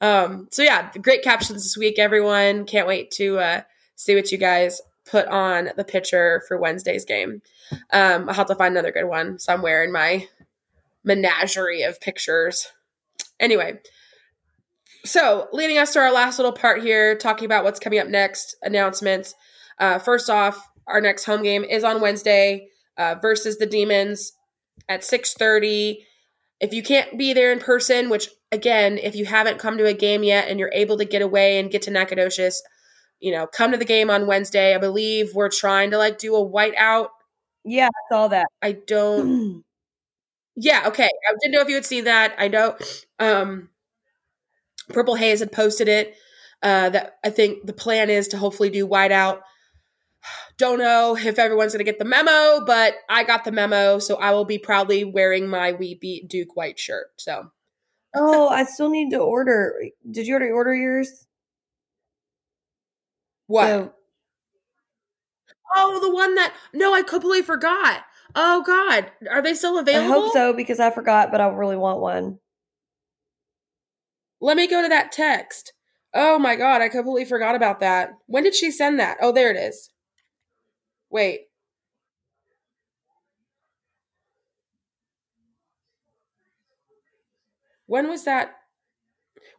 Um, 0.02 0.48
so 0.52 0.64
yeah, 0.64 0.92
great 1.00 1.22
captions 1.22 1.62
this 1.62 1.78
week, 1.78 2.00
everyone. 2.00 2.66
Can't 2.66 2.88
wait 2.88 3.12
to 3.12 3.38
uh 3.38 3.62
see 3.96 4.16
what 4.16 4.32
you 4.32 4.40
guys 4.40 4.82
put 5.06 5.28
on 5.28 5.70
the 5.78 5.84
picture 5.84 6.42
for 6.48 6.58
Wednesday's 6.58 7.06
game. 7.06 7.44
Um, 7.94 8.28
I'll 8.28 8.34
have 8.36 8.48
to 8.48 8.56
find 8.56 8.74
another 8.74 8.92
good 8.92 9.06
one 9.06 9.38
somewhere 9.38 9.84
in 9.84 9.92
my 9.92 10.28
menagerie 11.04 11.84
of 11.84 12.02
pictures. 12.02 12.72
Anyway, 13.40 13.80
so 15.04 15.50
leading 15.54 15.78
us 15.78 15.94
to 15.94 16.00
our 16.00 16.12
last 16.12 16.40
little 16.40 16.52
part 16.52 16.82
here, 16.82 17.16
talking 17.16 17.46
about 17.46 17.64
what's 17.64 17.80
coming 17.80 18.00
up 18.00 18.08
next, 18.08 18.56
announcements. 18.64 19.36
Uh, 19.78 20.00
first 20.00 20.32
off, 20.32 20.68
our 20.88 21.02
next 21.02 21.26
home 21.26 21.44
game 21.44 21.64
is 21.64 21.84
on 21.84 22.02
Wednesday 22.02 22.70
uh, 22.98 23.16
versus 23.22 23.58
the 23.58 23.66
Demons 23.66 24.34
at 24.90 25.02
6:30. 25.02 25.98
If 26.60 26.74
you 26.74 26.84
can't 26.84 27.18
be 27.18 27.34
there 27.34 27.52
in 27.52 27.60
person, 27.60 28.10
which 28.10 28.30
again, 28.52 28.98
if 28.98 29.16
you 29.16 29.26
haven't 29.26 29.60
come 29.60 29.78
to 29.78 29.86
a 29.86 29.94
game 29.94 30.24
yet 30.24 30.48
and 30.48 30.60
you're 30.60 30.72
able 30.74 30.98
to 30.98 31.06
get 31.06 31.22
away 31.22 31.60
and 31.60 31.72
get 31.72 31.82
to 31.84 31.92
Nacogdoches, 31.92 32.62
you 33.20 33.32
know, 33.32 33.48
come 33.48 33.72
to 33.72 33.78
the 33.78 33.86
game 33.86 34.10
on 34.10 34.28
Wednesday. 34.28 34.76
I 34.76 34.78
believe 34.78 35.34
we're 35.34 35.50
trying 35.50 35.92
to 35.92 35.98
like 35.98 36.18
do 36.18 36.36
a 36.36 36.46
whiteout. 36.46 37.08
Yeah, 37.64 37.88
I 37.88 38.14
saw 38.14 38.28
that. 38.30 38.48
I 38.62 38.74
don't. 38.74 39.64
yeah, 40.56 40.84
okay. 40.88 41.10
I 41.10 41.34
didn't 41.42 41.54
know 41.54 41.62
if 41.62 41.70
you 41.70 41.76
had 41.76 41.86
seen 41.86 42.04
that. 42.06 42.36
I 42.38 42.48
know 42.48 42.78
um, 43.20 43.70
Purple 44.90 45.16
Haze 45.16 45.40
had 45.40 45.52
posted 45.52 45.88
it. 45.88 46.16
Uh, 46.64 46.90
that 46.90 47.18
I 47.24 47.30
think 47.30 47.66
the 47.66 47.74
plan 47.74 48.10
is 48.10 48.30
to 48.30 48.38
hopefully 48.38 48.70
do 48.70 48.88
whiteout. 48.88 49.42
Don't 50.58 50.80
know 50.80 51.18
if 51.18 51.38
everyone's 51.38 51.74
going 51.74 51.86
to 51.86 51.92
get 51.92 52.00
the 52.00 52.06
memo, 52.06 52.64
but 52.66 52.96
I 53.10 53.24
got 53.26 53.44
the 53.44 53.52
memo, 53.52 54.00
so 54.00 54.16
I 54.16 54.32
will 54.32 54.46
be 54.46 54.58
proudly 54.58 55.04
wearing 55.04 55.48
my 55.48 55.74
We 55.74 55.96
Beat 55.96 56.30
Duke 56.30 56.56
white 56.56 56.80
shirt. 56.80 57.08
So, 57.18 57.52
Oh, 58.16 58.48
I 58.48 58.64
still 58.64 58.90
need 58.90 59.10
to 59.12 59.18
order. 59.18 59.74
Did 60.10 60.26
you 60.28 60.36
already 60.36 60.52
order 60.52 60.74
yours? 60.74 61.28
what? 63.48 63.68
So- 63.68 63.94
oh, 65.76 66.00
the 66.00 66.14
one 66.14 66.36
that 66.36 66.54
no, 66.74 66.94
I 66.94 67.02
completely 67.02 67.42
forgot. 67.42 68.04
Oh 68.34 68.64
God, 68.66 69.12
are 69.30 69.42
they 69.42 69.54
still 69.54 69.78
available? 69.78 70.14
I 70.14 70.22
hope 70.22 70.34
so 70.34 70.54
because 70.54 70.80
I 70.80 70.90
forgot, 70.92 71.32
but 71.32 71.42
I 71.42 71.48
really 71.48 71.78
want 71.78 72.00
one. 72.00 72.40
Let 74.42 74.58
me 74.58 74.68
go 74.68 74.82
to 74.82 74.90
that 74.90 75.12
text. 75.12 75.74
Oh 76.14 76.40
my 76.40 76.56
God, 76.56 76.82
I 76.82 76.88
completely 76.90 77.26
forgot 77.26 77.56
about 77.56 77.82
that. 77.82 78.12
When 78.28 78.44
did 78.44 78.56
she 78.56 78.72
send 78.72 79.00
that? 79.00 79.18
Oh, 79.22 79.32
there 79.34 79.52
it 79.52 79.58
is. 79.58 79.90
Wait. 81.10 81.48
When 87.88 88.08
was 88.10 88.24
that? 88.26 88.56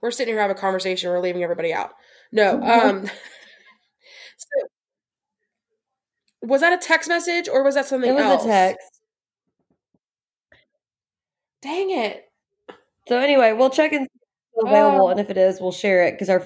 We're 0.03 0.11
sitting 0.11 0.35
here 0.35 0.41
having 0.41 0.57
a 0.57 0.61
conversation. 0.61 1.11
We're 1.11 1.21
leaving 1.21 1.43
everybody 1.43 1.73
out. 1.73 1.91
No. 2.33 2.61
Um. 2.63 3.07
so, 4.37 4.67
was 6.43 6.61
that 6.61 6.73
a 6.73 6.79
text 6.79 7.09
message 7.09 7.49
or 7.49 7.63
was 7.65 7.75
that 7.75 7.87
something 7.87 8.11
It 8.11 8.15
was 8.15 8.23
else? 8.25 8.45
a 8.45 8.49
text. 8.49 9.01
Dang 11.63 11.91
it. 11.91 12.25
So 13.09 13.19
anyway, 13.19 13.53
we'll 13.53 13.71
check 13.71 13.93
and 13.93 14.03
see 14.05 14.11
if 14.15 14.21
it's 14.55 14.69
available, 14.69 15.07
Oh. 15.07 15.09
and 15.09 15.21
if 15.21 15.31
it 15.31 15.37
is, 15.37 15.61
we'll 15.61 15.73
share 15.73 16.05
it 16.07 16.13
because 16.13 16.29
our 16.29 16.45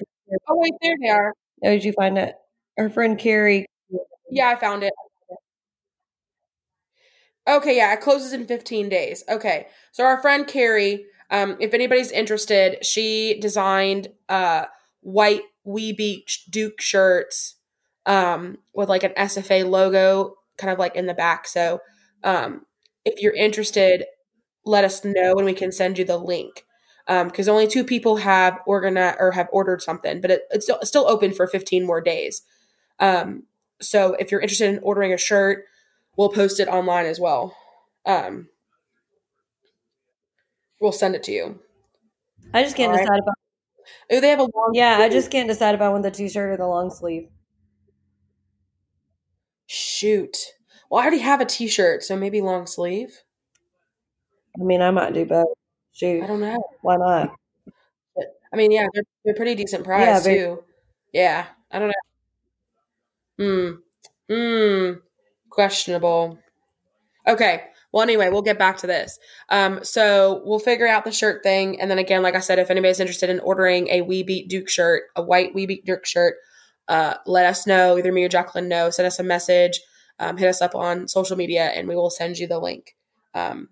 Oh 0.49 0.55
wait, 0.57 0.73
there 0.81 0.95
they 1.01 1.09
are. 1.09 1.33
oh, 1.65 1.69
did 1.69 1.83
you 1.83 1.93
find 1.93 2.17
it? 2.17 2.35
Our 2.77 2.89
friend 2.89 3.17
Carrie. 3.19 3.65
Yeah, 4.31 4.49
I 4.49 4.55
found 4.55 4.83
it. 4.83 4.93
Okay, 7.47 7.77
yeah, 7.77 7.93
it 7.93 8.01
closes 8.01 8.33
in 8.33 8.45
15 8.45 8.87
days. 8.89 9.23
Okay. 9.27 9.67
So 9.91 10.03
our 10.05 10.21
friend 10.21 10.47
Carrie, 10.47 11.05
um, 11.31 11.57
if 11.59 11.73
anybody's 11.73 12.11
interested, 12.11 12.85
she 12.85 13.39
designed 13.41 14.09
uh 14.29 14.65
white 15.01 15.41
We 15.63 15.91
Beat 15.93 16.37
Duke 16.49 16.79
shirts 16.81 17.55
um 18.05 18.57
with 18.73 18.89
like 18.89 19.03
an 19.03 19.13
SFA 19.17 19.63
logo 19.63 20.35
kind 20.57 20.71
of 20.71 20.77
like 20.79 20.95
in 20.95 21.07
the 21.07 21.13
back. 21.15 21.47
So 21.47 21.79
um 22.23 22.65
if 23.05 23.19
you're 23.21 23.33
interested, 23.35 24.05
let 24.65 24.83
us 24.85 25.03
know 25.05 25.35
and 25.37 25.45
we 25.45 25.53
can 25.53 25.71
send 25.71 25.97
you 25.97 26.05
the 26.05 26.17
link. 26.17 26.65
Um, 27.07 27.27
because 27.27 27.49
only 27.49 27.67
two 27.67 27.83
people 27.83 28.17
have 28.17 28.59
organized 28.67 29.17
or 29.19 29.31
have 29.31 29.49
ordered 29.51 29.81
something, 29.81 30.21
but 30.21 30.31
it, 30.31 30.43
it's 30.51 30.65
still, 30.65 30.79
still 30.83 31.07
open 31.07 31.33
for 31.33 31.47
15 31.47 31.85
more 31.85 32.01
days. 32.01 32.43
Um, 32.99 33.43
so 33.81 34.13
if 34.15 34.31
you're 34.31 34.41
interested 34.41 34.69
in 34.69 34.79
ordering 34.83 35.13
a 35.13 35.17
shirt, 35.17 35.65
we'll 36.17 36.29
post 36.29 36.59
it 36.59 36.67
online 36.67 37.05
as 37.05 37.19
well. 37.19 37.55
Um, 38.05 38.49
we'll 40.79 40.91
send 40.91 41.15
it 41.15 41.23
to 41.23 41.31
you. 41.31 41.59
I 42.53 42.63
just 42.63 42.75
can't 42.75 42.91
All 42.91 42.97
right. 42.97 43.07
decide 43.07 43.19
if 43.19 43.25
I, 43.27 43.33
Oh, 44.11 44.21
they 44.21 44.29
have 44.29 44.39
a 44.39 44.43
long. 44.43 44.71
yeah, 44.73 44.97
I 44.99 45.09
just 45.09 45.31
can't 45.31 45.47
decide 45.47 45.75
if 45.75 45.81
I 45.81 45.89
want 45.89 46.03
the 46.03 46.11
t-shirt 46.11 46.51
or 46.51 46.57
the 46.57 46.67
long 46.67 46.89
sleeve. 46.91 47.29
shoot. 49.65 50.37
Well, 50.89 50.99
I 51.01 51.03
already 51.05 51.19
have 51.19 51.41
a 51.41 51.45
T-shirt, 51.45 52.03
so 52.03 52.15
maybe 52.15 52.41
long 52.41 52.67
sleeve. 52.67 53.21
I 54.59 54.63
mean, 54.63 54.81
I 54.81 54.91
might 54.91 55.13
do 55.13 55.25
both. 55.25 55.47
Shoot, 55.93 56.23
I 56.23 56.27
don't 56.27 56.39
know. 56.39 56.57
why 56.81 56.95
not? 56.97 57.35
I 58.53 58.57
mean, 58.57 58.71
yeah, 58.71 58.87
they're, 58.93 59.03
they're 59.23 59.33
pretty 59.35 59.55
decent 59.55 59.83
price 59.83 60.23
Yeah, 60.23 60.35
too. 60.35 60.63
Yeah, 61.13 61.47
I 61.71 61.79
don't 61.79 61.87
know. 61.89 62.10
Hmm. 63.41 63.71
Hmm. 64.29 64.91
Questionable. 65.49 66.37
Okay. 67.27 67.63
Well, 67.91 68.03
anyway, 68.03 68.29
we'll 68.29 68.43
get 68.43 68.59
back 68.59 68.77
to 68.77 68.87
this. 68.87 69.17
Um, 69.49 69.83
so 69.83 70.41
we'll 70.45 70.59
figure 70.59 70.87
out 70.87 71.05
the 71.05 71.11
shirt 71.11 71.43
thing, 71.43 71.81
and 71.81 71.91
then 71.91 71.97
again, 71.97 72.21
like 72.21 72.35
I 72.35 72.39
said, 72.39 72.57
if 72.57 72.69
anybody's 72.69 72.99
interested 72.99 73.29
in 73.29 73.41
ordering 73.41 73.89
a 73.89 74.01
We 74.01 74.23
Beat 74.23 74.47
Duke 74.47 74.69
shirt, 74.69 75.03
a 75.15 75.21
white 75.21 75.53
We 75.53 75.65
Beat 75.65 75.85
Duke 75.85 76.05
shirt, 76.05 76.35
uh, 76.87 77.15
let 77.25 77.45
us 77.47 77.65
know. 77.65 77.97
Either 77.97 78.11
me 78.11 78.23
or 78.23 78.29
Jacqueline 78.29 78.69
know. 78.69 78.91
Send 78.91 79.07
us 79.07 79.19
a 79.19 79.23
message. 79.23 79.81
Um, 80.19 80.37
hit 80.37 80.47
us 80.47 80.61
up 80.61 80.75
on 80.75 81.07
social 81.07 81.35
media, 81.35 81.65
and 81.65 81.87
we 81.87 81.95
will 81.95 82.11
send 82.11 82.37
you 82.37 82.47
the 82.47 82.59
link. 82.59 82.95
Um, 83.33 83.69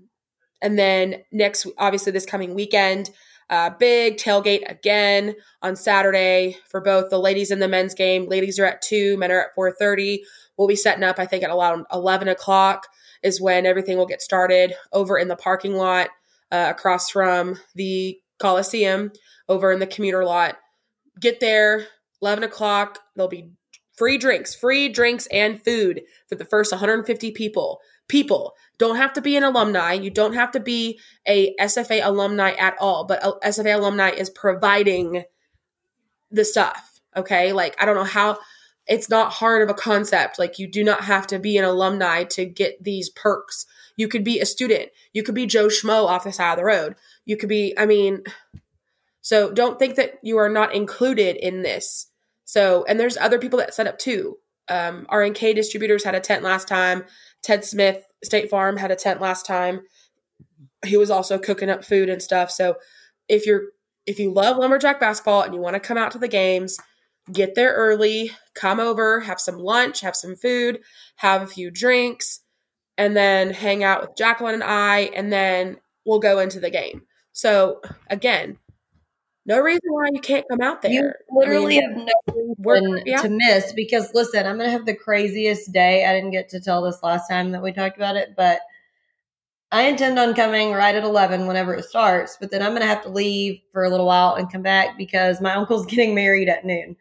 and 0.61 0.79
then 0.79 1.23
next, 1.31 1.67
obviously, 1.77 2.11
this 2.11 2.25
coming 2.25 2.55
weekend, 2.55 3.11
uh, 3.49 3.71
big 3.79 4.17
tailgate 4.17 4.69
again 4.69 5.35
on 5.61 5.75
Saturday 5.75 6.57
for 6.69 6.81
both 6.81 7.09
the 7.09 7.19
ladies 7.19 7.51
and 7.51 7.61
the 7.61 7.67
men's 7.67 7.93
game. 7.93 8.27
Ladies 8.27 8.59
are 8.59 8.65
at 8.65 8.81
two, 8.81 9.17
men 9.17 9.31
are 9.31 9.41
at 9.41 9.55
four 9.55 9.71
thirty. 9.71 10.23
We'll 10.57 10.67
be 10.67 10.75
setting 10.75 11.03
up, 11.03 11.19
I 11.19 11.25
think, 11.25 11.43
at 11.43 11.49
around 11.49 11.85
eleven 11.91 12.27
o'clock 12.27 12.87
is 13.23 13.41
when 13.41 13.65
everything 13.65 13.97
will 13.97 14.05
get 14.05 14.21
started 14.21 14.73
over 14.93 15.17
in 15.17 15.27
the 15.27 15.35
parking 15.35 15.73
lot 15.73 16.09
uh, 16.51 16.67
across 16.69 17.09
from 17.09 17.57
the 17.75 18.19
Coliseum 18.39 19.11
over 19.49 19.71
in 19.71 19.79
the 19.79 19.87
commuter 19.87 20.23
lot. 20.23 20.57
Get 21.19 21.39
there, 21.39 21.87
eleven 22.21 22.43
o'clock. 22.43 22.99
There'll 23.15 23.29
be 23.29 23.51
free 23.99 24.17
drinks, 24.17 24.55
free 24.55 24.87
drinks 24.87 25.27
and 25.27 25.61
food 25.63 26.01
for 26.27 26.35
the 26.35 26.45
first 26.45 26.71
150 26.71 27.31
people. 27.31 27.81
People 28.07 28.53
don't 28.79 28.95
have 28.95 29.13
to 29.13 29.21
be 29.21 29.35
an 29.35 29.43
alumni. 29.43 29.93
You 29.93 30.09
don't 30.09 30.33
have 30.33 30.51
to 30.53 30.59
be 30.59 30.99
a 31.27 31.53
SFA 31.57 32.03
alumni 32.03 32.51
at 32.53 32.75
all, 32.79 33.05
but 33.05 33.21
SFA 33.43 33.75
alumni 33.75 34.09
is 34.09 34.29
providing 34.29 35.23
the 36.31 36.45
stuff. 36.45 36.99
Okay. 37.15 37.51
Like, 37.53 37.75
I 37.79 37.85
don't 37.85 37.95
know 37.95 38.03
how 38.03 38.39
it's 38.87 39.09
not 39.09 39.33
hard 39.33 39.61
of 39.61 39.69
a 39.69 39.79
concept. 39.79 40.39
Like, 40.39 40.57
you 40.57 40.65
do 40.65 40.83
not 40.83 41.03
have 41.03 41.27
to 41.27 41.39
be 41.39 41.57
an 41.57 41.65
alumni 41.65 42.23
to 42.23 42.45
get 42.45 42.83
these 42.83 43.09
perks. 43.09 43.65
You 43.97 44.07
could 44.07 44.23
be 44.23 44.39
a 44.39 44.45
student. 44.45 44.89
You 45.13 45.23
could 45.23 45.35
be 45.35 45.45
Joe 45.45 45.67
Schmo 45.67 46.05
off 46.05 46.23
the 46.23 46.31
side 46.31 46.53
of 46.53 46.57
the 46.57 46.65
road. 46.65 46.95
You 47.25 47.35
could 47.35 47.49
be, 47.49 47.73
I 47.77 47.85
mean, 47.85 48.23
so 49.21 49.51
don't 49.51 49.77
think 49.77 49.95
that 49.95 50.19
you 50.23 50.37
are 50.37 50.49
not 50.49 50.73
included 50.73 51.35
in 51.35 51.61
this. 51.61 52.07
So, 52.45 52.85
and 52.85 52.99
there's 52.99 53.17
other 53.17 53.37
people 53.37 53.59
that 53.59 53.73
set 53.73 53.87
up 53.87 53.99
too. 53.99 54.37
Um, 54.69 55.05
RNK 55.11 55.55
distributors 55.55 56.03
had 56.03 56.15
a 56.15 56.19
tent 56.19 56.43
last 56.43 56.67
time. 56.67 57.03
Ted 57.43 57.65
Smith, 57.65 58.03
State 58.23 58.49
Farm, 58.49 58.77
had 58.77 58.91
a 58.91 58.95
tent 58.95 59.21
last 59.21 59.45
time. 59.45 59.81
He 60.85 60.97
was 60.97 61.09
also 61.11 61.37
cooking 61.37 61.69
up 61.69 61.83
food 61.83 62.09
and 62.09 62.21
stuff. 62.21 62.51
So, 62.51 62.75
if 63.27 63.45
you're 63.45 63.63
if 64.05 64.17
you 64.17 64.31
love 64.31 64.57
lumberjack 64.57 64.99
basketball 64.99 65.43
and 65.43 65.53
you 65.53 65.59
want 65.59 65.75
to 65.75 65.79
come 65.79 65.97
out 65.97 66.11
to 66.11 66.19
the 66.19 66.27
games, 66.27 66.77
get 67.31 67.55
there 67.55 67.73
early, 67.73 68.31
come 68.55 68.79
over, 68.79 69.19
have 69.19 69.39
some 69.39 69.57
lunch, 69.57 70.01
have 70.01 70.15
some 70.15 70.35
food, 70.35 70.79
have 71.17 71.41
a 71.41 71.47
few 71.47 71.69
drinks, 71.69 72.41
and 72.97 73.15
then 73.15 73.51
hang 73.51 73.83
out 73.83 74.01
with 74.01 74.17
Jacqueline 74.17 74.55
and 74.55 74.63
I, 74.63 75.11
and 75.15 75.31
then 75.31 75.77
we'll 76.05 76.19
go 76.19 76.39
into 76.39 76.59
the 76.59 76.71
game. 76.71 77.03
So, 77.33 77.81
again, 78.09 78.57
no 79.49 79.59
reason 79.59 79.81
why 79.89 80.07
you 80.13 80.21
can't 80.21 80.45
come 80.49 80.61
out 80.61 80.81
there. 80.81 80.91
You 80.91 81.11
literally 81.31 81.83
I 81.83 81.87
mean, 81.87 82.07
have 82.07 82.35
no 82.35 82.55
reason 82.59 83.03
yeah. 83.05 83.21
to 83.21 83.29
miss 83.29 83.73
because 83.73 84.13
listen, 84.13 84.45
I'm 84.45 84.57
gonna 84.57 84.69
have 84.69 84.85
the 84.85 84.95
craziest 84.95 85.73
day. 85.73 86.05
I 86.05 86.13
didn't 86.13 86.31
get 86.31 86.47
to 86.49 86.61
tell 86.61 86.81
this 86.81 87.03
last 87.03 87.27
time 87.27 87.51
that 87.51 87.61
we 87.61 87.71
talked 87.73 87.97
about 87.97 88.15
it, 88.15 88.35
but 88.37 88.61
I 89.71 89.83
intend 89.83 90.17
on 90.17 90.33
coming 90.33 90.71
right 90.71 90.95
at 90.95 91.03
eleven 91.03 91.47
whenever 91.47 91.73
it 91.73 91.85
starts. 91.85 92.37
But 92.39 92.51
then 92.51 92.61
I'm 92.61 92.73
gonna 92.73 92.85
have 92.85 93.03
to 93.03 93.09
leave 93.09 93.59
for 93.73 93.83
a 93.83 93.89
little 93.89 94.05
while 94.05 94.35
and 94.35 94.51
come 94.51 94.61
back 94.61 94.97
because 94.97 95.41
my 95.41 95.53
uncle's 95.55 95.85
getting 95.85 96.15
married 96.15 96.47
at 96.47 96.63
noon. 96.63 96.95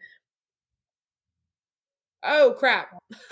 oh 2.23 2.55
crap. 2.57 2.89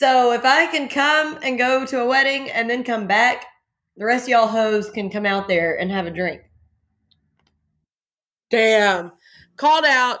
So 0.00 0.32
if 0.32 0.46
I 0.46 0.64
can 0.68 0.88
come 0.88 1.38
and 1.42 1.58
go 1.58 1.84
to 1.84 2.00
a 2.00 2.06
wedding 2.06 2.50
and 2.50 2.70
then 2.70 2.84
come 2.84 3.06
back, 3.06 3.44
the 3.98 4.06
rest 4.06 4.24
of 4.24 4.28
y'all 4.30 4.46
hoes 4.46 4.88
can 4.88 5.10
come 5.10 5.26
out 5.26 5.46
there 5.46 5.78
and 5.78 5.90
have 5.90 6.06
a 6.06 6.10
drink. 6.10 6.40
Damn. 8.50 9.12
Called 9.56 9.84
out. 9.84 10.20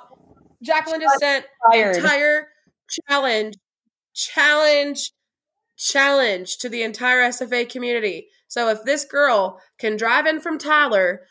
Jacqueline 0.62 1.00
just 1.00 1.20
sent 1.20 1.46
entire 1.72 2.48
challenge, 3.08 3.56
challenge, 4.14 5.12
challenge 5.76 6.58
to 6.58 6.68
the 6.68 6.82
entire 6.82 7.22
SFA 7.30 7.68
community. 7.68 8.28
So 8.48 8.68
if 8.68 8.84
this 8.84 9.04
girl 9.04 9.60
can 9.78 9.96
drive 9.96 10.26
in 10.26 10.40
from 10.40 10.58
Tyler, 10.58 11.22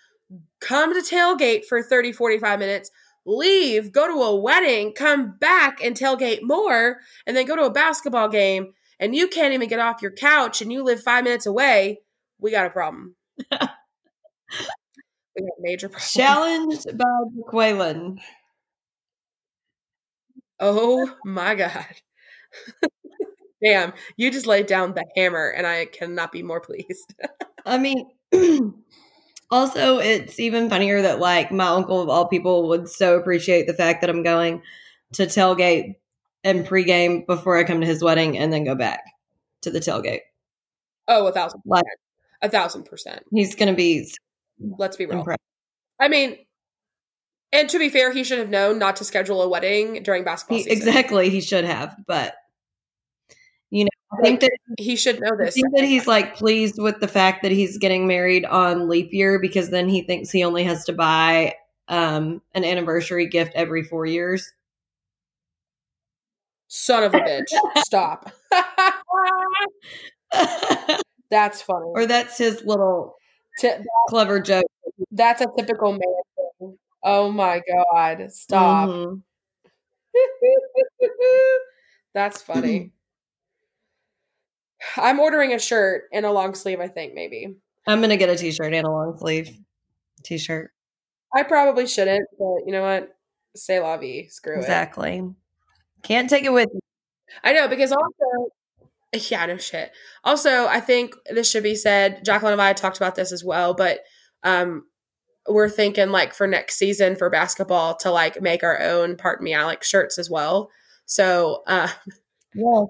come 0.59 0.93
to 0.93 1.15
tailgate 1.15 1.65
for 1.65 1.83
30, 1.83 2.11
45 2.11 2.59
minutes, 2.59 2.89
leave, 3.25 3.91
go 3.91 4.07
to 4.07 4.23
a 4.23 4.35
wedding, 4.35 4.93
come 4.93 5.37
back 5.37 5.83
and 5.83 5.95
tailgate 5.95 6.39
more, 6.41 6.97
and 7.27 7.37
then 7.37 7.45
go 7.45 7.55
to 7.55 7.65
a 7.65 7.71
basketball 7.71 8.29
game, 8.29 8.73
and 8.99 9.15
you 9.15 9.27
can't 9.27 9.53
even 9.53 9.69
get 9.69 9.79
off 9.79 10.01
your 10.01 10.11
couch 10.11 10.61
and 10.61 10.71
you 10.73 10.83
live 10.83 11.01
five 11.01 11.23
minutes 11.23 11.45
away, 11.45 11.99
we 12.39 12.51
got 12.51 12.65
a 12.65 12.71
problem. 12.71 13.15
we 15.41 15.47
a 15.47 15.61
major 15.61 15.89
problem. 15.89 16.09
Challenged 16.09 16.97
by 16.97 17.05
McQuaylan. 17.37 18.19
Oh 20.59 21.15
my 21.23 21.55
God. 21.55 21.85
Damn, 23.63 23.93
you 24.15 24.31
just 24.31 24.47
laid 24.47 24.67
down 24.67 24.93
the 24.93 25.05
hammer, 25.17 25.49
and 25.49 25.67
I 25.67 25.85
cannot 25.85 26.31
be 26.31 26.43
more 26.43 26.61
pleased. 26.61 27.13
I 27.65 27.77
mean, 27.77 28.09
also, 29.51 29.99
it's 29.99 30.39
even 30.39 30.69
funnier 30.69 31.01
that, 31.01 31.19
like, 31.19 31.51
my 31.51 31.67
uncle 31.67 32.01
of 32.01 32.07
all 32.09 32.27
people 32.27 32.69
would 32.69 32.87
so 32.87 33.17
appreciate 33.17 33.67
the 33.67 33.73
fact 33.73 34.01
that 34.01 34.09
I'm 34.09 34.23
going 34.23 34.61
to 35.13 35.23
tailgate 35.23 35.95
and 36.45 36.65
pregame 36.65 37.25
before 37.27 37.57
I 37.57 37.65
come 37.65 37.81
to 37.81 37.87
his 37.87 38.01
wedding 38.01 38.37
and 38.37 38.51
then 38.53 38.63
go 38.63 38.75
back 38.75 39.01
to 39.61 39.71
the 39.71 39.79
tailgate. 39.79 40.21
oh, 41.09 41.27
a 41.27 41.31
thousand 41.33 41.61
Like. 41.65 41.83
A 42.41 42.47
thousand 42.49 42.83
percent. 42.83 43.23
he's 43.31 43.55
going 43.55 43.67
to 43.67 43.75
be 43.75 44.07
Let's 44.59 44.97
be 44.97 45.05
real. 45.05 45.25
I 45.99 46.07
mean, 46.07 46.37
and 47.51 47.69
to 47.69 47.79
be 47.79 47.89
fair, 47.89 48.11
he 48.11 48.23
should 48.23 48.39
have 48.39 48.49
known 48.49 48.77
not 48.79 48.95
to 48.97 49.03
schedule 49.05 49.41
a 49.41 49.49
wedding 49.49 50.03
during 50.03 50.23
basketball 50.23 50.57
He, 50.57 50.63
season. 50.63 50.87
exactly, 50.87 51.29
he 51.29 51.41
should 51.41 51.65
have, 51.65 51.95
but 52.07 52.35
you 53.71 53.83
know, 53.85 53.89
I 54.17 54.21
think 54.23 54.39
that 54.41 54.51
He 54.79 54.95
should 54.95 55.19
know 55.19 55.31
I 55.33 55.45
this. 55.45 55.53
think 55.55 55.67
that 55.75 55.83
he's 55.85 56.07
like 56.07 56.35
pleased 56.35 56.81
with 56.81 56.99
the 56.99 57.07
fact 57.07 57.43
that 57.43 57.51
he's 57.51 57.77
getting 57.77 58.07
married 58.07 58.45
on 58.45 58.87
leap 58.89 59.13
year 59.13 59.39
because 59.39 59.69
then 59.69 59.87
he 59.89 60.01
thinks 60.01 60.31
he 60.31 60.43
only 60.43 60.63
has 60.63 60.85
to 60.85 60.93
buy 60.93 61.55
um, 61.87 62.41
an 62.53 62.63
anniversary 62.65 63.27
gift 63.27 63.51
every 63.55 63.83
four 63.83 64.05
years. 64.05 64.51
Son 66.67 67.03
of 67.03 67.13
a 67.15 67.19
bitch. 67.19 67.47
Stop. 67.77 68.31
That's 71.31 71.61
funny. 71.61 71.85
or 71.93 72.05
that's 72.07 72.37
his 72.39 72.63
little 72.63 73.15
Ti- 73.59 73.83
clever 74.07 74.39
joke. 74.39 74.65
that's 75.11 75.41
a 75.41 75.47
typical 75.57 75.91
man 75.91 76.01
thing. 76.59 76.77
Oh 77.03 77.31
my 77.31 77.61
god. 77.93 78.31
Stop. 78.31 78.89
Mhm. 78.89 79.21
That's 82.13 82.41
funny. 82.41 82.91
I'm 84.97 85.19
ordering 85.19 85.53
a 85.53 85.59
shirt 85.59 86.03
and 86.11 86.25
a 86.25 86.31
long 86.31 86.55
sleeve, 86.55 86.79
I 86.79 86.87
think, 86.87 87.13
maybe. 87.13 87.55
I'm 87.87 88.01
gonna 88.01 88.17
get 88.17 88.29
a 88.29 88.35
t-shirt 88.35 88.73
and 88.73 88.85
a 88.87 88.91
long 88.91 89.17
sleeve 89.17 89.57
t-shirt. 90.23 90.71
I 91.35 91.43
probably 91.43 91.87
shouldn't, 91.87 92.27
but 92.37 92.65
you 92.65 92.71
know 92.71 92.81
what? 92.81 93.09
Say 93.55 93.79
la 93.79 93.97
vie. 93.97 94.27
Screw 94.29 94.55
it. 94.55 94.59
Exactly. 94.59 95.23
Can't 96.03 96.29
take 96.29 96.45
it 96.45 96.53
with 96.53 96.69
you. 96.73 96.79
I 97.43 97.53
know 97.53 97.67
because 97.67 97.91
also, 97.91 98.49
yeah, 99.13 99.45
no 99.45 99.57
shit. 99.57 99.91
Also, 100.23 100.67
I 100.67 100.79
think 100.79 101.13
this 101.29 101.49
should 101.49 101.63
be 101.63 101.75
said. 101.75 102.23
Jacqueline 102.23 102.53
and 102.53 102.61
I 102.61 102.73
talked 102.73 102.97
about 102.97 103.15
this 103.15 103.31
as 103.31 103.43
well, 103.43 103.73
but 103.73 103.99
um, 104.43 104.85
we're 105.47 105.69
thinking 105.69 106.09
like 106.09 106.33
for 106.33 106.47
next 106.47 106.77
season 106.77 107.15
for 107.15 107.29
basketball 107.29 107.95
to 107.97 108.11
like 108.11 108.41
make 108.41 108.63
our 108.63 108.79
own 108.81 109.15
pardon 109.17 109.43
me 109.43 109.53
Alex 109.53 109.87
shirts 109.87 110.17
as 110.17 110.29
well. 110.29 110.69
So 111.05 111.63
uh, 111.67 111.89
Yeah. 112.53 112.85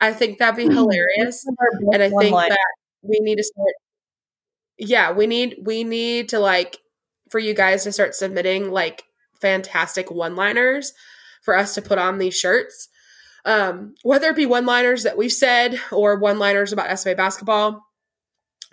I 0.00 0.12
think 0.12 0.38
that'd 0.38 0.56
be 0.56 0.72
hilarious, 0.72 1.44
and 1.92 2.02
I 2.02 2.08
think 2.08 2.34
that 2.34 2.58
we 3.02 3.20
need 3.20 3.36
to 3.36 3.44
start. 3.44 3.74
Yeah, 4.78 5.12
we 5.12 5.26
need 5.26 5.56
we 5.64 5.84
need 5.84 6.28
to 6.30 6.38
like 6.38 6.78
for 7.30 7.38
you 7.38 7.54
guys 7.54 7.84
to 7.84 7.92
start 7.92 8.14
submitting 8.14 8.70
like 8.70 9.04
fantastic 9.40 10.10
one 10.10 10.36
liners 10.36 10.92
for 11.42 11.56
us 11.56 11.74
to 11.74 11.82
put 11.82 11.98
on 11.98 12.18
these 12.18 12.34
shirts 12.36 12.88
um, 13.46 13.94
whether 14.02 14.28
it 14.28 14.36
be 14.36 14.44
one 14.44 14.66
liners 14.66 15.04
that 15.04 15.16
we've 15.16 15.32
said 15.32 15.80
or 15.92 16.18
one 16.18 16.38
liners 16.38 16.72
about 16.72 16.90
SFA 16.90 17.16
basketball 17.16 17.86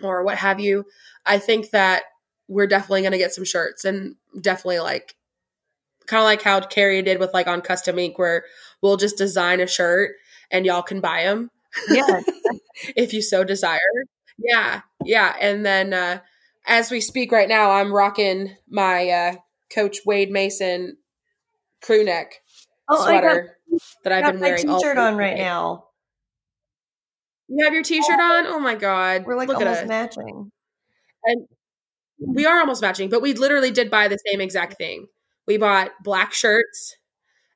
or 0.02 0.24
what 0.24 0.36
have 0.38 0.60
you, 0.60 0.84
I 1.24 1.38
think 1.38 1.70
that 1.70 2.02
we're 2.48 2.66
definitely 2.66 3.02
going 3.02 3.12
to 3.12 3.18
get 3.18 3.32
some 3.32 3.44
shirts 3.44 3.84
and 3.84 4.16
definitely 4.38 4.80
like 4.80 5.14
kind 6.06 6.20
of 6.20 6.24
like 6.24 6.42
how 6.42 6.60
Carrie 6.60 7.02
did 7.02 7.20
with 7.20 7.32
like 7.32 7.46
on 7.46 7.60
Custom 7.60 7.98
Ink, 7.98 8.18
where 8.18 8.44
we'll 8.82 8.96
just 8.96 9.16
design 9.16 9.60
a 9.60 9.66
shirt 9.66 10.16
and 10.50 10.66
y'all 10.66 10.82
can 10.82 11.00
buy 11.00 11.22
them 11.22 11.50
yeah. 11.88 12.20
if 12.96 13.12
you 13.12 13.22
so 13.22 13.44
desire. 13.44 13.78
Yeah, 14.38 14.82
yeah. 15.04 15.34
And 15.40 15.64
then 15.64 15.94
uh, 15.94 16.18
as 16.66 16.90
we 16.90 17.00
speak 17.00 17.32
right 17.32 17.48
now, 17.48 17.70
I'm 17.70 17.92
rocking 17.92 18.56
my 18.68 19.08
uh, 19.08 19.36
Coach 19.72 19.98
Wade 20.04 20.30
Mason 20.30 20.96
crew 21.80 22.04
neck 22.04 22.40
Oh, 22.88 23.02
I 23.04 23.20
got, 23.20 23.22
sweater 23.22 23.58
that 24.04 24.12
I've 24.12 24.32
been 24.32 24.40
my 24.40 24.48
wearing. 24.48 24.68
all 24.68 24.80
t-shirt 24.80 24.98
on 24.98 25.16
right 25.16 25.36
now. 25.36 25.86
You 27.48 27.64
have 27.64 27.74
your 27.74 27.82
t-shirt 27.82 28.18
oh. 28.18 28.38
on? 28.38 28.46
Oh 28.46 28.58
my 28.58 28.74
god. 28.74 29.24
We're 29.26 29.36
like 29.36 29.48
Look 29.48 29.60
at 29.60 29.66
almost 29.66 29.86
matching. 29.86 30.50
And 31.24 31.42
mm-hmm. 31.42 32.34
we 32.34 32.46
are 32.46 32.60
almost 32.60 32.82
matching, 32.82 33.08
but 33.08 33.22
we 33.22 33.34
literally 33.34 33.70
did 33.70 33.90
buy 33.90 34.08
the 34.08 34.18
same 34.30 34.40
exact 34.40 34.76
thing. 34.76 35.06
We 35.46 35.56
bought 35.56 35.90
black 36.02 36.32
shirts 36.32 36.96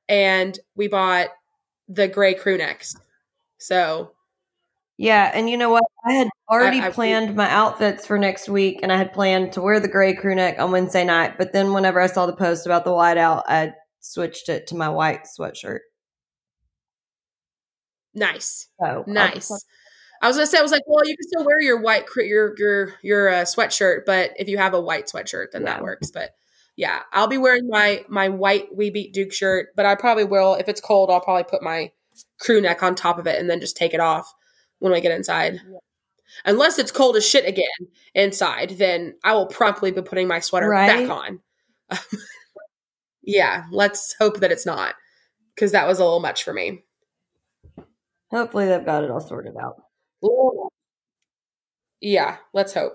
and 0.09 0.59
we 0.74 0.89
bought 0.89 1.29
the 1.89 2.09
gray 2.09 2.35
crew 2.35 2.59
necks. 2.59 2.95
So 3.59 4.12
Yeah, 4.99 5.31
and 5.35 5.49
you 5.49 5.57
know 5.57 5.70
what? 5.70 5.85
I 6.07 6.12
had 6.12 6.29
already 6.51 6.81
I- 6.81 6.91
planned 6.91 7.35
my 7.35 7.51
outfits 7.51 8.07
for 8.07 8.18
next 8.18 8.49
week, 8.49 8.81
and 8.83 8.93
I 8.93 8.97
had 8.97 9.12
planned 9.12 9.53
to 9.53 9.61
wear 9.62 9.81
the 9.81 9.89
gray 9.89 10.14
crew 10.14 10.35
neck 10.35 10.59
on 10.59 10.70
Wednesday 10.70 11.05
night. 11.05 11.39
But 11.39 11.53
then, 11.53 11.72
whenever 11.72 12.01
I 12.01 12.07
saw 12.07 12.26
the 12.26 12.37
post 12.37 12.66
about 12.66 12.85
the 12.85 12.91
whiteout, 12.91 13.43
I 13.47 13.72
switched 14.01 14.49
it 14.49 14.66
to 14.68 14.76
my 14.76 14.88
white 14.88 15.26
sweatshirt. 15.38 15.80
nice. 18.14 18.68
So 18.80 19.05
Nice. 19.07 19.51
I 20.20 20.26
was 20.26 20.36
gonna 20.36 20.46
say, 20.49 20.59
I 20.59 20.62
was 20.62 20.72
like, 20.72 20.82
well, 20.86 21.07
you 21.07 21.16
can 21.16 21.28
still 21.28 21.44
wear 21.44 21.61
your 21.61 21.80
white, 21.80 22.07
your 22.16 22.53
your 22.59 22.94
your 23.03 23.28
uh, 23.28 23.42
sweatshirt, 23.44 24.01
but 24.05 24.32
if 24.36 24.49
you 24.49 24.59
have 24.59 24.74
a 24.74 24.80
white 24.80 25.07
sweatshirt, 25.07 25.53
then 25.53 25.62
that 25.64 25.82
works. 25.82 26.11
But 26.11 26.30
yeah, 26.74 27.03
I'll 27.12 27.28
be 27.28 27.38
wearing 27.38 27.68
my 27.68 28.05
my 28.09 28.28
white 28.28 28.74
We 28.74 28.90
Beat 28.90 29.12
Duke 29.14 29.32
shirt, 29.32 29.68
but 29.76 29.86
I 29.86 29.94
probably 29.94 30.24
will 30.24 30.55
if 30.55 30.68
it's 30.68 30.80
cold. 30.80 31.11
I'll 31.11 31.20
probably 31.20 31.44
put 31.44 31.62
my 31.62 31.92
crew 32.40 32.61
neck 32.61 32.82
on 32.82 32.96
top 32.96 33.18
of 33.20 33.28
it 33.28 33.38
and 33.38 33.49
then 33.49 33.61
just 33.61 33.76
take 33.76 33.94
it 33.94 34.01
off 34.01 34.32
when 34.80 34.92
I 34.92 34.99
get 34.99 35.12
inside. 35.12 35.61
Unless 36.44 36.78
it's 36.80 36.90
cold 36.92 37.16
as 37.16 37.26
shit 37.26 37.46
again 37.46 37.64
inside, 38.14 38.70
then 38.78 39.14
I 39.22 39.34
will 39.34 39.46
promptly 39.46 39.92
be 39.92 40.03
putting 40.03 40.26
my 40.26 40.40
sweater 40.40 40.68
Right. 40.68 41.09
back 41.09 41.11
on. 41.11 41.40
yeah, 43.22 43.64
let's 43.70 44.14
hope 44.18 44.40
that 44.40 44.52
it's 44.52 44.66
not 44.66 44.94
because 45.54 45.72
that 45.72 45.86
was 45.86 45.98
a 45.98 46.04
little 46.04 46.20
much 46.20 46.44
for 46.44 46.52
me. 46.52 46.84
hopefully 48.30 48.66
they've 48.66 48.84
got 48.84 49.04
it 49.04 49.10
all 49.10 49.20
sorted 49.20 49.56
out. 49.56 49.76
Yeah, 52.00 52.36
let's 52.52 52.74
hope. 52.74 52.94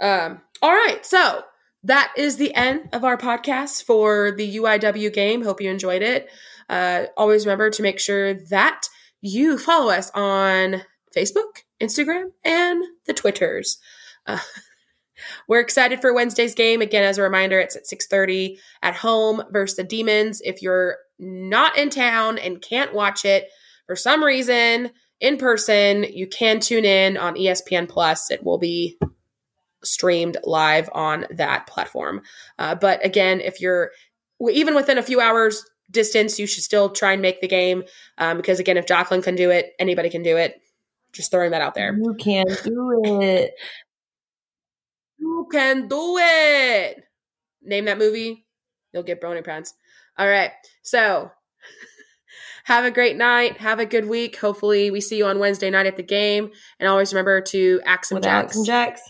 Um, 0.00 0.40
all 0.62 0.72
right, 0.72 1.04
so 1.04 1.42
that 1.84 2.12
is 2.16 2.36
the 2.36 2.54
end 2.54 2.88
of 2.92 3.04
our 3.04 3.16
podcast 3.16 3.84
for 3.84 4.32
the 4.36 4.56
UIW 4.56 5.12
game. 5.12 5.42
Hope 5.42 5.60
you 5.60 5.70
enjoyed 5.70 6.02
it. 6.02 6.28
Uh, 6.68 7.06
always 7.16 7.46
remember 7.46 7.70
to 7.70 7.82
make 7.82 7.98
sure 8.00 8.34
that 8.34 8.82
you 9.20 9.58
follow 9.58 9.90
us 9.90 10.10
on 10.14 10.82
Facebook, 11.16 11.62
Instagram, 11.80 12.30
and 12.44 12.82
the 13.06 13.14
Twitters. 13.14 13.78
Uh, 14.26 14.38
we're 15.48 15.60
excited 15.60 16.00
for 16.00 16.14
Wednesday's 16.14 16.54
game. 16.54 16.80
Again, 16.80 17.04
as 17.04 17.18
a 17.18 17.22
reminder, 17.22 17.58
it's 17.58 17.76
at 17.76 17.86
6:30 17.86 18.58
at 18.82 18.94
home 18.94 19.42
versus 19.50 19.76
the 19.76 19.84
Demons. 19.84 20.40
If 20.44 20.62
you're 20.62 20.96
not 21.18 21.76
in 21.76 21.90
town 21.90 22.38
and 22.38 22.62
can't 22.62 22.94
watch 22.94 23.24
it 23.24 23.48
for 23.86 23.96
some 23.96 24.22
reason 24.22 24.90
in 25.20 25.36
person, 25.36 26.04
you 26.04 26.26
can 26.26 26.60
tune 26.60 26.84
in 26.84 27.16
on 27.16 27.34
ESPN 27.34 27.88
Plus. 27.88 28.30
It 28.30 28.44
will 28.44 28.58
be 28.58 28.98
streamed 29.84 30.36
live 30.44 30.88
on 30.92 31.26
that 31.30 31.66
platform. 31.66 32.22
Uh, 32.58 32.74
but 32.74 33.04
again, 33.04 33.40
if 33.40 33.60
you're 33.60 33.90
even 34.50 34.74
within 34.74 34.98
a 34.98 35.02
few 35.02 35.20
hours 35.20 35.64
distance, 35.90 36.38
you 36.38 36.46
should 36.46 36.64
still 36.64 36.90
try 36.90 37.12
and 37.12 37.22
make 37.22 37.40
the 37.40 37.48
game 37.48 37.84
um, 38.18 38.36
because 38.36 38.60
again, 38.60 38.76
if 38.76 38.86
Jacqueline 38.86 39.22
can 39.22 39.34
do 39.34 39.50
it, 39.50 39.72
anybody 39.78 40.10
can 40.10 40.22
do 40.22 40.36
it. 40.36 40.60
Just 41.12 41.30
throwing 41.30 41.52
that 41.52 41.62
out 41.62 41.74
there. 41.74 41.96
You 41.96 42.14
can 42.14 42.46
do 42.64 43.02
it. 43.04 43.52
You 45.18 45.48
can 45.50 45.88
do 45.88 46.16
it. 46.18 47.04
Name 47.62 47.84
that 47.86 47.98
movie. 47.98 48.46
You'll 48.92 49.02
get 49.02 49.20
brony 49.20 49.44
pants. 49.44 49.74
All 50.16 50.28
right. 50.28 50.50
So 50.82 51.30
have 52.64 52.84
a 52.84 52.90
great 52.90 53.16
night. 53.16 53.58
Have 53.58 53.78
a 53.80 53.86
good 53.86 54.06
week. 54.08 54.36
Hopefully 54.38 54.90
we 54.90 55.00
see 55.00 55.18
you 55.18 55.26
on 55.26 55.38
Wednesday 55.38 55.70
night 55.70 55.86
at 55.86 55.96
the 55.96 56.02
game. 56.02 56.50
And 56.78 56.88
always 56.88 57.12
remember 57.12 57.40
to 57.42 57.80
axe 57.84 58.08
some 58.10 58.16
Without 58.16 58.42
jacks. 58.42 58.54
some 58.54 58.64
jacks. 58.64 59.02